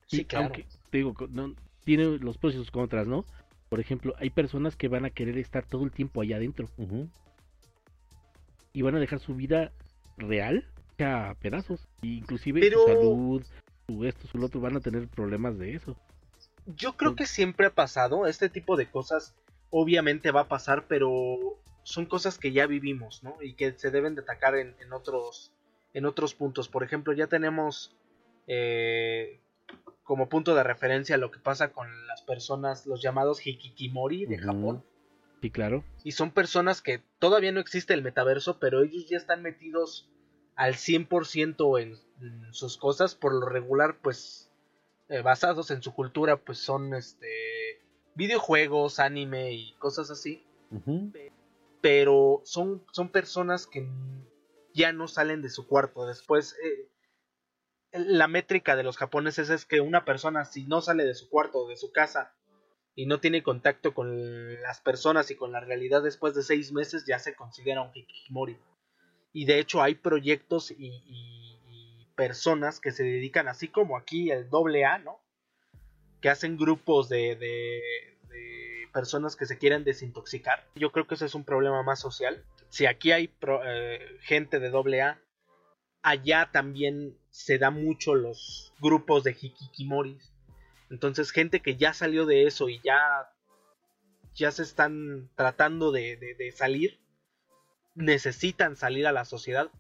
Sí, 0.07 0.23
claro. 0.23 0.45
Aunque, 0.45 0.65
te 0.89 0.99
digo, 0.99 1.13
no, 1.29 1.53
tiene 1.83 2.05
los 2.19 2.37
pros 2.37 2.53
y 2.53 2.57
sus 2.57 2.71
contras, 2.71 3.05
¿no? 3.05 3.25
Por 3.67 3.81
ejemplo, 3.81 4.13
hay 4.17 4.29
personas 4.29 4.77
que 4.77 4.87
van 4.87 5.03
a 5.03 5.09
querer 5.09 5.37
estar 5.37 5.65
todo 5.65 5.83
el 5.83 5.91
tiempo 5.91 6.21
allá 6.21 6.37
adentro 6.37 6.69
y 8.71 8.81
van 8.81 8.95
a 8.95 8.99
dejar 9.01 9.19
su 9.19 9.35
vida 9.35 9.73
real 10.15 10.65
a 10.99 11.35
pedazos. 11.41 11.85
Inclusive 12.01 12.61
Pero- 12.61 12.83
su 12.83 12.87
salud, 12.87 13.45
su 13.87 14.05
esto, 14.05 14.25
su 14.29 14.37
lo 14.37 14.45
otro, 14.45 14.61
van 14.61 14.77
a 14.77 14.79
tener 14.79 15.09
problemas 15.09 15.57
de 15.57 15.75
eso. 15.75 15.97
Yo 16.65 16.95
creo 16.97 17.15
que 17.15 17.25
siempre 17.25 17.67
ha 17.67 17.75
pasado, 17.75 18.27
este 18.27 18.49
tipo 18.49 18.75
de 18.77 18.89
cosas 18.89 19.35
obviamente 19.69 20.31
va 20.31 20.41
a 20.41 20.47
pasar, 20.47 20.85
pero 20.87 21.59
son 21.83 22.05
cosas 22.05 22.37
que 22.37 22.51
ya 22.51 22.67
vivimos, 22.67 23.23
¿no? 23.23 23.35
Y 23.41 23.53
que 23.53 23.71
se 23.73 23.89
deben 23.89 24.15
de 24.15 24.21
atacar 24.21 24.55
en, 24.55 24.75
en 24.79 24.93
otros, 24.93 25.51
en 25.93 26.05
otros 26.05 26.35
puntos. 26.35 26.69
Por 26.69 26.83
ejemplo, 26.83 27.13
ya 27.13 27.27
tenemos 27.27 27.95
eh, 28.47 29.39
como 30.03 30.29
punto 30.29 30.55
de 30.55 30.63
referencia 30.63 31.17
lo 31.17 31.31
que 31.31 31.39
pasa 31.39 31.71
con 31.71 31.87
las 32.07 32.21
personas, 32.21 32.85
los 32.85 33.01
llamados 33.01 33.45
Hikikimori 33.45 34.25
de. 34.25 34.37
Japón. 34.37 34.83
Sí, 35.41 35.49
claro. 35.49 35.83
Y 36.03 36.11
son 36.11 36.31
personas 36.31 36.81
que 36.81 37.01
todavía 37.17 37.51
no 37.51 37.59
existe 37.59 37.93
el 37.93 38.03
metaverso, 38.03 38.59
pero 38.59 38.83
ellos 38.83 39.07
ya 39.09 39.17
están 39.17 39.41
metidos 39.41 40.09
al 40.55 40.75
100% 40.75 41.81
en, 41.81 41.97
en 42.21 42.53
sus 42.53 42.77
cosas. 42.77 43.15
Por 43.15 43.33
lo 43.33 43.47
regular, 43.47 43.97
pues, 44.03 44.50
eh, 45.11 45.21
basados 45.21 45.71
en 45.71 45.83
su 45.83 45.93
cultura, 45.93 46.37
pues 46.37 46.57
son 46.59 46.93
este 46.93 47.83
videojuegos, 48.15 48.97
anime 48.99 49.51
y 49.51 49.73
cosas 49.73 50.09
así. 50.09 50.47
Pero 51.81 52.41
son, 52.45 52.85
son 52.93 53.09
personas 53.09 53.67
que 53.67 53.89
ya 54.73 54.93
no 54.93 55.09
salen 55.09 55.41
de 55.41 55.49
su 55.49 55.67
cuarto. 55.67 56.05
Después, 56.05 56.55
eh, 56.63 56.87
la 57.91 58.29
métrica 58.29 58.77
de 58.77 58.83
los 58.83 58.95
japoneses 58.95 59.49
es 59.49 59.65
que 59.65 59.81
una 59.81 60.05
persona, 60.05 60.45
si 60.45 60.63
no 60.63 60.81
sale 60.81 61.03
de 61.03 61.13
su 61.13 61.29
cuarto 61.29 61.65
o 61.65 61.67
de 61.67 61.75
su 61.75 61.91
casa 61.91 62.33
y 62.95 63.05
no 63.05 63.19
tiene 63.19 63.43
contacto 63.43 63.93
con 63.93 64.61
las 64.61 64.79
personas 64.79 65.29
y 65.29 65.35
con 65.35 65.51
la 65.51 65.59
realidad 65.59 66.01
después 66.03 66.35
de 66.35 66.43
seis 66.43 66.71
meses, 66.71 67.03
ya 67.05 67.19
se 67.19 67.35
considera 67.35 67.81
un 67.81 67.91
hikikomori. 67.93 68.57
Y 69.33 69.43
de 69.43 69.59
hecho 69.59 69.81
hay 69.81 69.95
proyectos 69.95 70.71
y 70.71 71.50
personas 72.27 72.79
que 72.79 72.91
se 72.91 73.03
dedican, 73.03 73.47
así 73.47 73.67
como 73.67 73.97
aquí 73.97 74.29
el 74.29 74.47
doble 74.51 74.85
A, 74.85 74.99
¿no? 74.99 75.19
Que 76.21 76.29
hacen 76.29 76.55
grupos 76.55 77.09
de, 77.09 77.35
de- 77.35 78.87
personas 78.93 79.35
que 79.35 79.47
se 79.47 79.57
quieren 79.57 79.83
desintoxicar. 79.83 80.67
Yo 80.75 80.91
creo 80.91 81.07
que 81.07 81.15
ese 81.15 81.25
es 81.25 81.33
un 81.33 81.45
problema 81.45 81.81
más 81.81 81.99
social. 81.99 82.45
Si 82.69 82.85
aquí 82.85 83.11
hay 83.11 83.33
eh, 83.65 84.17
gente 84.21 84.59
de 84.59 84.69
doble 84.69 85.01
A, 85.01 85.19
allá 86.03 86.49
también 86.51 87.17
se 87.31 87.57
da 87.57 87.71
mucho 87.71 88.13
los 88.13 88.71
grupos 88.79 89.23
de 89.23 89.31
hikikimoris. 89.31 90.31
Entonces, 90.91 91.31
gente 91.31 91.61
que 91.61 91.75
ya 91.77 91.93
salió 91.93 92.25
de 92.27 92.45
eso 92.45 92.69
y 92.69 92.79
ya, 92.83 92.99
ya 94.35 94.51
se 94.51 94.61
están 94.61 95.29
tratando 95.35 95.91
de- 95.91 96.17
de 96.17 96.51
salir, 96.51 96.99
necesitan 97.95 98.75
salir 98.75 99.07
a 99.07 99.11
la 99.11 99.25
sociedad 99.25 99.71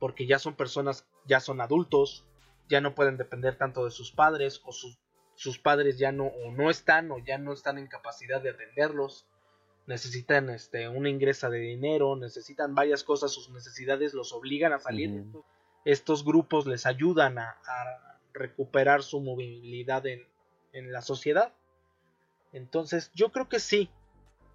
porque 0.00 0.26
ya 0.26 0.38
son 0.38 0.56
personas, 0.56 1.06
ya 1.26 1.40
son 1.40 1.60
adultos, 1.60 2.24
ya 2.68 2.80
no 2.80 2.94
pueden 2.94 3.16
depender 3.16 3.56
tanto 3.56 3.84
de 3.84 3.90
sus 3.90 4.12
padres 4.12 4.60
o 4.64 4.72
sus, 4.72 4.98
sus 5.34 5.58
padres 5.58 5.98
ya 5.98 6.12
no 6.12 6.26
o 6.26 6.52
no 6.52 6.70
están 6.70 7.10
o 7.12 7.18
ya 7.18 7.38
no 7.38 7.52
están 7.52 7.78
en 7.78 7.86
capacidad 7.88 8.40
de 8.42 8.50
atenderlos. 8.50 9.26
Necesitan 9.86 10.50
este 10.50 10.88
una 10.88 11.10
ingresa 11.10 11.48
de 11.50 11.58
dinero, 11.60 12.16
necesitan 12.16 12.74
varias 12.74 13.04
cosas, 13.04 13.32
sus 13.32 13.50
necesidades 13.50 14.14
los 14.14 14.32
obligan 14.32 14.72
a 14.72 14.78
salir 14.80 15.24
estos 15.84 16.24
grupos 16.24 16.66
les 16.66 16.86
ayudan 16.86 17.38
a, 17.38 17.50
a 17.66 18.20
recuperar 18.34 19.02
su 19.02 19.20
movilidad 19.20 20.06
en, 20.06 20.26
en 20.72 20.92
la 20.92 21.02
sociedad. 21.02 21.54
Entonces, 22.52 23.10
yo 23.14 23.30
creo 23.32 23.48
que 23.48 23.60
sí. 23.60 23.90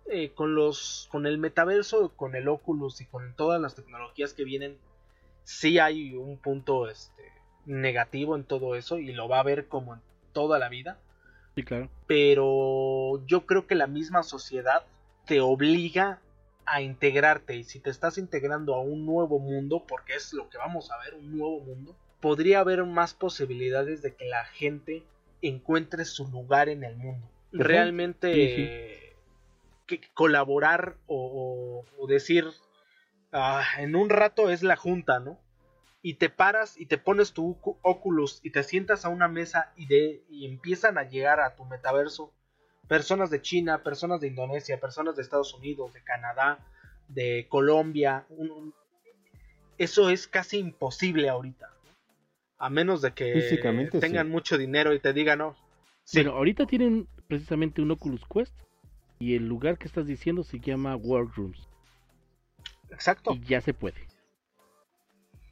eh, 0.07 0.33
con 0.33 0.55
los. 0.55 1.07
con 1.11 1.25
el 1.25 1.37
metaverso, 1.37 2.15
con 2.15 2.35
el 2.35 2.47
Oculus 2.47 3.01
y 3.01 3.05
con 3.05 3.35
todas 3.35 3.61
las 3.61 3.75
tecnologías 3.75 4.33
que 4.33 4.43
vienen. 4.43 4.79
Sí 5.43 5.79
hay 5.79 6.15
un 6.15 6.37
punto 6.37 6.89
este, 6.89 7.23
negativo 7.65 8.35
en 8.35 8.43
todo 8.43 8.75
eso. 8.75 8.97
Y 8.99 9.11
lo 9.13 9.27
va 9.27 9.37
a 9.37 9.41
haber 9.41 9.67
como 9.67 9.93
en 9.95 10.01
toda 10.33 10.59
la 10.59 10.69
vida. 10.69 10.97
Sí, 11.55 11.63
claro. 11.63 11.89
Pero 12.07 13.25
yo 13.25 13.45
creo 13.45 13.67
que 13.67 13.75
la 13.75 13.87
misma 13.87 14.23
sociedad 14.23 14.83
te 15.25 15.41
obliga 15.41 16.19
a 16.65 16.81
integrarte 16.81 17.55
y 17.55 17.63
si 17.63 17.79
te 17.79 17.89
estás 17.89 18.17
integrando 18.17 18.75
a 18.75 18.79
un 18.81 19.05
nuevo 19.05 19.39
mundo, 19.39 19.83
porque 19.87 20.13
es 20.15 20.31
lo 20.33 20.49
que 20.49 20.57
vamos 20.57 20.91
a 20.91 20.97
ver, 20.99 21.15
un 21.15 21.37
nuevo 21.37 21.59
mundo, 21.59 21.95
podría 22.21 22.59
haber 22.59 22.83
más 22.85 23.13
posibilidades 23.13 24.01
de 24.01 24.13
que 24.15 24.25
la 24.25 24.45
gente 24.45 25.03
encuentre 25.41 26.05
su 26.05 26.27
lugar 26.29 26.69
en 26.69 26.83
el 26.83 26.95
mundo. 26.95 27.27
Realmente 27.51 28.33
Sí, 28.33 28.55
sí. 28.55 29.97
que 29.99 30.01
colaborar 30.13 30.95
o, 31.07 31.83
o- 31.97 32.01
o 32.03 32.07
decir 32.07 32.45
"Ah, 33.31 33.63
en 33.77 33.95
un 33.95 34.09
rato 34.09 34.49
es 34.49 34.63
la 34.63 34.75
junta, 34.75 35.19
¿no? 35.19 35.39
Y 36.01 36.15
te 36.15 36.29
paras 36.29 36.79
y 36.79 36.87
te 36.87 36.97
pones 36.97 37.31
tu 37.33 37.55
Ocu- 37.55 37.77
Oculus 37.83 38.39
y 38.43 38.51
te 38.51 38.63
sientas 38.63 39.05
a 39.05 39.09
una 39.09 39.27
mesa 39.27 39.71
y, 39.75 39.85
de, 39.85 40.23
y 40.29 40.45
empiezan 40.47 40.97
a 40.97 41.03
llegar 41.03 41.39
a 41.39 41.55
tu 41.55 41.63
metaverso 41.65 42.33
personas 42.87 43.29
de 43.29 43.41
China, 43.41 43.83
personas 43.83 44.19
de 44.19 44.27
Indonesia, 44.27 44.79
personas 44.79 45.15
de 45.15 45.21
Estados 45.21 45.53
Unidos, 45.53 45.93
de 45.93 46.03
Canadá, 46.03 46.59
de 47.07 47.45
Colombia. 47.49 48.25
un- 48.29 48.51
un- 48.51 48.73
eso 49.77 50.09
es 50.09 50.27
casi 50.27 50.57
imposible 50.59 51.29
ahorita. 51.29 51.69
A 52.57 52.69
menos 52.69 53.01
de 53.01 53.13
que 53.13 53.33
Físicamente, 53.33 53.99
tengan 53.99 54.27
sí. 54.27 54.31
mucho 54.31 54.57
dinero 54.57 54.93
y 54.93 54.99
te 54.99 55.13
digan, 55.13 55.39
no. 55.39 55.55
Sí, 56.03 56.21
Bueno, 56.21 56.37
ahorita 56.37 56.65
tienen 56.65 57.07
precisamente 57.27 57.81
un 57.81 57.91
Oculus 57.91 58.21
Quest 58.31 58.53
y 59.19 59.35
el 59.35 59.47
lugar 59.47 59.77
que 59.77 59.87
estás 59.87 60.05
diciendo 60.05 60.43
se 60.43 60.59
llama 60.59 60.95
Workrooms 60.95 61.67
exacto. 62.91 63.33
y 63.33 63.39
ya 63.41 63.61
se 63.61 63.73
puede. 63.73 64.07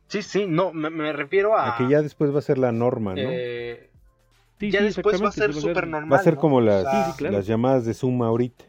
Sí, 0.08 0.21
sí, 0.23 0.45
no, 0.47 0.73
me, 0.73 0.89
me 0.89 1.13
refiero 1.13 1.56
a. 1.58 1.75
A 1.75 1.78
que 1.78 1.88
ya 1.89 2.02
después 2.02 2.34
va 2.34 2.39
a 2.39 2.41
ser 2.43 2.58
la 2.58 2.71
norma, 2.71 3.13
¿no? 3.13 3.21
eh, 3.21 3.89
Sí, 4.60 4.71
ya 4.71 4.80
sí, 4.80 4.86
después 4.86 5.23
va 5.23 5.30
a 5.30 5.32
ser 5.32 5.54
súper 5.54 5.88
normal. 5.88 6.12
va 6.12 6.17
a 6.17 6.23
ser 6.23 6.34
¿no? 6.36 6.39
como 6.41 6.58
O 6.58 6.62
las, 6.62 6.84
sea, 6.84 7.06
Sí, 7.06 7.12
sí, 7.12 7.17
claro. 7.19 7.38
las 7.38 7.47
llamadas 7.47 7.86
de 7.86 7.93
Zoom 7.93 8.21
ahorita. 8.23 8.65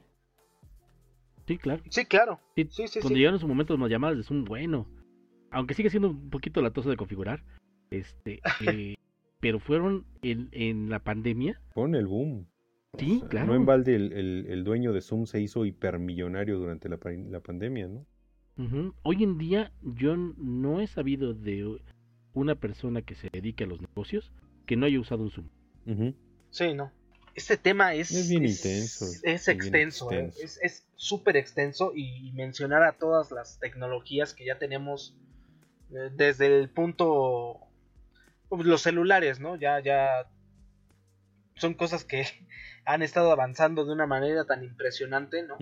Sí, 1.48 1.58
claro. 1.58 1.82
Sí, 1.88 2.04
claro. 2.04 2.40
Sí, 2.54 2.68
Sí, 2.70 2.86
sí, 2.88 3.00
cuando 3.00 3.14
sí. 3.16 3.18
llegaron 3.20 3.40
su 3.40 3.48
momento 3.48 3.76
las 3.76 3.90
llamadas 3.90 4.16
de 4.18 4.22
Zoom, 4.22 4.44
bueno. 4.44 4.86
Aunque 5.50 5.74
sigue 5.74 5.90
siendo 5.90 6.10
un 6.10 6.30
poquito 6.30 6.62
latoso 6.62 6.90
de 6.90 6.96
configurar. 6.96 7.42
Este, 7.90 8.40
eh, 8.92 8.94
pero 9.40 9.58
fueron 9.58 10.04
en, 10.22 10.48
en 10.52 10.90
la 10.90 11.00
pandemia. 11.00 11.60
Pon 11.74 11.94
el 11.96 12.06
boom. 12.06 12.46
Sí, 12.98 13.16
O 13.16 13.20
sea, 13.20 13.28
claro. 13.28 13.46
No 13.48 13.54
en 13.54 13.66
balde 13.66 13.96
el, 13.96 14.12
el- 14.12 14.46
el 14.48 14.62
dueño 14.64 14.92
de 14.92 15.00
Zoom 15.00 15.26
se 15.26 15.40
hizo 15.40 15.64
hipermillonario 15.64 16.58
durante 16.58 16.88
la, 16.88 16.98
la 17.28 17.40
pandemia, 17.40 17.88
¿no? 17.88 18.06
Hoy 19.02 19.22
en 19.22 19.38
día 19.38 19.72
yo 19.82 20.16
no 20.16 20.80
he 20.80 20.86
sabido 20.86 21.32
de 21.34 21.80
una 22.34 22.54
persona 22.54 23.02
que 23.02 23.14
se 23.14 23.30
dedique 23.30 23.64
a 23.64 23.66
los 23.66 23.80
negocios 23.80 24.30
que 24.66 24.76
no 24.76 24.86
haya 24.86 25.00
usado 25.00 25.22
un 25.22 25.30
Zoom. 25.30 25.48
Sí, 26.50 26.74
no. 26.74 26.92
Este 27.34 27.56
tema 27.56 27.94
es. 27.94 28.10
Es 28.10 28.28
bien 28.28 28.44
intenso, 28.44 29.04
Es, 29.04 29.24
es 29.24 29.46
bien 29.46 29.58
extenso. 29.58 30.10
eh, 30.10 30.16
extenso. 30.24 30.44
Es 30.44 30.58
es 30.62 30.86
súper 30.96 31.36
extenso. 31.36 31.92
Y 31.94 32.32
mencionar 32.32 32.82
a 32.82 32.92
todas 32.92 33.30
las 33.30 33.58
tecnologías 33.60 34.34
que 34.34 34.44
ya 34.44 34.58
tenemos. 34.58 35.16
eh, 35.92 36.10
desde 36.14 36.46
el 36.46 36.68
punto. 36.68 37.60
pues, 38.48 38.66
Los 38.66 38.82
celulares, 38.82 39.40
¿no? 39.40 39.56
Ya, 39.56 39.80
ya. 39.80 40.28
Son 41.54 41.74
cosas 41.74 42.04
que 42.04 42.24
han 42.84 43.02
estado 43.02 43.30
avanzando 43.30 43.84
de 43.84 43.92
una 43.92 44.06
manera 44.06 44.44
tan 44.44 44.64
impresionante, 44.64 45.42
¿no? 45.44 45.56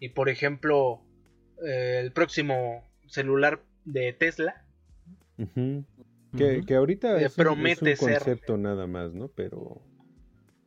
Y 0.00 0.08
por 0.10 0.28
ejemplo, 0.28 1.02
eh, 1.64 2.00
el 2.02 2.12
próximo 2.12 2.84
celular 3.06 3.62
de 3.84 4.12
Tesla. 4.12 4.64
Que, 6.36 6.62
que 6.66 6.74
ahorita 6.74 7.12
es, 7.16 7.20
un- 7.20 7.26
es 7.26 7.34
promete 7.34 7.90
un 7.90 7.96
ser. 7.96 8.18
concepto 8.18 8.56
nada 8.56 8.86
más, 8.86 9.14
¿no? 9.14 9.28
Pero, 9.28 9.80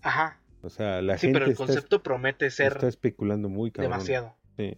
Ajá. 0.01 0.39
o 0.61 0.69
sea, 0.69 1.01
la 1.01 1.17
Sí, 1.17 1.27
gente 1.27 1.35
pero 1.35 1.45
el 1.45 1.51
está, 1.51 1.65
concepto 1.65 2.01
promete 2.03 2.49
ser 2.49 2.73
está 2.73 2.87
especulando 2.87 3.49
muy 3.49 3.71
cabrón. 3.71 3.91
demasiado. 3.91 4.35
Sí. 4.57 4.75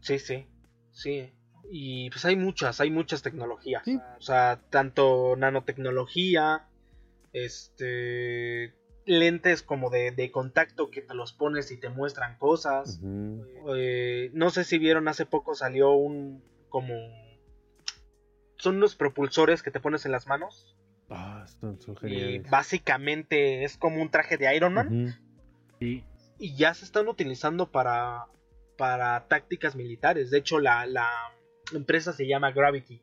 Sí, 0.00 0.18
sí, 0.18 0.46
sí. 0.92 1.32
Y 1.70 2.10
pues 2.10 2.24
hay 2.24 2.36
muchas, 2.36 2.80
hay 2.80 2.90
muchas 2.90 3.22
tecnologías. 3.22 3.82
Sí. 3.84 3.98
O 4.18 4.20
sea, 4.20 4.60
tanto 4.70 5.36
nanotecnología, 5.36 6.66
este, 7.32 8.74
lentes 9.04 9.62
como 9.62 9.90
de, 9.90 10.10
de 10.12 10.30
contacto 10.30 10.90
que 10.90 11.02
te 11.02 11.14
los 11.14 11.32
pones 11.32 11.70
y 11.70 11.78
te 11.78 11.88
muestran 11.88 12.38
cosas. 12.38 13.00
Eh, 13.74 14.30
no 14.32 14.50
sé 14.50 14.64
si 14.64 14.78
vieron, 14.78 15.08
hace 15.08 15.26
poco 15.26 15.54
salió 15.54 15.92
un 15.92 16.42
como... 16.68 16.94
Son 18.56 18.76
unos 18.76 18.94
propulsores 18.94 19.62
que 19.62 19.72
te 19.72 19.80
pones 19.80 20.06
en 20.06 20.12
las 20.12 20.28
manos 20.28 20.76
Ah, 21.14 21.44
son, 21.60 21.80
son 21.80 21.96
Y 22.02 22.38
básicamente 22.38 23.64
es 23.64 23.76
como 23.76 24.00
un 24.00 24.10
traje 24.10 24.38
de 24.38 24.54
Iron 24.56 24.74
Man. 24.74 25.20
Sí. 25.78 26.04
Y 26.38 26.56
ya 26.56 26.72
se 26.74 26.84
están 26.84 27.08
utilizando 27.08 27.70
para, 27.70 28.26
para 28.78 29.26
tácticas 29.28 29.76
militares. 29.76 30.30
De 30.30 30.38
hecho, 30.38 30.58
la, 30.58 30.86
la 30.86 31.08
empresa 31.74 32.12
se 32.12 32.26
llama 32.26 32.52
Gravity. 32.52 33.02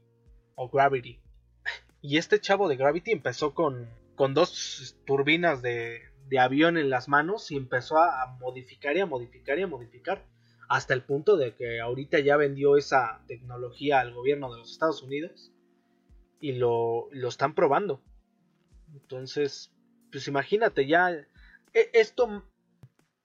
O 0.55 0.69
Gravity. 0.69 1.19
Y 2.01 2.15
este 2.15 2.39
chavo 2.39 2.69
de 2.69 2.77
Gravity 2.77 3.11
empezó 3.11 3.53
con, 3.53 3.89
con 4.19 4.33
dos 4.33 4.97
turbinas 5.05 5.61
de, 5.61 6.01
de 6.27 6.39
avión 6.39 6.77
en 6.77 6.89
las 6.89 7.07
manos 7.07 7.51
y 7.51 7.55
empezó 7.55 7.99
a, 7.99 8.35
modificar 8.37 8.97
y 8.97 8.99
a 8.99 9.05
modificar 9.05 9.57
y 9.57 9.61
a 9.61 9.67
modificar. 9.67 10.25
Hasta 10.67 10.93
el 10.93 11.03
punto 11.03 11.37
de 11.37 11.55
que 11.55 11.79
ahorita 11.79 12.19
ya 12.19 12.35
vendió 12.35 12.75
esa 12.75 13.23
tecnología 13.29 14.01
al 14.01 14.13
gobierno 14.13 14.51
de 14.51 14.59
los 14.59 14.71
Estados 14.73 15.01
Unidos. 15.03 15.53
Y 16.41 16.51
lo, 16.51 17.07
lo 17.13 17.29
están 17.29 17.55
probando. 17.55 18.01
Entonces, 18.91 19.71
pues 20.11 20.27
imagínate, 20.27 20.85
ya. 20.85 21.11
e- 21.11 21.89
Esto, 21.93 22.43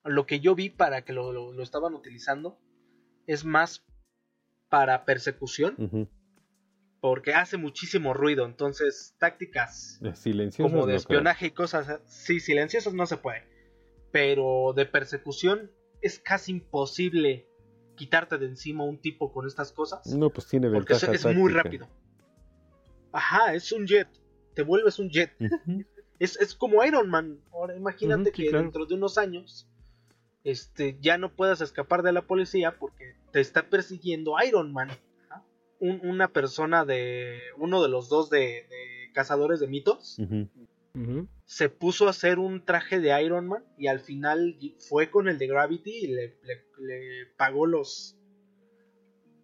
lo 0.04 0.26
que 0.26 0.38
yo 0.38 0.54
vi 0.54 0.70
para 0.70 1.04
que 1.04 1.12
lo, 1.12 1.32
lo- 1.32 1.60
estaban 1.60 1.94
utilizando, 1.94 2.56
es 3.26 3.44
más 3.44 3.84
para 4.68 5.04
persecución. 5.04 5.74
Porque 7.04 7.34
hace 7.34 7.58
muchísimo 7.58 8.14
ruido. 8.14 8.46
Entonces, 8.46 9.14
tácticas 9.18 10.00
Silenciosos. 10.14 10.72
como 10.72 10.86
de 10.86 10.94
no 10.94 10.96
creo. 10.96 10.96
espionaje 10.96 11.46
y 11.48 11.50
cosas 11.50 11.86
así, 11.86 12.40
silenciosas 12.40 12.94
no 12.94 13.04
se 13.04 13.18
puede. 13.18 13.44
Pero 14.10 14.72
de 14.74 14.86
persecución 14.86 15.70
es 16.00 16.18
casi 16.18 16.52
imposible 16.52 17.46
quitarte 17.94 18.38
de 18.38 18.46
encima 18.46 18.84
un 18.84 19.02
tipo 19.02 19.34
con 19.34 19.46
estas 19.46 19.70
cosas. 19.70 20.06
No, 20.16 20.30
pues 20.30 20.48
tiene 20.48 20.70
porque 20.70 20.94
es, 20.94 21.06
ventaja 21.06 21.30
es 21.30 21.36
muy 21.36 21.52
rápido. 21.52 21.90
Ajá, 23.12 23.52
es 23.52 23.70
un 23.72 23.86
jet. 23.86 24.08
Te 24.54 24.62
vuelves 24.62 24.98
un 24.98 25.10
jet. 25.10 25.30
Es, 26.18 26.40
es 26.40 26.54
como 26.54 26.82
Iron 26.84 27.10
Man. 27.10 27.38
Ahora 27.52 27.76
imagínate 27.76 28.30
sí, 28.30 28.44
que 28.44 28.48
claro. 28.48 28.62
dentro 28.62 28.86
de 28.86 28.94
unos 28.94 29.18
años 29.18 29.68
este, 30.42 30.96
ya 31.02 31.18
no 31.18 31.34
puedas 31.36 31.60
escapar 31.60 32.02
de 32.02 32.12
la 32.12 32.22
policía 32.22 32.78
porque 32.78 33.16
te 33.30 33.40
está 33.40 33.68
persiguiendo 33.68 34.36
Iron 34.46 34.72
Man. 34.72 34.88
Un- 35.86 36.00
una 36.08 36.28
persona 36.28 36.84
de 36.84 37.38
uno 37.58 37.82
de 37.82 37.88
los 37.88 38.08
dos 38.08 38.30
de, 38.30 38.38
de 38.38 39.10
cazadores 39.12 39.60
de 39.60 39.66
mitos 39.68 40.18
se 41.44 41.68
puso 41.68 42.06
a 42.06 42.10
hacer 42.10 42.38
un 42.38 42.64
traje 42.64 43.00
de 43.00 43.20
Iron 43.22 43.48
Man 43.48 43.64
y 43.76 43.88
al 43.88 44.00
final 44.00 44.56
fue 44.88 45.10
con 45.10 45.28
el 45.28 45.38
de 45.38 45.46
Gravity 45.48 45.90
y 45.90 46.06
le, 46.06 46.38
le- 46.42 46.64
le 46.78 47.26
pagó 47.36 47.66
los 47.66 48.16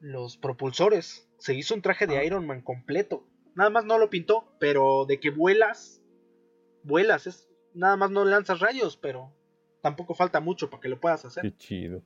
los 0.01 0.37
propulsores. 0.39 1.29
Se 1.39 1.55
hizo 1.55 1.75
un 1.75 1.83
traje 1.83 2.07
de 2.07 2.17
Ah. 2.19 2.25
Iron 2.25 2.47
Man 2.47 2.63
completo. 2.63 3.27
Nada 3.55 3.69
más 3.71 3.85
no 3.85 3.99
lo 3.99 4.09
pintó, 4.09 4.51
pero 4.59 5.05
de 5.07 5.21
que 5.21 5.31
vuelas, 5.31 6.03
vuelas. 6.85 7.27
Es, 7.27 7.49
nada 7.75 7.97
más 7.97 8.11
no 8.11 8.25
lanzas 8.25 8.61
rayos, 8.61 8.97
pero 8.97 9.35
tampoco 9.83 10.15
falta 10.15 10.41
mucho 10.41 10.71
para 10.71 10.81
que 10.81 10.89
lo 10.89 11.01
puedas 11.01 11.25
hacer. 11.25 11.43
Qué 11.43 11.55
chido. 11.57 12.03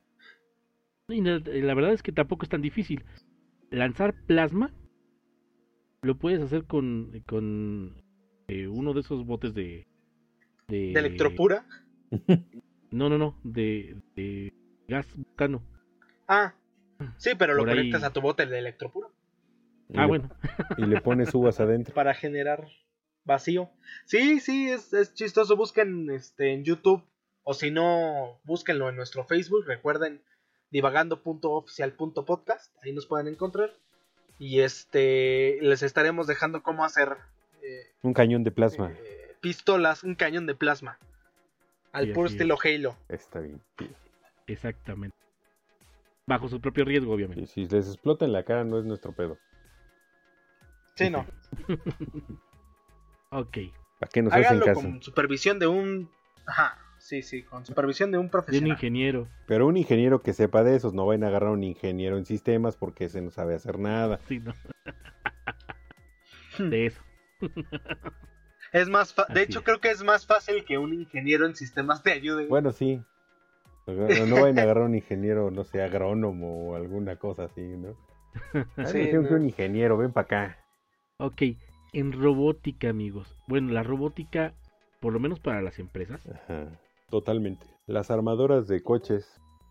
Y 1.07 1.21
la, 1.21 1.39
la 1.39 1.73
verdad 1.75 1.93
es 1.93 2.01
que 2.03 2.11
tampoco 2.11 2.43
es 2.43 2.49
tan 2.49 2.61
difícil. 2.61 3.05
Lanzar 3.75 4.13
plasma 4.25 4.71
lo 6.01 6.17
puedes 6.17 6.41
hacer 6.41 6.65
con, 6.65 7.11
con 7.27 8.03
eh, 8.47 8.67
uno 8.67 8.93
de 8.93 8.99
esos 9.01 9.25
botes 9.25 9.53
de... 9.53 9.87
De, 10.67 10.91
De 10.93 10.99
electropura. 10.99 11.65
No, 12.91 13.09
no, 13.09 13.17
no, 13.17 13.37
de, 13.43 13.97
de 14.15 14.53
gas 14.87 15.05
butano. 15.17 15.61
Ah, 16.29 16.55
sí, 17.17 17.31
pero 17.37 17.53
lo 17.53 17.59
Por 17.63 17.69
ahí- 17.69 17.75
conectas 17.77 18.03
a 18.03 18.13
tu 18.13 18.21
bote 18.21 18.45
de 18.45 18.57
electropura 18.59 19.09
Y 19.89 19.97
Ah, 19.97 20.03
le- 20.03 20.07
bueno. 20.07 20.29
Y 20.77 20.85
le 20.85 21.01
pones 21.01 21.33
uvas 21.35 21.59
adentro. 21.59 21.93
para 21.93 22.13
generar 22.13 22.67
vacío. 23.25 23.69
Sí, 24.05 24.39
sí, 24.39 24.69
es, 24.69 24.93
es 24.93 25.13
chistoso. 25.13 25.57
Busquen 25.57 26.09
este 26.09 26.53
en 26.53 26.63
YouTube 26.63 27.03
o 27.43 27.53
si 27.53 27.69
no, 27.69 28.39
búsquenlo 28.45 28.87
en 28.87 28.95
nuestro 28.95 29.25
Facebook. 29.25 29.65
Recuerden 29.67 30.23
divagando.oficial.podcast. 30.71 32.73
Ahí 32.83 32.93
nos 32.93 33.05
pueden 33.05 33.27
encontrar. 33.27 33.71
Y 34.37 34.59
este 34.61 35.59
les 35.61 35.81
estaremos 35.83 36.27
dejando 36.27 36.61
cómo 36.61 36.83
hacer 36.83 37.15
eh, 37.61 37.93
Un 38.01 38.13
cañón 38.13 38.43
de 38.43 38.51
plasma. 38.51 38.91
eh, 38.91 39.37
pistolas, 39.41 40.03
un 40.03 40.15
cañón 40.15 40.45
de 40.45 40.55
plasma. 40.55 40.97
Al 41.93 42.07
Sí, 42.07 42.11
puro 42.13 42.27
estilo 42.27 42.57
Halo. 42.61 42.97
Está 43.07 43.39
bien. 43.39 43.61
chido. 43.79 43.93
Exactamente. 44.47 45.15
Bajo 46.27 46.49
su 46.49 46.59
propio 46.59 46.83
riesgo, 46.83 47.13
obviamente. 47.13 47.43
Y 47.43 47.47
si 47.47 47.65
les 47.67 47.87
explota 47.87 48.25
en 48.25 48.33
la 48.33 48.43
cara, 48.43 48.65
no 48.65 48.77
es 48.79 48.85
nuestro 48.85 49.13
pedo. 49.13 49.37
Sí, 50.95 51.09
no. 51.09 51.25
Ok. 53.31 53.57
¿Para 53.99 54.09
qué 54.11 54.21
nos 54.21 54.33
hacen 54.33 54.59
caso? 54.61 54.81
con 54.81 55.01
supervisión 55.01 55.59
de 55.59 55.67
un. 55.67 56.09
Ajá, 56.45 56.77
sí, 57.05 57.21
sí, 57.21 57.43
con 57.43 57.65
supervisión 57.65 58.11
de 58.11 58.17
un 58.17 58.23
De 58.23 58.27
un 58.27 58.31
profesional. 58.31 58.71
ingeniero. 58.71 59.27
Pero 59.47 59.67
un 59.67 59.77
ingeniero 59.77 60.21
que 60.21 60.33
sepa 60.33 60.63
de 60.63 60.75
esos, 60.75 60.93
no 60.93 61.05
vayan 61.05 61.23
a 61.23 61.27
agarrar 61.27 61.49
a 61.49 61.53
un 61.53 61.63
ingeniero 61.63 62.17
en 62.17 62.25
sistemas 62.25 62.75
porque 62.77 63.05
ese 63.05 63.21
no 63.21 63.29
sabe 63.31 63.53
hacer 63.55 63.77
nada. 63.79 64.19
Sí, 64.27 64.39
no. 64.39 64.53
De 66.69 66.85
eso. 66.87 67.01
Es 68.71 68.89
más 68.89 69.13
fa- 69.13 69.27
de 69.33 69.41
hecho 69.43 69.59
es. 69.59 69.65
creo 69.65 69.79
que 69.79 69.91
es 69.91 70.03
más 70.03 70.25
fácil 70.25 70.63
que 70.65 70.77
un 70.77 70.93
ingeniero 70.93 71.45
en 71.45 71.55
sistemas 71.55 72.01
te 72.01 72.11
ayude. 72.11 72.47
Bueno, 72.47 72.71
sí. 72.71 73.01
No, 73.87 74.25
no 74.25 74.41
vayan 74.41 74.57
a 74.59 74.63
agarrar 74.63 74.83
a 74.83 74.87
un 74.87 74.95
ingeniero, 74.95 75.51
no 75.51 75.63
sé, 75.63 75.81
agrónomo 75.83 76.69
o 76.71 76.75
alguna 76.75 77.17
cosa 77.17 77.43
así, 77.45 77.61
¿no? 77.61 77.93
Sí, 78.91 79.11
no. 79.13 79.27
que 79.27 79.33
un 79.35 79.45
ingeniero, 79.45 79.95
ven 79.97 80.11
para 80.11 80.25
acá. 80.25 80.57
Ok. 81.17 81.41
En 81.93 82.11
robótica, 82.11 82.89
amigos. 82.89 83.33
Bueno, 83.47 83.71
la 83.71 83.83
robótica, 83.83 84.53
por 84.99 85.13
lo 85.13 85.19
menos 85.19 85.39
para 85.39 85.61
las 85.61 85.77
empresas, 85.79 86.25
Ajá, 86.27 86.67
totalmente. 87.19 87.65
Las 87.87 88.11
armadoras 88.11 88.67
de 88.67 88.83
coches, 88.83 89.25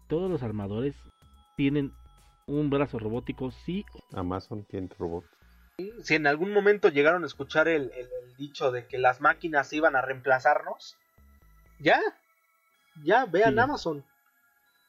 todos 0.08 0.30
los 0.30 0.42
armadores 0.42 0.94
tienen 1.56 1.92
un 2.46 2.70
brazo 2.70 2.98
robótico, 2.98 3.50
sí. 3.50 3.84
Amazon 4.14 4.64
tiene 4.64 4.88
robots. 4.98 5.28
Si 6.02 6.14
en 6.14 6.26
algún 6.26 6.52
momento 6.54 6.88
llegaron 6.88 7.22
a 7.24 7.26
escuchar 7.26 7.68
el, 7.68 7.90
el- 7.92 8.08
el 8.22 8.36
dicho 8.38 8.70
de 8.72 8.86
que 8.86 8.96
las 8.96 9.20
máquinas 9.20 9.72
iban 9.74 9.94
a 9.94 10.00
reemplazarnos, 10.00 10.96
ya, 11.80 12.00
ya, 13.02 13.26
vean 13.26 13.54
Sí. 13.54 13.60
Amazon. 13.60 14.04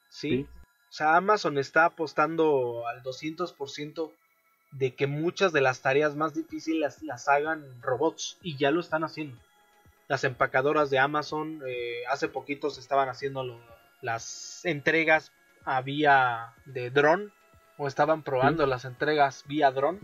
Sí. 0.10 0.30
Sí. 0.30 0.48
O 0.90 0.94
sea, 0.98 1.18
Amazon 1.18 1.58
está 1.58 1.84
apostando 1.86 2.88
al 2.88 3.04
200% 3.04 4.12
de 4.72 4.96
que 4.96 5.08
muchas 5.08 5.52
de 5.52 5.60
las 5.60 5.82
tareas 5.82 6.16
más 6.16 6.34
difíciles 6.34 6.80
las, 6.80 7.04
las 7.04 7.28
hagan 7.28 7.82
robots 7.82 8.38
y 8.42 8.56
ya 8.58 8.72
lo 8.72 8.80
están 8.80 9.04
haciendo. 9.04 9.38
Las 10.08 10.24
empacadoras 10.24 10.90
de 10.90 11.00
Amazon 11.00 11.62
eh, 11.68 12.04
hace 12.10 12.28
poquito 12.28 12.70
se 12.70 12.80
estaban 12.82 13.10
haciendo 13.10 13.44
lo- 13.44 13.60
las 14.02 14.64
entregas 14.66 15.32
a 15.64 15.82
vía 15.82 16.54
de 16.66 16.92
dron 16.92 17.32
o 17.78 17.88
estaban 17.88 18.24
probando 18.24 18.66
las 18.68 18.86
entregas 18.86 19.44
vía 19.48 19.72
dron. 19.72 20.00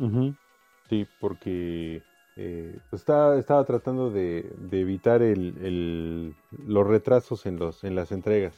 Sí, 0.90 1.08
porque 1.20 2.02
eh, 2.36 2.76
pues 2.90 3.02
estaba, 3.02 3.38
estaba 3.38 3.64
tratando 3.66 4.10
de, 4.10 4.52
de 4.58 4.80
evitar 4.82 5.22
el, 5.22 5.56
el- 5.64 6.36
los 6.68 6.88
retrasos 6.88 7.46
en, 7.46 7.58
los, 7.58 7.84
en 7.84 7.96
las 7.96 8.12
entregas. 8.12 8.56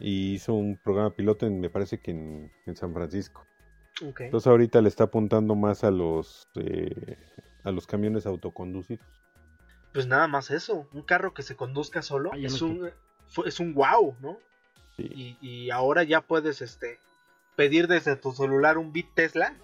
Y 0.00 0.34
hizo 0.34 0.54
un 0.54 0.76
programa 0.76 1.10
piloto, 1.10 1.44
en, 1.46 1.60
me 1.60 1.70
parece 1.70 1.98
que 1.98 2.12
en, 2.12 2.50
en 2.66 2.76
San 2.76 2.94
Francisco. 2.94 3.44
Entonces 4.26 4.46
ahorita 4.46 4.80
le 4.80 4.88
está 4.88 5.04
apuntando 5.04 5.54
más 5.56 5.82
a 5.84 5.90
los, 5.90 6.46
eh, 6.54 7.16
a 7.64 7.72
los 7.72 7.86
camiones 7.86 8.24
autoconducidos. 8.26 9.04
Pues 9.98 10.06
nada 10.06 10.28
más 10.28 10.52
eso, 10.52 10.86
un 10.92 11.02
carro 11.02 11.34
que 11.34 11.42
se 11.42 11.56
conduzca 11.56 12.02
solo 12.02 12.30
es 12.34 12.62
un 12.62 12.92
fue- 13.26 13.48
es 13.48 13.58
un 13.58 13.74
wow, 13.74 14.14
¿no? 14.20 14.38
Sí. 14.96 15.10
Y, 15.12 15.38
y 15.40 15.70
ahora 15.70 16.04
ya 16.04 16.20
puedes 16.20 16.62
este 16.62 17.00
pedir 17.56 17.88
desde 17.88 18.14
tu 18.14 18.30
celular 18.30 18.78
un 18.78 18.92
Bit 18.92 19.12
Tesla 19.14 19.56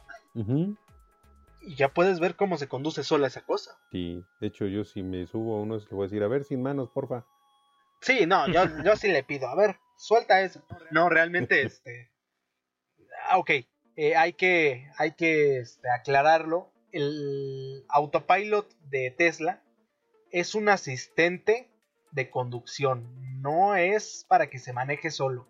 y 1.60 1.76
ya 1.76 1.88
puedes 1.94 2.18
ver 2.18 2.34
cómo 2.34 2.58
se 2.58 2.66
conduce 2.66 3.04
sola 3.04 3.28
esa 3.28 3.42
cosa. 3.42 3.78
Sí, 3.92 4.24
de 4.40 4.48
hecho 4.48 4.66
yo 4.66 4.84
si 4.84 5.04
me 5.04 5.24
subo 5.28 5.56
a 5.56 5.60
uno 5.60 5.76
le 5.78 5.84
voy 5.92 6.02
a 6.02 6.08
decir, 6.08 6.24
a 6.24 6.26
ver, 6.26 6.42
sin 6.42 6.60
manos, 6.62 6.90
porfa. 6.90 7.24
Sí, 8.00 8.26
no, 8.26 8.48
yo, 8.48 8.64
yo 8.84 8.96
sí 8.96 9.06
le 9.06 9.22
pido, 9.22 9.46
a 9.46 9.54
ver, 9.54 9.76
suelta 9.96 10.40
eso. 10.40 10.62
No, 10.90 11.08
realmente, 11.10 11.62
este. 11.62 12.10
Ah, 13.28 13.38
ok, 13.38 13.50
eh, 13.94 14.16
hay 14.16 14.32
que, 14.32 14.90
hay 14.98 15.12
que 15.12 15.58
este, 15.60 15.88
aclararlo. 15.88 16.72
El 16.90 17.84
autopilot 17.88 18.68
de 18.90 19.12
Tesla 19.16 19.60
es 20.34 20.56
un 20.56 20.68
asistente 20.68 21.68
de 22.10 22.28
conducción, 22.28 23.40
no 23.40 23.76
es 23.76 24.26
para 24.28 24.50
que 24.50 24.58
se 24.58 24.72
maneje 24.72 25.12
solo. 25.12 25.46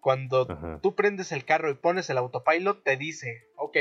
Cuando 0.00 0.50
Ajá. 0.50 0.80
tú 0.82 0.96
prendes 0.96 1.30
el 1.30 1.44
carro 1.44 1.70
y 1.70 1.74
pones 1.74 2.10
el 2.10 2.18
autopilot, 2.18 2.82
te 2.82 2.96
dice, 2.96 3.46
ok, 3.56 3.76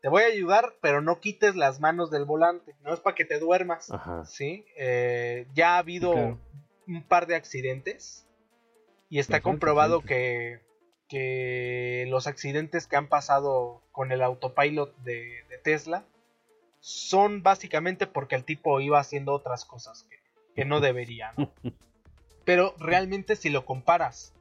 te 0.00 0.08
voy 0.08 0.22
a 0.22 0.28
ayudar, 0.28 0.72
pero 0.80 1.02
no 1.02 1.20
quites 1.20 1.56
las 1.56 1.78
manos 1.78 2.10
del 2.10 2.24
volante, 2.24 2.74
no 2.80 2.94
es 2.94 3.00
para 3.00 3.14
que 3.14 3.26
te 3.26 3.38
duermas. 3.38 3.90
Ajá. 3.90 4.24
Sí, 4.24 4.64
eh, 4.78 5.46
ya 5.52 5.74
ha 5.74 5.78
habido 5.78 6.12
claro. 6.12 6.38
un 6.88 7.02
par 7.02 7.26
de 7.26 7.34
accidentes 7.34 8.26
y 9.10 9.18
está 9.18 9.42
comprobado 9.42 10.00
que, 10.00 10.60
que 11.06 12.06
los 12.08 12.26
accidentes 12.26 12.86
que 12.86 12.96
han 12.96 13.10
pasado 13.10 13.82
con 13.92 14.10
el 14.10 14.22
autopilot 14.22 14.96
de, 15.02 15.44
de 15.50 15.58
Tesla 15.58 16.06
son 16.80 17.42
básicamente 17.42 18.06
porque 18.06 18.34
el 18.34 18.44
tipo 18.44 18.80
iba 18.80 18.98
haciendo 18.98 19.32
otras 19.34 19.64
cosas 19.64 20.04
que, 20.04 20.16
que 20.54 20.64
no 20.64 20.80
debería, 20.80 21.32
¿no? 21.36 21.52
Pero 22.44 22.74
realmente 22.78 23.36
si 23.36 23.50
lo 23.50 23.64
comparas, 23.64 24.32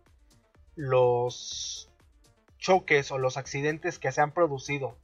los 0.76 1.90
choques 2.58 3.12
o 3.12 3.18
los 3.18 3.38
accidentes 3.38 4.00
que 4.00 4.12
se 4.12 4.22
han 4.22 4.32
producido 4.32 4.98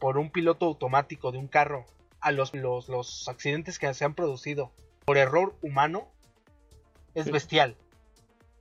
por 0.00 0.16
un 0.16 0.30
piloto 0.30 0.66
automático 0.66 1.32
de 1.32 1.38
un 1.38 1.48
carro 1.48 1.84
a 2.20 2.30
los, 2.32 2.54
los, 2.54 2.88
los 2.88 3.28
accidentes 3.28 3.78
que 3.78 3.92
se 3.94 4.04
han 4.04 4.14
producido 4.14 4.72
por 5.04 5.18
error 5.18 5.56
humano, 5.62 6.08
es 7.14 7.26
Sí. 7.26 7.32
bestial. 7.32 7.76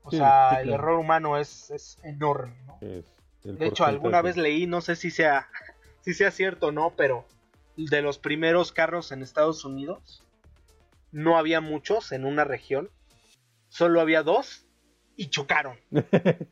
O 0.03 0.11
Sí, 0.11 0.17
sea, 0.17 0.49
sí, 0.51 0.55
el 0.63 0.73
error 0.73 0.97
humano 0.99 1.37
es, 1.37 1.69
es 1.69 1.97
enorme, 2.03 2.57
¿no? 2.65 2.79
Es 2.81 3.05
De 3.43 3.67
hecho, 3.67 3.85
alguna 3.85 4.21
vez 4.21 4.37
leí, 4.37 4.65
no 4.65 4.81
sé 4.81 4.95
si 4.95 5.11
sea, 5.11 5.47
si 6.01 6.13
sea 6.13 6.31
cierto 6.31 6.67
o 6.67 6.71
no, 6.71 6.91
pero 6.95 7.25
de 7.85 8.01
los 8.01 8.19
primeros 8.19 8.71
carros 8.71 9.11
en 9.11 9.21
Estados 9.21 9.63
Unidos, 9.63 10.23
no 11.11 11.37
había 11.37 11.61
muchos 11.61 12.11
en 12.11 12.25
una 12.25 12.43
región, 12.43 12.89
solo 13.69 14.01
había 14.01 14.23
dos 14.23 14.67
y 15.15 15.29
chocaron. 15.29 15.77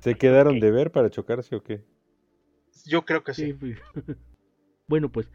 ¿Se 0.00 0.14
quedaron 0.16 0.60
de 0.60 0.70
ver 0.70 0.90
para 0.90 1.10
chocarse 1.10 1.56
o 1.56 1.62
qué? 1.62 1.82
Yo 2.86 3.04
creo 3.04 3.22
que 3.24 3.34
sí. 3.34 3.46
Sí, 3.46 3.52
pues. 3.52 3.78
bueno, 4.88 5.10
pues 5.10 5.30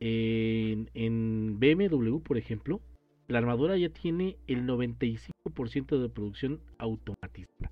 en, 0.00 0.90
en 0.94 1.58
BMW, 1.58 2.18
por 2.20 2.38
ejemplo, 2.38 2.80
la 3.28 3.38
armadura 3.38 3.76
ya 3.76 3.88
tiene 3.88 4.36
el 4.46 4.66
95% 4.66 5.98
de 6.00 6.08
producción 6.08 6.60
automatizada 6.78 7.70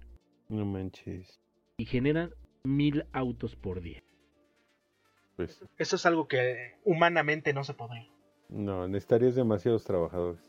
No 0.49 0.65
manches. 0.65 1.41
y 1.77 1.85
genera 1.85 2.31
mil 2.65 3.05
autos 3.13 3.57
por 3.57 3.81
día. 3.81 4.03
Pues 5.37 5.61
Eso 5.79 5.97
es 5.97 6.07
algo 6.07 6.29
que 6.29 6.75
humanamente 6.85 7.53
no 7.53 7.65
se 7.65 7.75
podría. 7.75 8.09
no, 8.51 8.87
necesitarías 8.87 9.35
demasiados 9.35 9.83
trabajadores. 9.85 10.41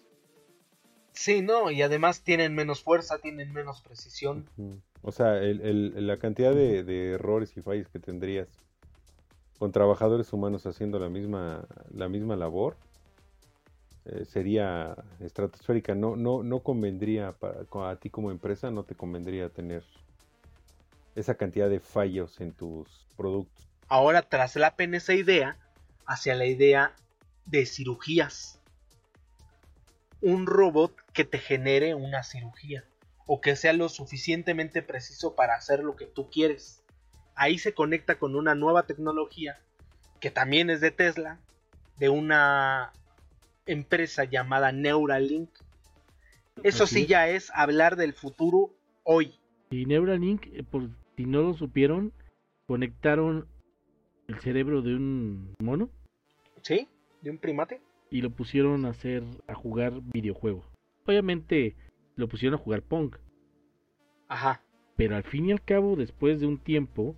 Sí, 1.14 1.42
no, 1.42 1.72
y 1.72 1.82
además 1.82 2.24
tienen 2.24 2.54
menos 2.56 2.84
fuerza, 2.84 3.20
tienen 3.20 3.54
menos 3.54 3.82
precisión. 3.82 4.50
O 5.02 5.12
sea, 5.12 5.38
el, 5.42 5.62
el- 5.62 6.08
la 6.08 6.18
cantidad 6.18 6.54
de, 6.54 6.84
de 6.84 7.12
errores 7.14 7.56
y 7.58 7.62
fallos 7.62 7.88
que 7.90 8.00
tendrías 8.00 8.48
con 9.58 9.72
trabajadores 9.72 10.32
humanos 10.34 10.66
haciendo 10.68 11.00
la 11.00 11.10
misma, 11.10 11.68
la 11.92 12.08
misma 12.08 12.36
labor 12.36 12.76
eh, 14.06 14.26
sería 14.26 14.96
estratosférica. 15.20 15.96
No, 15.96 16.16
no, 16.16 16.44
no 16.44 16.62
convendría 16.64 17.34
para, 17.34 17.66
a 17.90 17.96
ti 18.00 18.10
como 18.10 18.32
empresa, 18.32 18.72
no 18.72 18.84
te 18.84 18.96
convendría 18.96 19.50
tener 19.50 19.84
esa 21.16 21.36
cantidad 21.36 21.70
de 21.72 21.80
fallos 21.80 22.40
en 22.40 22.54
tus 22.54 23.08
productos. 23.18 23.73
Ahora 23.88 24.22
traslapen 24.24 24.96
esa 24.96 25.14
idea 25.14 25.58
hacia 26.06 26.36
la 26.36 26.46
idea 26.46 26.96
de 27.46 27.66
cirugías. 27.66 28.60
Un 30.22 30.46
robot 30.46 30.96
que 31.14 31.26
te 31.26 31.38
genere 31.38 31.96
una 31.96 32.24
cirugía 32.24 32.86
o 33.26 33.42
que 33.42 33.56
sea 33.56 33.74
lo 33.74 33.90
suficientemente 33.90 34.82
preciso 34.82 35.36
para 35.36 35.56
hacer 35.56 35.84
lo 35.84 35.96
que 35.96 36.06
tú 36.06 36.30
quieres. 36.30 36.84
Ahí 37.36 37.58
se 37.58 37.74
conecta 37.74 38.16
con 38.16 38.36
una 38.36 38.56
nueva 38.56 38.84
tecnología 38.84 39.60
que 40.20 40.32
también 40.32 40.70
es 40.70 40.82
de 40.82 40.92
Tesla, 40.92 41.40
de 41.98 42.10
una 42.10 42.94
empresa 43.66 44.24
llamada 44.24 44.72
Neuralink. 44.72 45.50
Eso 46.64 46.86
Así 46.86 46.96
sí 46.96 47.02
es. 47.04 47.08
ya 47.08 47.28
es 47.28 47.52
hablar 47.54 47.96
del 47.96 48.14
futuro 48.14 48.74
hoy. 49.04 49.40
Y 49.70 49.86
Neuralink, 49.86 50.48
eh, 50.48 50.64
por 50.64 50.90
si 51.18 51.26
no 51.26 51.42
lo 51.42 51.54
supieron, 51.54 52.14
conectaron 52.68 53.48
el 54.28 54.40
cerebro 54.40 54.82
de 54.82 54.96
un 54.96 55.54
mono 55.60 55.90
¿Sí? 56.62 56.88
¿De 57.22 57.30
un 57.30 57.38
primate? 57.38 57.82
y 58.10 58.22
lo 58.22 58.30
pusieron 58.30 58.86
a 58.86 58.90
hacer 58.90 59.24
a 59.48 59.56
jugar 59.56 59.94
videojuegos. 60.14 60.66
Obviamente 61.06 61.76
lo 62.16 62.28
pusieron 62.28 62.60
a 62.60 62.62
jugar 62.64 62.84
Pong, 62.84 63.16
Ajá. 64.28 64.62
pero 64.96 65.16
al 65.16 65.24
fin 65.24 65.48
y 65.48 65.52
al 65.52 65.64
cabo, 65.64 65.96
después 65.96 66.40
de 66.40 66.48
un 66.48 66.58
tiempo, 66.60 67.16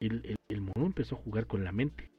el, 0.00 0.24
el- 0.24 0.36
el 0.48 0.60
mono 0.60 0.86
empezó 0.86 1.16
a 1.16 1.18
jugar 1.18 1.46
con 1.46 1.64
la 1.64 1.72
mente. 1.72 2.10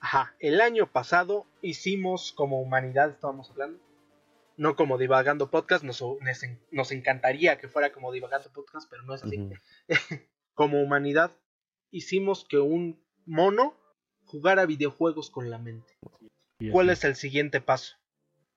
Ajá, 0.00 0.34
el 0.40 0.60
año 0.60 0.90
pasado 0.90 1.46
hicimos 1.62 2.32
como 2.32 2.60
humanidad, 2.60 3.10
estábamos 3.10 3.50
hablando, 3.50 3.78
no 4.56 4.74
como 4.76 4.96
divagando 4.98 5.50
podcast, 5.50 5.84
nos, 5.84 6.00
nos 6.00 6.42
en- 6.42 6.60
nos 6.70 6.90
encantaría 6.92 7.58
que 7.58 7.68
fuera 7.68 7.92
como 7.92 8.10
divagando 8.12 8.50
podcast, 8.52 8.88
pero 8.90 9.02
no 9.02 9.14
es 9.14 9.22
así. 9.24 9.50
Como 10.54 10.82
humanidad 10.82 11.30
hicimos 11.90 12.44
que 12.44 12.58
un 12.58 13.00
mono 13.30 13.76
jugara 14.26 14.66
videojuegos 14.66 15.30
con 15.30 15.50
la 15.50 15.58
mente. 15.58 15.96
¿Cuál 16.72 16.90
es 16.90 17.04
el 17.04 17.14
siguiente 17.16 17.60
paso? 17.60 17.96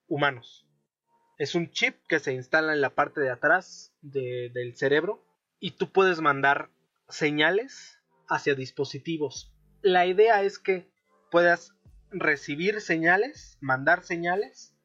Humanos. 0.07 0.65
Es 1.37 1.55
un 1.55 1.69
chip 1.71 1.95
que 2.07 2.19
se 2.19 2.33
instala 2.33 2.73
en 2.73 2.81
la 2.81 2.89
parte 2.93 3.21
de 3.21 3.29
atrás 3.31 3.93
de- 4.01 4.49
del 4.53 4.75
cerebro 4.75 5.23
y 5.59 5.71
tú 5.71 5.91
puedes 5.91 6.21
mandar 6.21 6.69
señales 7.07 7.99
hacia 8.27 8.55
dispositivos. 8.55 9.53
La 9.81 10.05
idea 10.05 10.41
es 10.43 10.59
que 10.59 10.89
puedas 11.31 11.73
recibir 12.11 12.81
señales, 12.81 13.57
mandar 13.61 14.03
señales 14.03 14.75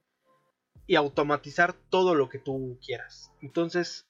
y 0.87 0.97
automatizar 0.97 1.75
todo 1.75 2.15
lo 2.15 2.29
que 2.29 2.39
tú 2.39 2.79
quieras. 2.85 3.31
Entonces, 3.43 4.08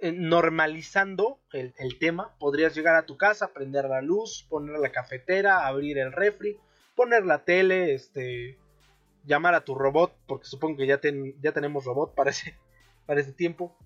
normalizando 0.00 1.40
el, 1.52 1.74
el 1.78 1.98
tema, 1.98 2.34
podrías 2.38 2.74
llegar 2.74 2.94
a 2.94 3.06
tu 3.06 3.16
casa, 3.16 3.52
prender 3.52 3.86
la 3.86 4.00
luz, 4.00 4.46
poner 4.48 4.78
la 4.78 4.92
cafetera, 4.92 5.66
abrir 5.66 5.98
el 5.98 6.12
refri, 6.12 6.56
poner 6.94 7.24
la 7.24 7.44
tele, 7.44 7.94
este, 7.94 8.58
llamar 9.24 9.54
a 9.54 9.64
tu 9.64 9.74
robot, 9.74 10.14
porque 10.26 10.46
supongo 10.46 10.78
que 10.78 10.86
ya, 10.86 10.98
ten- 10.98 11.34
ya 11.40 11.52
tenemos 11.52 11.84
robot 11.84 12.14
para 12.14 12.30
ese, 12.30 12.56
tiempo. 13.36 13.76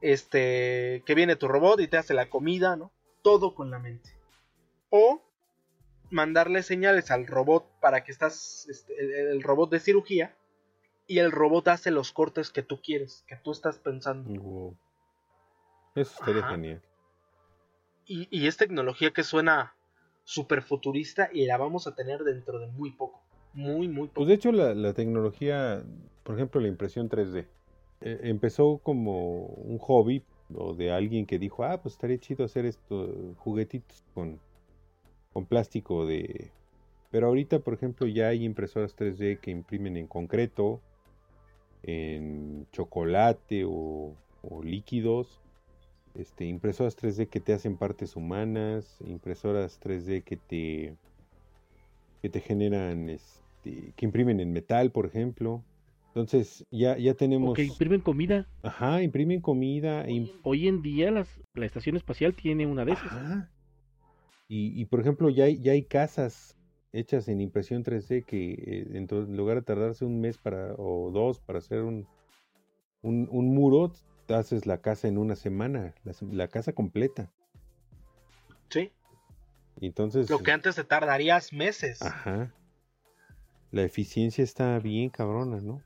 Este, 0.00 1.02
que 1.06 1.14
viene 1.14 1.36
tu 1.36 1.48
robot 1.48 1.80
y 1.80 1.88
te 1.88 1.96
hace 1.96 2.12
la 2.12 2.28
comida, 2.28 2.76
¿no? 2.76 2.92
Todo 3.22 3.54
con 3.54 3.70
la 3.70 3.78
mente. 3.78 4.10
O 4.90 5.22
mandarle 6.10 6.62
señales 6.62 7.10
al 7.10 7.26
robot 7.26 7.66
para 7.80 8.04
que 8.04 8.12
estás, 8.12 8.66
este, 8.68 8.94
el, 9.00 9.42
robot 9.42 9.70
de 9.70 9.80
cirugía, 9.80 10.36
y 11.06 11.18
el 11.18 11.32
robot 11.32 11.68
hace 11.68 11.90
los 11.90 12.12
cortes 12.12 12.50
que 12.50 12.62
tú 12.62 12.80
quieres, 12.82 13.24
que 13.26 13.36
tú 13.36 13.52
estás 13.52 13.78
pensando. 13.78 14.74
Eso 15.94 16.12
estaría 16.18 16.42
Ajá. 16.42 16.50
genial. 16.50 16.82
Y, 18.06 18.28
y 18.30 18.46
es 18.46 18.56
tecnología 18.56 19.12
que 19.12 19.22
suena 19.22 19.74
súper 20.24 20.62
futurista 20.62 21.30
y 21.32 21.46
la 21.46 21.56
vamos 21.56 21.86
a 21.86 21.94
tener 21.94 22.24
dentro 22.24 22.58
de 22.58 22.66
muy 22.66 22.90
poco. 22.92 23.22
Muy, 23.52 23.88
muy 23.88 24.08
poco. 24.08 24.14
Pues 24.14 24.28
de 24.28 24.34
hecho 24.34 24.52
la, 24.52 24.74
la 24.74 24.92
tecnología, 24.92 25.84
por 26.22 26.34
ejemplo 26.34 26.60
la 26.60 26.68
impresión 26.68 27.08
3D, 27.08 27.46
eh, 28.00 28.20
empezó 28.24 28.78
como 28.78 29.46
un 29.46 29.78
hobby 29.78 30.22
o 30.54 30.74
de 30.74 30.90
alguien 30.92 31.26
que 31.26 31.38
dijo, 31.38 31.64
ah, 31.64 31.80
pues 31.80 31.94
estaría 31.94 32.18
chido 32.18 32.44
hacer 32.44 32.66
estos 32.66 33.36
juguetitos 33.38 34.02
con, 34.14 34.40
con 35.32 35.46
plástico 35.46 36.06
de... 36.06 36.50
Pero 37.10 37.28
ahorita, 37.28 37.60
por 37.60 37.74
ejemplo, 37.74 38.08
ya 38.08 38.28
hay 38.28 38.44
impresoras 38.44 38.96
3D 38.96 39.38
que 39.38 39.52
imprimen 39.52 39.96
en 39.96 40.08
concreto, 40.08 40.80
en 41.84 42.66
chocolate 42.72 43.64
o, 43.64 44.16
o 44.42 44.62
líquidos, 44.64 45.40
este, 46.14 46.46
impresoras 46.46 46.96
3D 46.96 47.28
que 47.28 47.40
te 47.40 47.52
hacen 47.52 47.76
partes 47.76 48.16
humanas, 48.16 48.96
impresoras 49.06 49.78
3D 49.80 50.22
que 50.22 50.36
te 50.36 50.96
que 52.22 52.30
te 52.30 52.40
generan, 52.40 53.10
este, 53.10 53.92
que 53.96 54.06
imprimen 54.06 54.40
en 54.40 54.52
metal, 54.52 54.90
por 54.90 55.06
ejemplo. 55.06 55.62
Entonces, 56.08 56.64
ya, 56.70 56.96
ya 56.96 57.14
tenemos, 57.14 57.50
O 57.50 57.54
que 57.54 57.64
imprimen 57.64 58.00
comida. 58.00 58.46
ajá, 58.62 59.02
imprimen 59.02 59.40
comida, 59.40 60.06
Hoy 60.42 60.68
en 60.68 60.80
día 60.80 61.10
las, 61.10 61.28
la 61.54 61.66
estación 61.66 61.96
espacial 61.96 62.34
tiene 62.34 62.66
una 62.66 62.84
de 62.84 62.92
esas. 62.92 63.12
Ajá. 63.12 63.50
Y, 64.48 64.80
y, 64.80 64.84
por 64.86 65.00
ejemplo, 65.00 65.28
ya 65.30 65.44
hay, 65.44 65.58
ya 65.60 65.72
hay 65.72 65.82
casas 65.82 66.56
hechas 66.92 67.28
en 67.28 67.40
impresión 67.40 67.82
3D 67.82 68.24
que 68.24 68.52
eh, 68.52 68.86
en, 68.92 69.06
to- 69.06 69.24
en 69.24 69.36
lugar 69.36 69.56
de 69.56 69.62
tardarse 69.62 70.04
un 70.04 70.20
mes 70.20 70.38
para, 70.38 70.74
o 70.78 71.10
dos 71.10 71.40
para 71.40 71.58
hacer 71.58 71.80
un, 71.82 72.06
un, 73.02 73.28
un 73.30 73.54
muro, 73.54 73.92
haces 74.28 74.66
la 74.66 74.80
casa 74.80 75.08
en 75.08 75.18
una 75.18 75.36
semana, 75.36 75.94
la, 76.20 76.48
casa 76.48 76.72
completa. 76.72 77.30
Sí. 78.70 78.92
Entonces, 79.80 80.30
Lo 80.30 80.38
que 80.38 80.52
antes 80.52 80.76
te 80.76 80.84
tardarías 80.84 81.52
meses. 81.52 82.00
ajá, 82.00 82.54
la 83.70 83.82
eficiencia 83.82 84.44
está 84.44 84.78
bien 84.78 85.10
cabrona, 85.10 85.60
¿no? 85.60 85.82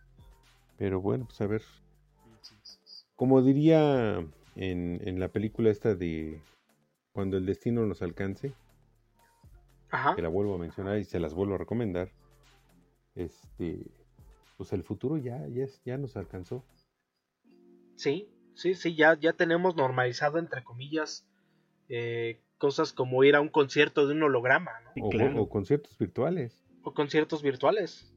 Pero 0.77 1.01
bueno, 1.01 1.25
pues 1.27 1.41
a 1.41 1.47
ver. 1.47 1.63
Como 3.17 3.43
diría 3.43 4.19
en, 4.55 5.01
en 5.05 5.19
la 5.19 5.29
película 5.29 5.71
esta 5.71 5.95
de 5.95 6.41
Cuando 7.13 7.37
el 7.37 7.47
destino 7.47 7.85
nos 7.87 8.03
alcance, 8.03 8.53
Ajá. 9.91 10.15
que 10.15 10.23
la 10.23 10.29
vuelvo 10.29 10.55
a 10.55 10.59
mencionar 10.59 10.99
y 10.99 11.05
se 11.05 11.19
las 11.19 11.35
vuelvo 11.35 11.55
a 11.55 11.59
recomendar, 11.59 12.11
este, 13.15 13.91
pues 14.57 14.73
el 14.73 14.85
futuro 14.85 15.17
ya, 15.17 15.47
ya, 15.49 15.67
ya 15.85 15.97
nos 15.99 16.17
alcanzó. 16.17 16.63
Sí, 17.99 18.29
sí, 18.55 18.75
sí, 18.75 18.95
ya, 18.95 19.19
ya 19.19 19.33
tenemos 19.33 19.77
normalizado, 19.77 20.39
entre 20.39 20.63
comillas, 20.65 21.27
eh, 21.89 22.41
cosas 22.59 22.93
como 22.93 23.25
ir 23.25 23.35
a 23.37 23.41
un 23.41 23.49
concierto 23.49 24.07
de 24.07 24.15
un 24.15 24.23
holograma, 24.23 24.81
¿no? 24.85 24.91
Sí, 24.95 25.01
O, 25.03 25.09
claro. 25.11 25.43
o 25.43 25.49
conciertos 25.49 25.97
virtuales. 25.99 26.65
O 26.83 26.95
conciertos 26.95 27.43
virtuales. 27.43 28.15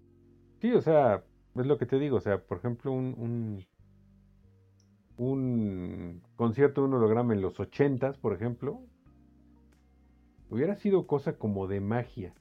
Sí, 0.62 0.72
o 0.74 0.82
sea, 0.82 1.26
es 1.56 1.66
lo 1.66 1.78
que 1.78 1.86
te 1.86 2.00
digo, 2.00 2.18
o 2.18 2.22
sea, 2.22 2.38
por 2.46 2.58
ejemplo, 2.58 2.92
un, 2.92 3.16
un, 3.18 3.66
un 5.18 6.22
concierto 6.36 6.82
de 6.82 6.88
un 6.88 6.94
holograma 6.96 7.34
en 7.34 7.42
los 7.42 7.60
ochentas, 7.60 8.18
por 8.18 8.34
ejemplo, 8.34 8.82
hubiera 10.50 10.76
sido 10.76 11.08
cosa 11.08 11.38
como 11.40 11.66
de 11.68 11.80
magia. 11.82 12.36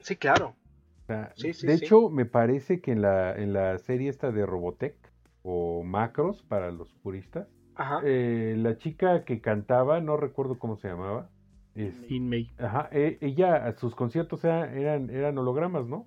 Sí, 0.00 0.16
claro. 0.16 0.54
O 1.02 1.04
sea, 1.06 1.32
Sí, 1.36 1.52
sí, 1.54 1.66
de 1.66 1.78
sí. 1.78 1.84
hecho, 1.84 2.08
me 2.10 2.24
parece 2.24 2.80
que 2.80 2.92
en 2.92 3.02
la, 3.02 3.34
en 3.36 3.52
la 3.52 3.78
serie 3.78 4.08
esta 4.10 4.32
de 4.32 4.46
Robotech, 4.46 5.11
o 5.42 5.82
Macros 5.82 6.42
para 6.44 6.70
los 6.70 6.92
puristas, 7.02 7.48
Ajá. 7.74 8.00
eh, 8.04 8.54
la 8.58 8.76
chica 8.78 9.24
que 9.24 9.40
cantaba, 9.40 10.00
no 10.00 10.16
recuerdo 10.16 10.58
cómo 10.58 10.76
se 10.76 10.88
llamaba, 10.88 11.28
es- 11.74 12.10
In 12.10 12.28
May. 12.28 12.50
ajá, 12.58 12.88
e- 12.92 13.18
ella, 13.20 13.72
sus 13.78 13.94
conciertos 13.94 14.44
era- 14.44 14.72
eran, 14.74 15.10
eran 15.10 15.38
hologramas, 15.38 15.86
¿no? 15.86 16.06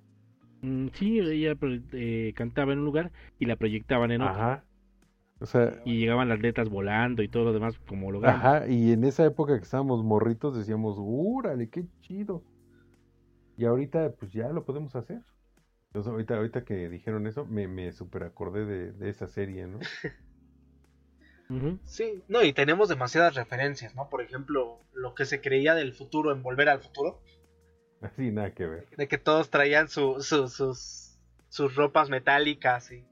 Mm, 0.62 0.88
sí, 0.94 1.18
ella 1.20 1.54
eh, 1.92 2.32
cantaba 2.34 2.72
en 2.72 2.78
un 2.78 2.84
lugar 2.86 3.12
y 3.38 3.46
la 3.46 3.56
proyectaban 3.56 4.10
en 4.10 4.22
otro. 4.22 4.34
Ajá. 4.34 4.64
O 5.38 5.44
sea, 5.44 5.82
Y 5.84 5.98
llegaban 5.98 6.30
las 6.30 6.40
letras 6.40 6.70
volando 6.70 7.22
y 7.22 7.28
todo 7.28 7.44
lo 7.44 7.52
demás 7.52 7.78
como 7.80 8.06
hologramas. 8.08 8.42
Ajá, 8.42 8.68
y 8.68 8.92
en 8.92 9.04
esa 9.04 9.26
época 9.26 9.58
que 9.58 9.64
estábamos 9.64 10.02
morritos 10.02 10.56
decíamos, 10.56 10.96
¡úrale, 10.98 11.68
qué 11.68 11.84
chido! 12.00 12.42
Y 13.58 13.66
ahorita, 13.66 14.12
pues 14.18 14.32
ya 14.32 14.48
lo 14.50 14.64
podemos 14.64 14.96
hacer. 14.96 15.20
Entonces, 15.96 16.12
ahorita, 16.12 16.36
ahorita 16.36 16.64
que 16.66 16.90
dijeron 16.90 17.26
eso, 17.26 17.46
me, 17.46 17.66
me 17.68 17.90
super 17.90 18.22
acordé 18.24 18.66
de, 18.66 18.92
de 18.92 19.08
esa 19.08 19.26
serie, 19.28 19.66
¿no? 19.66 19.78
Sí, 21.84 22.22
no, 22.28 22.42
y 22.42 22.52
tenemos 22.52 22.88
demasiadas 22.90 23.34
referencias, 23.34 23.94
¿no? 23.94 24.10
Por 24.10 24.20
ejemplo, 24.20 24.80
lo 24.92 25.14
que 25.14 25.24
se 25.24 25.40
creía 25.40 25.74
del 25.74 25.94
futuro 25.94 26.32
en 26.32 26.42
Volver 26.42 26.68
al 26.68 26.80
Futuro, 26.80 27.22
Así, 28.02 28.30
nada 28.30 28.50
que 28.50 28.66
ver. 28.66 28.86
de 28.96 29.08
que 29.08 29.16
todos 29.16 29.48
traían 29.48 29.88
su, 29.88 30.20
su- 30.20 30.48
sus, 30.48 31.18
sus 31.48 31.74
ropas 31.76 32.10
metálicas 32.10 32.90
y, 32.92 33.06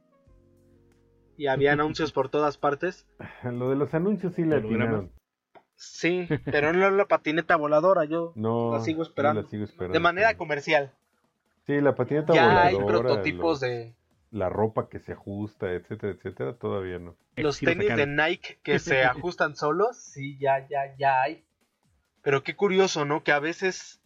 y 1.38 1.46
había 1.46 1.72
anuncios 1.72 2.12
por 2.12 2.28
todas 2.28 2.58
partes. 2.58 3.06
Lo 3.44 3.70
de 3.70 3.76
los 3.76 3.94
anuncios 3.94 4.34
sí 4.34 4.44
le 4.44 4.56
atinaron. 4.56 5.10
Sí, 5.76 6.28
pero 6.44 6.72
no 6.74 6.90
la 6.90 7.06
patineta 7.06 7.56
voladora, 7.56 8.04
yo 8.04 8.32
No, 8.34 8.72
la 8.72 8.80
sigo 8.80 9.04
sí 9.04 9.08
esperando. 9.08 9.40
la 9.42 9.48
sigo 9.48 9.64
esperando. 9.64 9.94
de 9.94 10.00
manera 10.00 10.36
comercial. 10.36 10.92
Sí, 11.66 11.80
la 11.80 11.94
patineta 11.94 12.34
Ya 12.34 12.64
hay 12.66 12.76
prototipos 12.76 13.42
los- 13.52 13.60
de 13.60 13.94
La 14.30 14.48
ropa 14.48 14.88
que 14.88 14.98
se 14.98 15.12
ajusta, 15.12 15.70
etcétera, 15.72 16.12
etcétera, 16.12 16.54
todavía 16.56 16.98
no. 16.98 17.16
los 17.36 17.58
tenis 17.58 17.94
de. 17.94 18.06
Nike 18.06 18.58
que 18.62 18.78
se 18.78 19.04
ajustan 19.04 19.56
solos, 19.56 19.96
sí, 19.96 20.36
ya, 20.38 20.66
ya, 20.68 20.94
ya 20.98 21.22
hay. 21.22 21.44
Pero 22.22 22.42
qué 22.42 22.56
curioso, 22.56 23.04
¿no? 23.04 23.22
Que 23.22 23.32
a 23.32 23.38
veces 23.38 24.00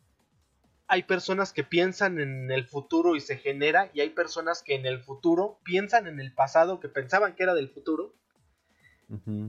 hay 0.87 1.03
personas 1.05 1.53
que 1.53 1.65
piensan 1.65 2.19
en 2.21 2.51
el 2.51 2.67
futuro 2.67 3.17
y 3.17 3.21
se 3.21 3.37
genera, 3.39 3.91
y 3.95 4.01
hay 4.01 4.11
personas 4.11 4.63
que 4.63 4.75
en 4.75 4.87
el 4.87 5.01
futuro 5.01 5.59
piensan 5.65 6.07
en 6.07 6.21
el 6.21 6.33
pasado 6.33 6.81
que 6.81 6.89
pensaban 6.89 7.35
que 7.35 7.43
era 7.45 7.55
del 7.55 7.69
futuro 7.71 8.15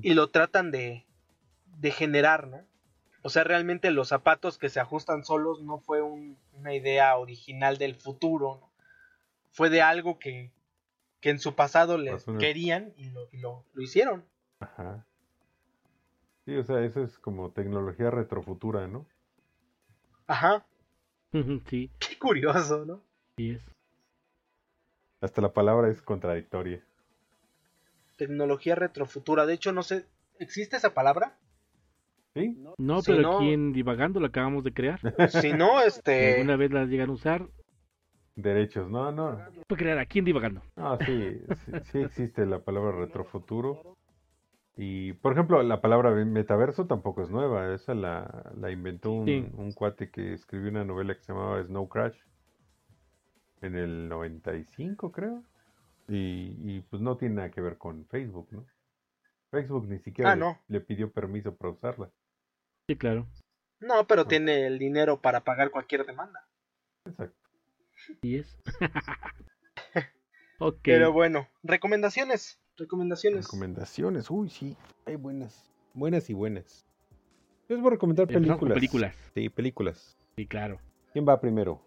y 0.01 0.13
lo 0.13 0.29
tratan 0.29 0.71
de, 0.71 1.05
de 1.77 1.91
generar, 1.91 2.47
¿no? 2.47 2.61
O 3.21 3.29
sea, 3.29 3.43
realmente 3.43 3.91
los 3.91 4.07
zapatos 4.07 4.57
que 4.57 4.69
se 4.69 4.79
ajustan 4.79 5.25
solos 5.25 5.61
no 5.61 5.79
fue 5.79 6.01
un- 6.01 6.37
una 6.59 6.73
idea 6.73 7.17
original 7.17 7.77
del 7.77 7.95
futuro, 7.95 8.59
¿no? 8.61 8.69
Fue 9.51 9.69
de 9.69 9.81
algo 9.81 10.19
que, 10.19 10.51
que 11.21 11.29
en 11.31 11.39
su 11.39 11.55
pasado 11.55 11.97
les 11.97 12.23
querían 12.39 12.93
y 12.97 13.09
lo, 13.09 13.27
y 13.31 13.37
lo, 13.37 13.65
lo 13.73 13.81
hicieron. 13.81 14.25
Ajá. 14.59 15.05
Sí, 16.45 16.55
o 16.55 16.63
sea, 16.63 16.83
eso 16.83 17.03
es 17.03 17.17
como 17.17 17.51
tecnología 17.51 18.11
retrofutura, 18.11 18.87
¿no? 18.87 19.05
Ajá, 20.27 20.65
Sí, 21.31 21.91
qué 21.99 22.17
curioso, 22.17 22.85
¿no? 22.85 23.03
sí 23.37 23.51
es. 23.51 23.63
Hasta 25.21 25.41
la 25.41 25.53
palabra 25.53 25.89
es 25.89 26.01
contradictoria. 26.01 26.83
Tecnología 28.15 28.75
retrofutura. 28.75 29.45
De 29.45 29.53
hecho, 29.53 29.71
no 29.71 29.83
sé, 29.83 30.05
¿existe 30.39 30.77
esa 30.77 30.93
palabra? 30.93 31.37
¿Sí? 32.35 32.55
No, 32.77 33.01
pero 33.05 33.21
no. 33.21 33.37
aquí 33.37 33.51
en 33.53 33.73
Divagando 33.73 34.19
la 34.19 34.27
acabamos 34.27 34.63
de 34.63 34.73
crear. 34.73 34.99
Si 35.29 35.51
no, 35.53 35.81
este... 35.85 36.35
alguna 36.35 36.55
vez 36.55 36.71
la 36.71 36.85
llegan 36.85 37.09
a 37.09 37.13
usar, 37.13 37.47
Derechos, 38.35 38.89
no, 38.89 39.11
no. 39.11 39.37
fue 39.67 39.77
crear 39.77 39.97
aquí 39.99 40.19
en 40.19 40.25
Divagando. 40.25 40.61
No, 40.77 40.97
sí, 40.99 41.41
sí, 41.65 41.71
sí 41.91 41.97
existe 41.99 42.45
la 42.45 42.59
palabra 42.59 42.91
retrofuturo. 42.93 43.97
Y, 44.77 45.11
por 45.13 45.33
ejemplo, 45.33 45.61
la 45.61 45.81
palabra 45.81 46.11
metaverso 46.23 46.85
tampoco 46.87 47.21
es 47.21 47.29
nueva. 47.29 47.73
Esa 47.73 47.93
la, 47.95 48.53
la 48.57 48.71
inventó 48.71 49.11
un, 49.11 49.25
Sí. 49.25 49.45
un 49.57 49.73
cuate 49.73 50.09
que 50.09 50.33
escribió 50.33 50.69
una 50.69 50.85
novela 50.85 51.15
que 51.15 51.21
se 51.21 51.33
llamaba 51.33 51.61
Snow 51.61 51.89
Crash 51.89 52.15
en 53.61 53.75
el 53.75 54.07
95, 54.07 55.11
creo. 55.11 55.43
Y, 56.07 56.55
y 56.63 56.81
pues 56.89 57.01
no 57.01 57.17
tiene 57.17 57.35
nada 57.35 57.51
que 57.51 57.59
ver 57.59 57.77
con 57.77 58.05
Facebook, 58.05 58.47
¿no? 58.51 58.65
Facebook 59.51 59.85
ni 59.89 59.99
siquiera 59.99 60.31
Ah, 60.31 60.35
le- 60.35 60.41
no. 60.41 60.57
le 60.69 60.79
pidió 60.79 61.11
permiso 61.11 61.53
para 61.55 61.73
usarla. 61.73 62.09
Sí, 62.89 62.95
claro. 62.95 63.27
No, 63.81 64.07
pero 64.07 64.25
tiene 64.25 64.65
el 64.65 64.79
dinero 64.79 65.21
para 65.21 65.43
pagar 65.43 65.69
cualquier 65.69 66.07
demanda. 66.07 66.47
Exacto. 67.05 67.37
Sí 68.19 68.37
es. 68.37 68.57
ok. 70.59 70.79
Pero 70.81 71.13
bueno, 71.13 71.47
recomendaciones. 71.61 72.59
Recomendaciones. 72.77 73.45
Recomendaciones, 73.45 74.31
uy, 74.31 74.49
sí, 74.49 74.75
hay 75.05 75.17
buenas. 75.17 75.69
Buenas 75.93 76.31
y 76.31 76.33
buenas. 76.33 76.87
Yo 77.67 77.75
les 77.75 77.81
voy 77.83 77.89
a 77.89 77.91
recomendar 77.91 78.25
películas. 78.25 78.73
películas. 78.73 79.15
Sí, 79.35 79.49
películas. 79.49 80.17
Sí, 80.35 80.47
claro. 80.47 80.79
¿Quién 81.13 81.29
va 81.29 81.39
primero? 81.39 81.79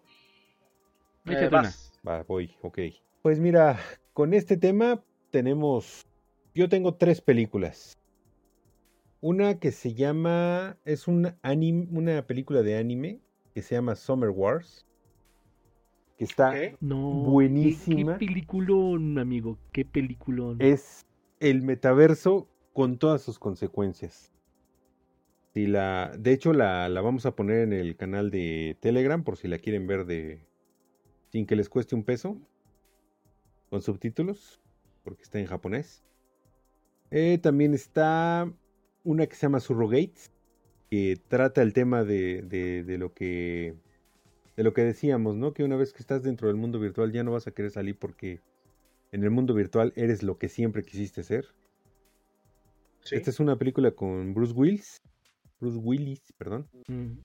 Eh, 1.25 1.49
vas. 1.51 1.91
Va, 2.07 2.23
voy, 2.23 2.55
ok. 2.61 2.79
Pues 3.21 3.41
mira, 3.41 3.77
con 4.13 4.33
este 4.33 4.55
tema 4.55 5.03
tenemos. 5.31 6.05
Yo 6.55 6.69
tengo 6.69 6.95
tres 6.95 7.19
películas. 7.19 7.97
Una 9.23 9.57
que 9.57 9.71
se 9.71 9.93
llama. 9.93 10.77
Es 10.83 11.07
un 11.07 11.33
anime, 11.43 11.87
una 11.91 12.27
película 12.27 12.61
de 12.61 12.77
anime 12.77 13.21
que 13.53 13.61
se 13.61 13.73
llama 13.73 13.95
Summer 13.95 14.29
Wars. 14.29 14.85
Que 16.17 16.25
está. 16.25 16.53
Buenísima. 16.81 18.17
Qué, 18.17 18.25
qué 18.25 18.27
peliculón, 18.27 19.17
amigo. 19.17 19.57
Qué 19.71 19.85
peliculón. 19.85 20.57
Es 20.59 21.05
el 21.39 21.61
metaverso 21.61 22.49
con 22.73 22.97
todas 22.97 23.21
sus 23.21 23.39
consecuencias. 23.39 24.33
Si 25.53 25.67
la, 25.67 26.11
de 26.19 26.33
hecho, 26.33 26.51
la, 26.51 26.89
la 26.89 26.99
vamos 26.99 27.25
a 27.25 27.33
poner 27.33 27.59
en 27.59 27.71
el 27.71 27.95
canal 27.95 28.29
de 28.29 28.75
Telegram 28.81 29.23
por 29.23 29.37
si 29.37 29.47
la 29.47 29.57
quieren 29.57 29.87
ver 29.87 30.05
de 30.05 30.45
sin 31.31 31.45
que 31.45 31.55
les 31.55 31.69
cueste 31.69 31.95
un 31.95 32.03
peso. 32.03 32.37
Con 33.69 33.81
subtítulos, 33.81 34.59
porque 35.01 35.23
está 35.23 35.39
en 35.39 35.45
japonés. 35.45 36.03
Eh, 37.09 37.37
también 37.37 37.73
está 37.73 38.51
una 39.03 39.27
que 39.27 39.35
se 39.35 39.43
llama 39.43 39.59
Surrogates, 39.59 40.31
que 40.89 41.17
trata 41.27 41.61
el 41.61 41.73
tema 41.73 42.03
de, 42.03 42.41
de, 42.41 42.83
de 42.83 42.97
lo 42.97 43.13
que 43.13 43.75
de 44.55 44.63
lo 44.63 44.73
que 44.73 44.83
decíamos, 44.83 45.35
¿no? 45.35 45.53
Que 45.53 45.63
una 45.63 45.75
vez 45.75 45.93
que 45.93 45.99
estás 45.99 46.23
dentro 46.23 46.47
del 46.47 46.57
mundo 46.57 46.79
virtual 46.79 47.11
ya 47.11 47.23
no 47.23 47.31
vas 47.31 47.47
a 47.47 47.51
querer 47.51 47.71
salir 47.71 47.97
porque 47.97 48.41
en 49.11 49.23
el 49.23 49.31
mundo 49.31 49.53
virtual 49.53 49.93
eres 49.95 50.23
lo 50.23 50.37
que 50.37 50.49
siempre 50.49 50.83
quisiste 50.83 51.23
ser. 51.23 51.47
Sí. 53.01 53.15
Esta 53.15 53.29
es 53.31 53.39
una 53.39 53.57
película 53.57 53.91
con 53.91 54.33
Bruce 54.33 54.53
Willis. 54.53 55.01
Bruce 55.59 55.77
Willis, 55.77 56.33
perdón. 56.37 56.67
Mm. 56.87 57.19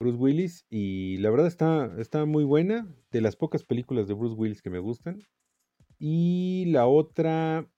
Bruce 0.00 0.18
Willis. 0.18 0.64
Y 0.70 1.18
la 1.18 1.30
verdad 1.30 1.46
está, 1.46 1.94
está 1.98 2.24
muy 2.24 2.44
buena. 2.44 2.86
De 3.10 3.20
las 3.20 3.36
pocas 3.36 3.64
películas 3.64 4.08
de 4.08 4.14
Bruce 4.14 4.34
Willis 4.36 4.62
que 4.62 4.70
me 4.70 4.78
gustan. 4.78 5.22
Y 5.98 6.66
la 6.68 6.86
otra 6.86 7.68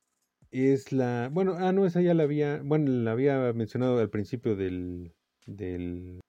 es 0.51 0.92
la. 0.92 1.28
Bueno, 1.32 1.55
ah, 1.59 1.72
no, 1.72 1.86
esa 1.86 2.01
ya 2.01 2.14
la 2.14 2.24
había. 2.24 2.61
Bueno, 2.62 2.90
la 2.90 3.12
había 3.12 3.53
mencionado 3.53 3.98
al 3.98 4.11
principio 4.11 4.57
del, 4.57 5.12
del, 5.46 6.20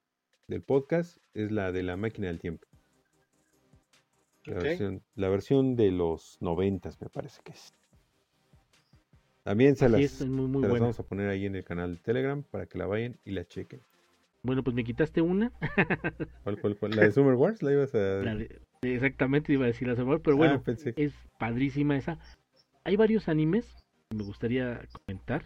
del 0.48 0.62
podcast. 0.62 1.18
Es 1.34 1.52
la 1.52 1.72
de 1.72 1.84
la 1.84 1.98
máquina 1.98 2.28
del 2.28 2.40
tiempo. 2.40 2.68
La, 4.46 4.56
versión, 4.56 5.04
la 5.16 5.30
versión 5.30 5.76
de 5.76 5.92
los 5.92 6.38
noventas, 6.42 7.00
me 7.00 7.10
parece 7.10 7.42
que 7.44 7.52
es. 7.52 7.74
También 9.44 9.76
se 9.76 9.90
las, 9.90 10.02
es 10.02 10.28
muy, 10.28 10.46
muy 10.48 10.62
se 10.62 10.62
las 10.62 10.70
buena. 10.70 10.84
vamos 10.86 11.00
a 11.00 11.04
poner 11.04 11.30
ahí 11.30 11.46
en 11.46 11.56
el 11.56 11.64
canal 11.64 11.96
de 11.96 12.02
Telegram 12.02 12.44
para 12.44 12.66
que 12.68 12.78
la 12.78 12.86
vayan 12.88 13.18
y 13.26 13.32
la 13.32 13.46
chequen. 13.46 13.82
Bueno, 14.44 14.64
pues 14.64 14.76
me 14.76 14.84
quitaste 14.84 15.22
una. 15.22 15.52
¿Cuál, 16.44 16.60
cuál, 16.60 16.76
cuál? 16.78 16.92
¿La 16.96 17.04
de 17.04 17.12
Summer 17.12 17.36
Wars? 17.36 17.62
¿La 17.62 17.72
ibas 17.72 17.94
a...? 17.94 17.98
La 18.24 18.36
de- 18.36 18.60
exactamente 18.82 19.54
iba 19.54 19.66
a 19.66 19.68
decir 19.68 19.88
la 19.88 19.96
semana, 19.96 20.20
pero 20.24 20.36
Ah, 20.36 20.40
bueno, 20.40 20.64
pensé. 20.64 20.94
es 20.96 21.14
padrísima 21.40 21.96
esa. 21.98 22.18
Hay 22.84 22.96
varios 22.96 23.28
animes 23.30 23.81
que 24.12 24.18
me 24.18 24.24
gustaría 24.24 24.82
comentar. 25.06 25.46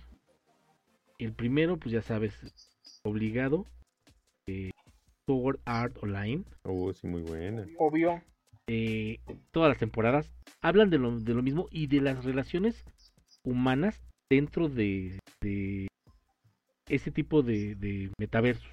El 1.20 1.34
primero, 1.34 1.78
pues 1.78 1.94
ya 1.94 2.02
sabes, 2.02 2.34
obligado. 3.04 3.66
Eh, 4.48 4.72
Sword 5.28 5.60
Art 5.66 5.98
Online. 6.02 6.44
Oh, 6.64 6.92
sí, 6.94 7.08
muy 7.08 7.22
buena. 7.22 7.66
Obvio. 7.78 8.22
eh, 8.68 9.20
todas 9.52 9.70
las 9.70 9.78
temporadas 9.78 10.32
hablan 10.62 10.90
de 10.90 10.98
lo, 10.98 11.20
de 11.20 11.34
lo 11.34 11.44
mismo 11.44 11.68
y 11.72 11.88
de 11.88 12.02
las 12.02 12.26
relaciones 12.26 12.84
humanas 13.44 14.02
dentro 14.30 14.68
de, 14.70 15.20
de, 15.42 15.88
ese 16.90 17.12
tipo 17.12 17.44
de, 17.44 17.76
de 17.76 18.12
metaversos 18.18 18.72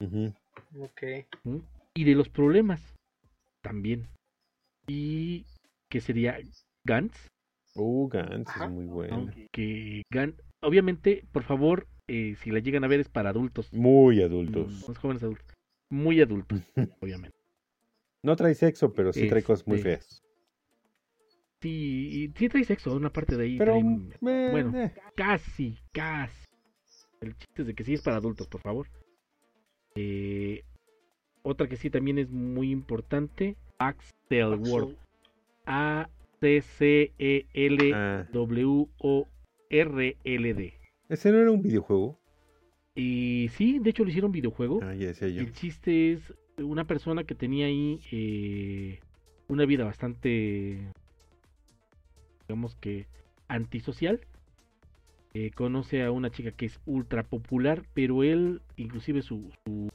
Ujú. 0.00 0.32
Ok. 0.78 1.02
¿m? 1.44 1.62
y 1.94 2.04
de 2.04 2.14
los 2.14 2.28
problemas 2.28 2.80
también. 3.62 4.08
Y 4.86 5.44
que 5.90 6.00
sería 6.00 6.38
Gantz, 6.84 7.28
Uh, 7.74 8.08
Gantz 8.08 8.50
Ajá. 8.50 8.66
es 8.66 8.70
muy 8.70 8.86
bueno. 8.86 9.14
aunque 9.14 10.02
Gantz, 10.10 10.40
obviamente, 10.60 11.24
por 11.32 11.42
favor, 11.44 11.86
eh, 12.08 12.36
si 12.42 12.50
la 12.50 12.58
llegan 12.58 12.84
a 12.84 12.88
ver 12.88 13.00
es 13.00 13.08
para 13.08 13.30
adultos, 13.30 13.72
Muy 13.72 14.18
mm, 14.18 14.22
adultos. 14.24 14.88
los 14.88 14.98
jóvenes 14.98 15.22
adultos, 15.22 15.46
muy 15.90 16.20
adultos, 16.20 16.60
obviamente. 17.00 17.36
No 18.22 18.36
trae 18.36 18.54
sexo, 18.54 18.92
pero 18.92 19.12
sí 19.12 19.28
trae 19.28 19.42
cosas 19.42 19.66
muy 19.66 19.78
Este, 19.78 19.90
feas. 19.90 20.22
Sí, 21.60 22.08
y 22.24 22.28
sí 22.38 22.48
trae 22.48 22.64
sexo, 22.64 22.94
una 22.94 23.10
parte 23.12 23.36
de 23.36 23.44
ahí. 23.44 23.58
Pero, 23.58 23.74
trae- 23.74 24.12
eh, 24.20 24.48
bueno. 24.50 24.78
eh. 24.78 24.92
Casi, 25.16 25.78
casi. 25.92 26.44
El 27.20 27.36
chiste 27.36 27.62
es 27.62 27.66
de 27.68 27.74
que 27.74 27.84
sí 27.84 27.94
es 27.94 28.02
para 28.02 28.16
adultos, 28.16 28.48
por 28.48 28.60
favor. 28.62 28.88
Eh, 29.94 30.62
otra 31.42 31.68
que 31.68 31.76
sí 31.76 31.88
también 31.90 32.18
es 32.18 32.30
muy 32.30 32.70
importante, 32.70 33.56
Axel 33.78 34.54
World. 34.58 34.96
A 35.66 36.08
C 36.42 36.60
C 36.60 37.12
E 37.20 37.46
L 37.54 37.92
Ah, 37.94 38.26
W 38.32 38.88
O 38.98 39.28
R 39.70 40.16
L 40.24 40.54
D. 40.54 40.74
ese 41.08 41.30
no 41.30 41.38
era 41.38 41.52
un 41.52 41.62
videojuego. 41.62 42.18
Y 42.96 43.48
sí, 43.54 43.78
de 43.78 43.90
hecho 43.90 44.02
lo 44.02 44.10
hicieron 44.10 44.32
videojuego. 44.32 44.80
Ah, 44.82 44.92
ya 44.94 45.06
decía 45.06 45.28
yo. 45.28 45.40
El 45.40 45.52
chiste 45.52 46.12
es 46.12 46.34
una 46.58 46.84
persona 46.84 47.22
que 47.22 47.36
tenía 47.36 47.66
ahí 47.66 48.00
eh, 48.10 48.98
una 49.46 49.64
vida 49.66 49.84
bastante, 49.84 50.88
digamos 52.48 52.74
que 52.74 53.06
antisocial. 53.46 54.20
Eh, 55.34 55.52
conoce 55.54 56.02
a 56.02 56.10
una 56.10 56.30
chica 56.30 56.50
que 56.50 56.66
es 56.66 56.80
ultra 56.86 57.22
popular, 57.22 57.84
pero 57.94 58.24
él, 58.24 58.60
inclusive 58.76 59.22
su, 59.22 59.50
su, 59.64 59.88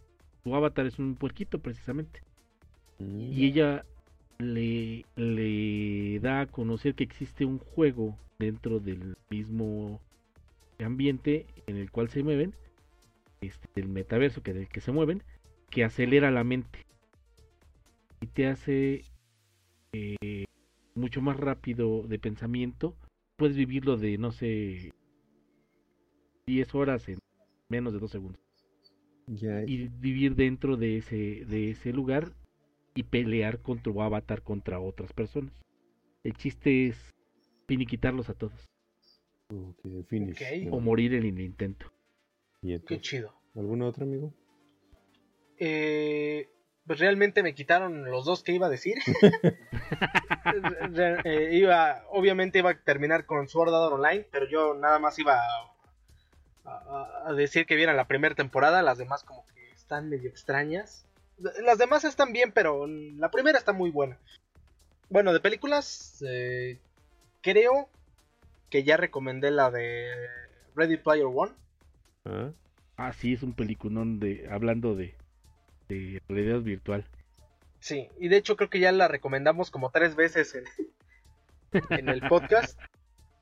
su 0.44 0.56
avatar 0.56 0.86
es 0.88 0.98
un 0.98 1.16
puerquito 1.16 1.60
precisamente. 1.60 2.22
Y 3.00 3.46
ella 3.46 3.86
le, 4.40 5.06
le 5.16 6.20
da 6.20 6.42
a 6.42 6.46
conocer 6.48 6.96
que 6.96 7.04
existe 7.04 7.46
un 7.46 7.60
juego 7.60 8.18
dentro 8.40 8.80
del 8.80 9.18
mismo 9.30 10.00
ambiente 10.80 11.46
en 11.66 11.78
el 11.78 11.92
cual 11.92 12.10
se 12.10 12.24
mueven, 12.24 12.54
este, 13.42 13.68
del 13.76 13.90
metaverso 13.90 14.44
que 14.44 14.54
del 14.54 14.68
que 14.68 14.82
se 14.82 14.92
mueven, 14.92 15.24
que 15.70 15.84
acelera 15.84 16.32
la 16.32 16.44
mente 16.44 16.86
y 18.22 18.28
te 18.28 18.48
hace 18.48 19.04
eh, 19.94 20.46
mucho 20.96 21.22
más 21.22 21.38
rápido 21.38 22.04
de 22.04 22.20
pensamiento. 22.20 22.96
Puedes 23.38 23.56
vivirlo 23.56 23.98
de, 23.98 24.18
no 24.18 24.32
sé, 24.32 24.92
10 26.48 26.76
horas 26.76 27.08
en 27.10 27.20
menos 27.70 27.94
de 27.94 28.00
2 28.00 28.10
segundos 28.10 28.42
y 29.28 29.90
vivir 29.90 30.36
dentro 30.36 30.78
de 30.78 30.98
ese, 30.98 31.46
de 31.46 31.72
ese 31.72 31.92
lugar 31.92 32.32
y 32.98 33.04
pelear 33.04 33.60
con 33.60 33.80
tu 33.80 34.02
avatar 34.02 34.42
contra 34.42 34.80
otras 34.80 35.14
personas. 35.14 35.54
El 36.24 36.34
chiste 36.36 36.88
es 36.88 37.14
finiquitarlos 37.68 38.30
a 38.30 38.34
todos 38.34 38.66
ok, 39.50 39.86
el 39.86 40.06
finish. 40.06 40.68
O 40.72 40.80
morir 40.80 41.14
en 41.14 41.24
el 41.26 41.40
intento. 41.40 41.92
Y 42.62 42.78
Qué 42.80 43.00
chido. 43.00 43.34
¿Algún 43.56 43.82
otro 43.82 44.04
amigo? 44.06 44.34
Eh, 45.60 46.50
pues 46.86 47.00
realmente 47.00 47.44
me 47.44 47.54
quitaron 47.56 48.06
los 48.06 48.26
dos 48.26 48.44
que 48.44 48.54
iba 48.54 48.68
a 48.68 48.70
decir. 48.70 48.98
Eh, 51.26 51.50
iba, 51.54 52.04
obviamente 52.10 52.60
iba 52.60 52.72
a 52.72 52.80
terminar 52.82 53.26
con 53.26 53.48
Sword 53.50 53.74
Art 53.74 53.94
Online, 53.94 54.26
pero 54.32 54.48
yo 54.48 54.74
nada 54.76 54.98
más 54.98 55.20
iba 55.20 55.36
a, 55.38 55.74
a- 56.66 57.24
a 57.28 57.34
decir 57.34 57.66
que 57.66 57.76
vieran 57.76 57.98
la 57.98 58.08
primera 58.08 58.34
temporada. 58.34 58.82
Las 58.82 58.98
demás 58.98 59.24
como 59.24 59.46
que 59.54 59.70
están 59.74 60.08
medio 60.10 60.30
extrañas. 60.30 61.06
Las 61.38 61.78
demás 61.78 62.04
están 62.04 62.34
bien, 62.34 62.52
pero 62.52 62.88
la 62.88 63.30
primera 63.32 63.58
está 63.58 63.74
muy 63.74 63.92
buena. 63.92 64.18
Bueno, 65.10 65.34
de 65.34 65.40
películas, 65.40 66.24
eh, 66.28 66.80
creo 67.42 67.90
que 68.70 68.84
ya 68.84 68.98
recomendé 68.98 69.52
la 69.52 69.70
de 69.72 70.08
Ready 70.76 70.98
Player 70.98 71.26
One. 71.34 71.54
Ah, 72.26 72.52
Ah, 73.00 73.14
sí, 73.14 73.34
es 73.34 73.44
un 73.44 73.54
peliculón 73.54 74.20
de 74.20 74.48
hablando 74.52 74.96
de, 74.96 75.14
de 75.88 76.20
realidad 76.28 76.62
virtual. 76.62 77.06
Sí, 77.80 78.10
y 78.20 78.28
de 78.28 78.38
hecho 78.38 78.56
creo 78.58 78.72
que 78.72 78.80
ya 78.80 78.92
la 78.92 79.08
recomendamos 79.08 79.70
como 79.70 79.92
tres 79.92 80.16
veces 80.16 80.56
en, 80.56 80.64
en 81.92 82.10
el 82.10 82.28
podcast. 82.28 82.80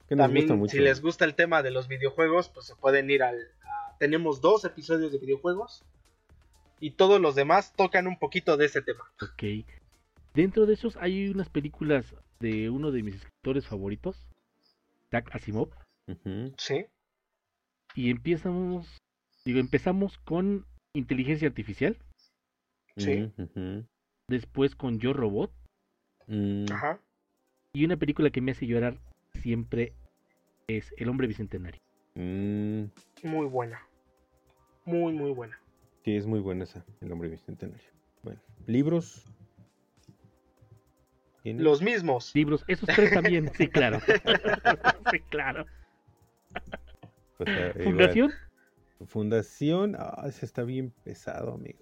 que 0.09 0.15
nos 0.17 0.25
También, 0.25 0.45
gusta 0.47 0.55
mucho. 0.55 0.71
si 0.73 0.79
les 0.79 1.01
gusta 1.01 1.23
el 1.23 1.35
tema 1.35 1.63
de 1.63 1.71
los 1.71 1.87
videojuegos, 1.87 2.49
pues 2.49 2.65
se 2.65 2.75
pueden 2.75 3.09
ir 3.09 3.23
al... 3.23 3.39
a- 3.63 3.95
tenemos 3.97 4.41
dos 4.41 4.65
episodios 4.65 5.13
de 5.13 5.19
videojuegos 5.19 5.85
y 6.79 6.91
todos 6.91 7.19
los 7.21 7.35
demás 7.35 7.73
tocan 7.75 8.07
un 8.07 8.17
poquito 8.19 8.57
de 8.57 8.65
ese 8.65 8.81
tema. 8.81 9.03
Ok. 9.21 9.65
Dentro 10.33 10.65
de 10.65 10.73
esos 10.73 10.97
hay 10.97 11.29
unas 11.29 11.49
películas 11.49 12.13
de 12.39 12.69
uno 12.69 12.91
de 12.91 13.03
mis 13.03 13.15
escritores 13.15 13.65
favoritos, 13.67 14.27
Isaac 15.07 15.29
Asimov. 15.33 15.69
Sí, 16.57 16.85
y 17.95 18.09
empezamos, 18.11 18.97
digo, 19.45 19.59
empezamos 19.59 20.17
con 20.19 20.65
inteligencia 20.93 21.47
artificial, 21.47 21.97
Sí. 22.97 23.29
Después 24.27 24.75
con 24.75 24.99
Yo 24.99 25.13
Robot, 25.13 25.51
Mm, 26.27 26.65
ajá. 26.71 26.99
y 27.73 27.85
una 27.85 27.97
película 27.97 28.29
que 28.31 28.41
me 28.41 28.51
hace 28.51 28.65
llorar 28.67 28.97
siempre 29.41 29.93
es 30.67 30.91
El 30.97 31.09
hombre 31.09 31.27
bicentenario. 31.27 31.79
mm, 32.15 32.85
Muy 33.23 33.45
buena. 33.47 33.81
Muy, 34.85 35.13
muy 35.13 35.31
buena. 35.31 35.59
Sí, 36.05 36.15
es 36.15 36.27
muy 36.27 36.39
buena 36.39 36.65
esa, 36.65 36.85
El 37.01 37.11
Hombre 37.11 37.29
Bicentenario. 37.29 37.89
Bueno, 38.21 38.39
libros. 38.67 39.25
Los 41.43 41.81
mismos. 41.81 42.33
Libros, 42.35 42.63
esos 42.67 42.87
tres 42.87 43.11
también, 43.11 43.51
sí, 43.57 43.67
claro. 43.67 43.99
sí, 45.11 45.19
claro. 45.29 45.65
Pues, 47.37 47.49
igual. 47.49 47.83
Fundación, 47.83 48.31
Fundación, 49.07 49.95
ah, 49.97 50.23
ese 50.27 50.45
está 50.45 50.63
bien 50.63 50.93
pesado, 51.03 51.55
amigo. 51.55 51.79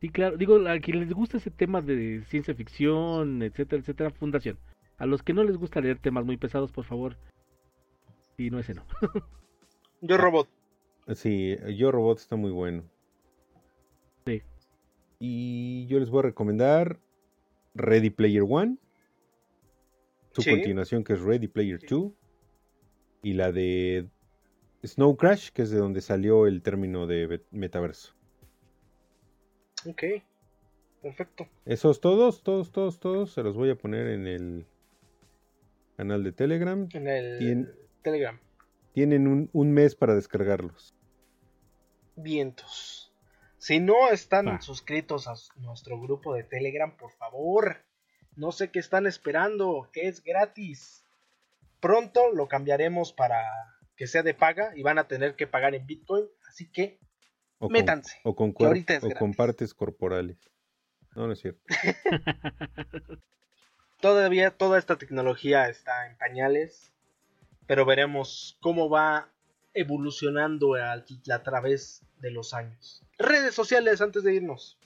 sí, 0.00 0.08
claro. 0.08 0.36
Digo, 0.36 0.56
a 0.68 0.78
quien 0.78 1.00
les 1.00 1.12
gusta 1.12 1.38
ese 1.38 1.50
tema 1.50 1.82
de 1.82 2.22
ciencia 2.28 2.54
ficción, 2.54 3.42
etcétera, 3.42 3.80
etcétera, 3.80 4.10
Fundación. 4.10 4.58
A 4.98 5.06
los 5.06 5.24
que 5.24 5.32
no 5.32 5.42
les 5.42 5.56
gusta 5.56 5.80
leer 5.80 5.98
temas 5.98 6.24
muy 6.24 6.36
pesados, 6.36 6.70
por 6.70 6.84
favor. 6.84 7.16
Sí, 8.36 8.48
no 8.48 8.60
ese 8.60 8.74
no. 8.74 8.86
Yo 10.02 10.16
Robot. 10.16 10.48
Sí, 11.14 11.56
Yo 11.76 11.90
Robot 11.90 12.18
está 12.18 12.36
muy 12.36 12.52
bueno. 12.52 12.84
Y 15.22 15.86
yo 15.86 16.00
les 16.00 16.08
voy 16.10 16.20
a 16.20 16.22
recomendar 16.22 16.98
Ready 17.74 18.10
Player 18.10 18.42
One. 18.48 18.78
Su 20.32 20.40
Sí. 20.42 20.50
continuación 20.50 21.04
que 21.04 21.12
es 21.12 21.20
Ready 21.20 21.46
Player 21.46 21.78
2. 21.86 22.12
Y 23.22 23.34
la 23.34 23.52
de 23.52 24.08
Snow 24.82 25.16
Crash, 25.16 25.50
que 25.50 25.62
es 25.62 25.70
de 25.70 25.76
donde 25.78 26.00
salió 26.00 26.46
el 26.46 26.62
término 26.62 27.06
de 27.06 27.42
metaverso. 27.50 28.14
Ok. 29.86 30.02
Perfecto. 31.02 31.48
Esos 31.66 32.00
todos, 32.00 32.42
todos, 32.42 32.72
todos, 32.72 32.98
todos 32.98 33.32
se 33.32 33.42
los 33.42 33.56
voy 33.56 33.70
a 33.70 33.76
poner 33.76 34.06
en 34.08 34.26
el 34.26 34.66
canal 35.96 36.24
de 36.24 36.32
Telegram. 36.32 36.88
En 36.94 37.06
el. 37.08 37.74
Telegram. 38.02 38.38
Tienen 38.94 39.26
un, 39.28 39.50
un 39.52 39.72
mes 39.72 39.94
para 39.94 40.14
descargarlos. 40.14 40.94
Vientos. 42.16 42.99
Si 43.60 43.78
no 43.78 44.08
están 44.10 44.46
Va. 44.48 44.60
suscritos 44.62 45.28
a 45.28 45.34
nuestro 45.56 46.00
grupo 46.00 46.34
de 46.34 46.44
Telegram, 46.44 46.96
por 46.96 47.12
favor, 47.12 47.84
no 48.34 48.52
sé 48.52 48.70
qué 48.70 48.78
están 48.78 49.06
esperando, 49.06 49.88
es 49.92 50.24
gratis. 50.24 51.04
Pronto 51.78 52.32
lo 52.32 52.48
cambiaremos 52.48 53.12
para 53.12 53.42
que 53.96 54.06
sea 54.06 54.22
de 54.22 54.32
paga 54.34 54.72
y 54.74 54.82
van 54.82 54.98
a 54.98 55.06
tener 55.08 55.36
que 55.36 55.46
pagar 55.46 55.74
en 55.74 55.86
Bitcoin, 55.86 56.24
así 56.48 56.72
que 56.72 56.98
O 57.58 57.66
con, 57.66 57.72
métanse. 57.72 58.18
o 58.24 58.34
con, 58.34 58.52
que 58.52 58.64
cuer- 58.64 58.66
ahorita 58.68 58.94
es 58.94 59.04
o 59.04 59.10
con 59.10 59.34
partes 59.34 59.74
corporales. 59.74 60.38
No, 61.14 61.26
no 61.26 61.32
es 61.34 61.40
cierto. 61.40 61.60
Todavía 64.00 64.50
toda 64.56 64.78
esta 64.78 64.96
tecnología 64.96 65.68
está 65.68 66.06
en 66.06 66.16
pañales, 66.16 66.94
pero 67.66 67.84
veremos 67.84 68.56
cómo 68.60 68.88
va 68.88 69.30
evolucionando 69.74 70.74
a, 70.74 70.92
a 70.92 71.42
través 71.42 72.02
de 72.20 72.30
los 72.30 72.54
años. 72.54 73.04
Redes 73.18 73.54
sociales 73.54 74.00
antes 74.00 74.22
de 74.22 74.34
irnos. 74.34 74.78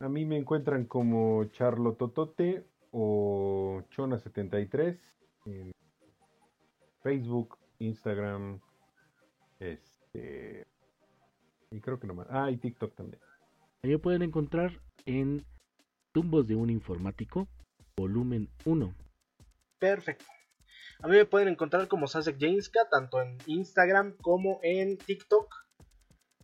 A 0.00 0.08
mí 0.08 0.24
me 0.24 0.36
encuentran 0.36 0.84
como 0.84 1.44
Charlo 1.46 1.94
Totote 1.94 2.64
o 2.92 3.82
Chona73 3.96 4.96
en 5.46 5.72
Facebook, 7.02 7.58
Instagram, 7.78 8.60
este 9.58 10.66
y 11.70 11.80
creo 11.80 11.98
que 11.98 12.06
nomás. 12.06 12.26
Ah, 12.30 12.50
y 12.50 12.56
TikTok 12.56 12.94
también. 12.94 13.20
Ahí 13.82 13.90
me 13.90 13.98
pueden 13.98 14.22
encontrar 14.22 14.80
en 15.04 15.44
Tumbos 16.12 16.46
de 16.46 16.56
un 16.56 16.70
Informático, 16.70 17.48
volumen 17.96 18.48
1. 18.64 18.94
Perfecto. 19.78 20.24
A 21.00 21.06
mí 21.06 21.16
me 21.16 21.26
pueden 21.26 21.46
encontrar 21.48 21.86
como 21.86 22.08
Sasek 22.08 22.38
Jameska, 22.38 22.88
tanto 22.90 23.22
en 23.22 23.38
Instagram 23.46 24.16
como 24.20 24.58
en 24.62 24.98
TikTok. 24.98 25.54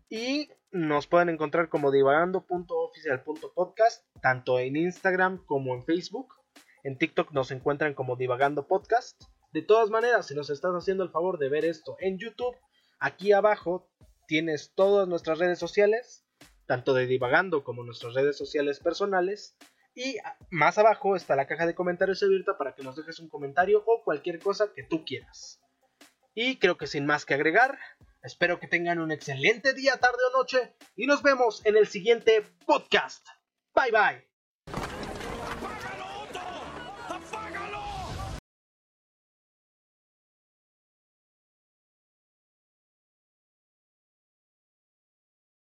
Y 0.09 0.49
nos 0.71 1.09
pueden 1.09 1.29
encontrar 1.29 1.69
como 1.69 1.91
divagando.oficial.podcast, 1.91 4.07
tanto 4.23 4.61
en 4.61 4.77
Instagram 4.77 5.45
como 5.45 5.75
en 5.75 5.85
Facebook. 5.85 6.33
En 6.85 6.99
TikTok 6.99 7.33
nos 7.33 7.51
encuentran 7.51 7.95
como 7.95 8.15
Divagando 8.15 8.69
Podcast. 8.69 9.21
De 9.53 9.63
todas 9.63 9.91
maneras, 9.91 10.27
si 10.27 10.35
nos 10.35 10.51
estás 10.51 10.73
haciendo 10.75 11.03
el 11.03 11.11
favor 11.11 11.39
de 11.39 11.49
ver 11.49 11.65
esto 11.65 11.97
en 11.99 12.19
YouTube, 12.19 12.55
aquí 13.01 13.33
abajo 13.33 13.89
tienes 14.29 14.73
todas 14.75 15.09
nuestras 15.09 15.39
redes 15.39 15.59
sociales, 15.59 16.27
tanto 16.67 16.95
de 16.95 17.07
Divagando 17.07 17.65
como 17.65 17.85
nuestras 17.85 18.15
redes 18.15 18.37
sociales 18.37 18.81
personales. 18.81 19.57
Y 19.95 20.17
más 20.51 20.77
abajo 20.79 21.15
está 21.15 21.37
la 21.37 21.47
caja 21.47 21.67
de 21.67 21.75
comentarios 21.75 22.23
abierta 22.23 22.59
para 22.59 22.75
que 22.75 22.83
nos 22.83 22.97
dejes 22.97 23.21
un 23.21 23.29
comentario 23.29 23.83
o 23.87 24.03
cualquier 24.03 24.41
cosa 24.41 24.73
que 24.75 24.83
tú 24.83 25.05
quieras. 25.05 25.61
Y 26.35 26.59
creo 26.59 26.77
que 26.77 26.89
sin 26.89 27.07
más 27.07 27.25
que 27.25 27.35
agregar, 27.35 27.79
espero 28.23 28.59
que 28.59 28.67
tengan 28.67 28.99
un 28.99 29.13
excelente 29.13 29.73
día, 29.73 29.97
tarde 29.99 30.19
o 30.33 30.37
noche 30.37 30.75
y 30.97 31.07
nos 31.07 31.23
vemos 31.23 31.65
en 31.65 31.77
el 31.77 31.87
siguiente 31.87 32.43
podcast. 32.67 33.25
Bye 33.75 33.93
bye. 33.93 34.34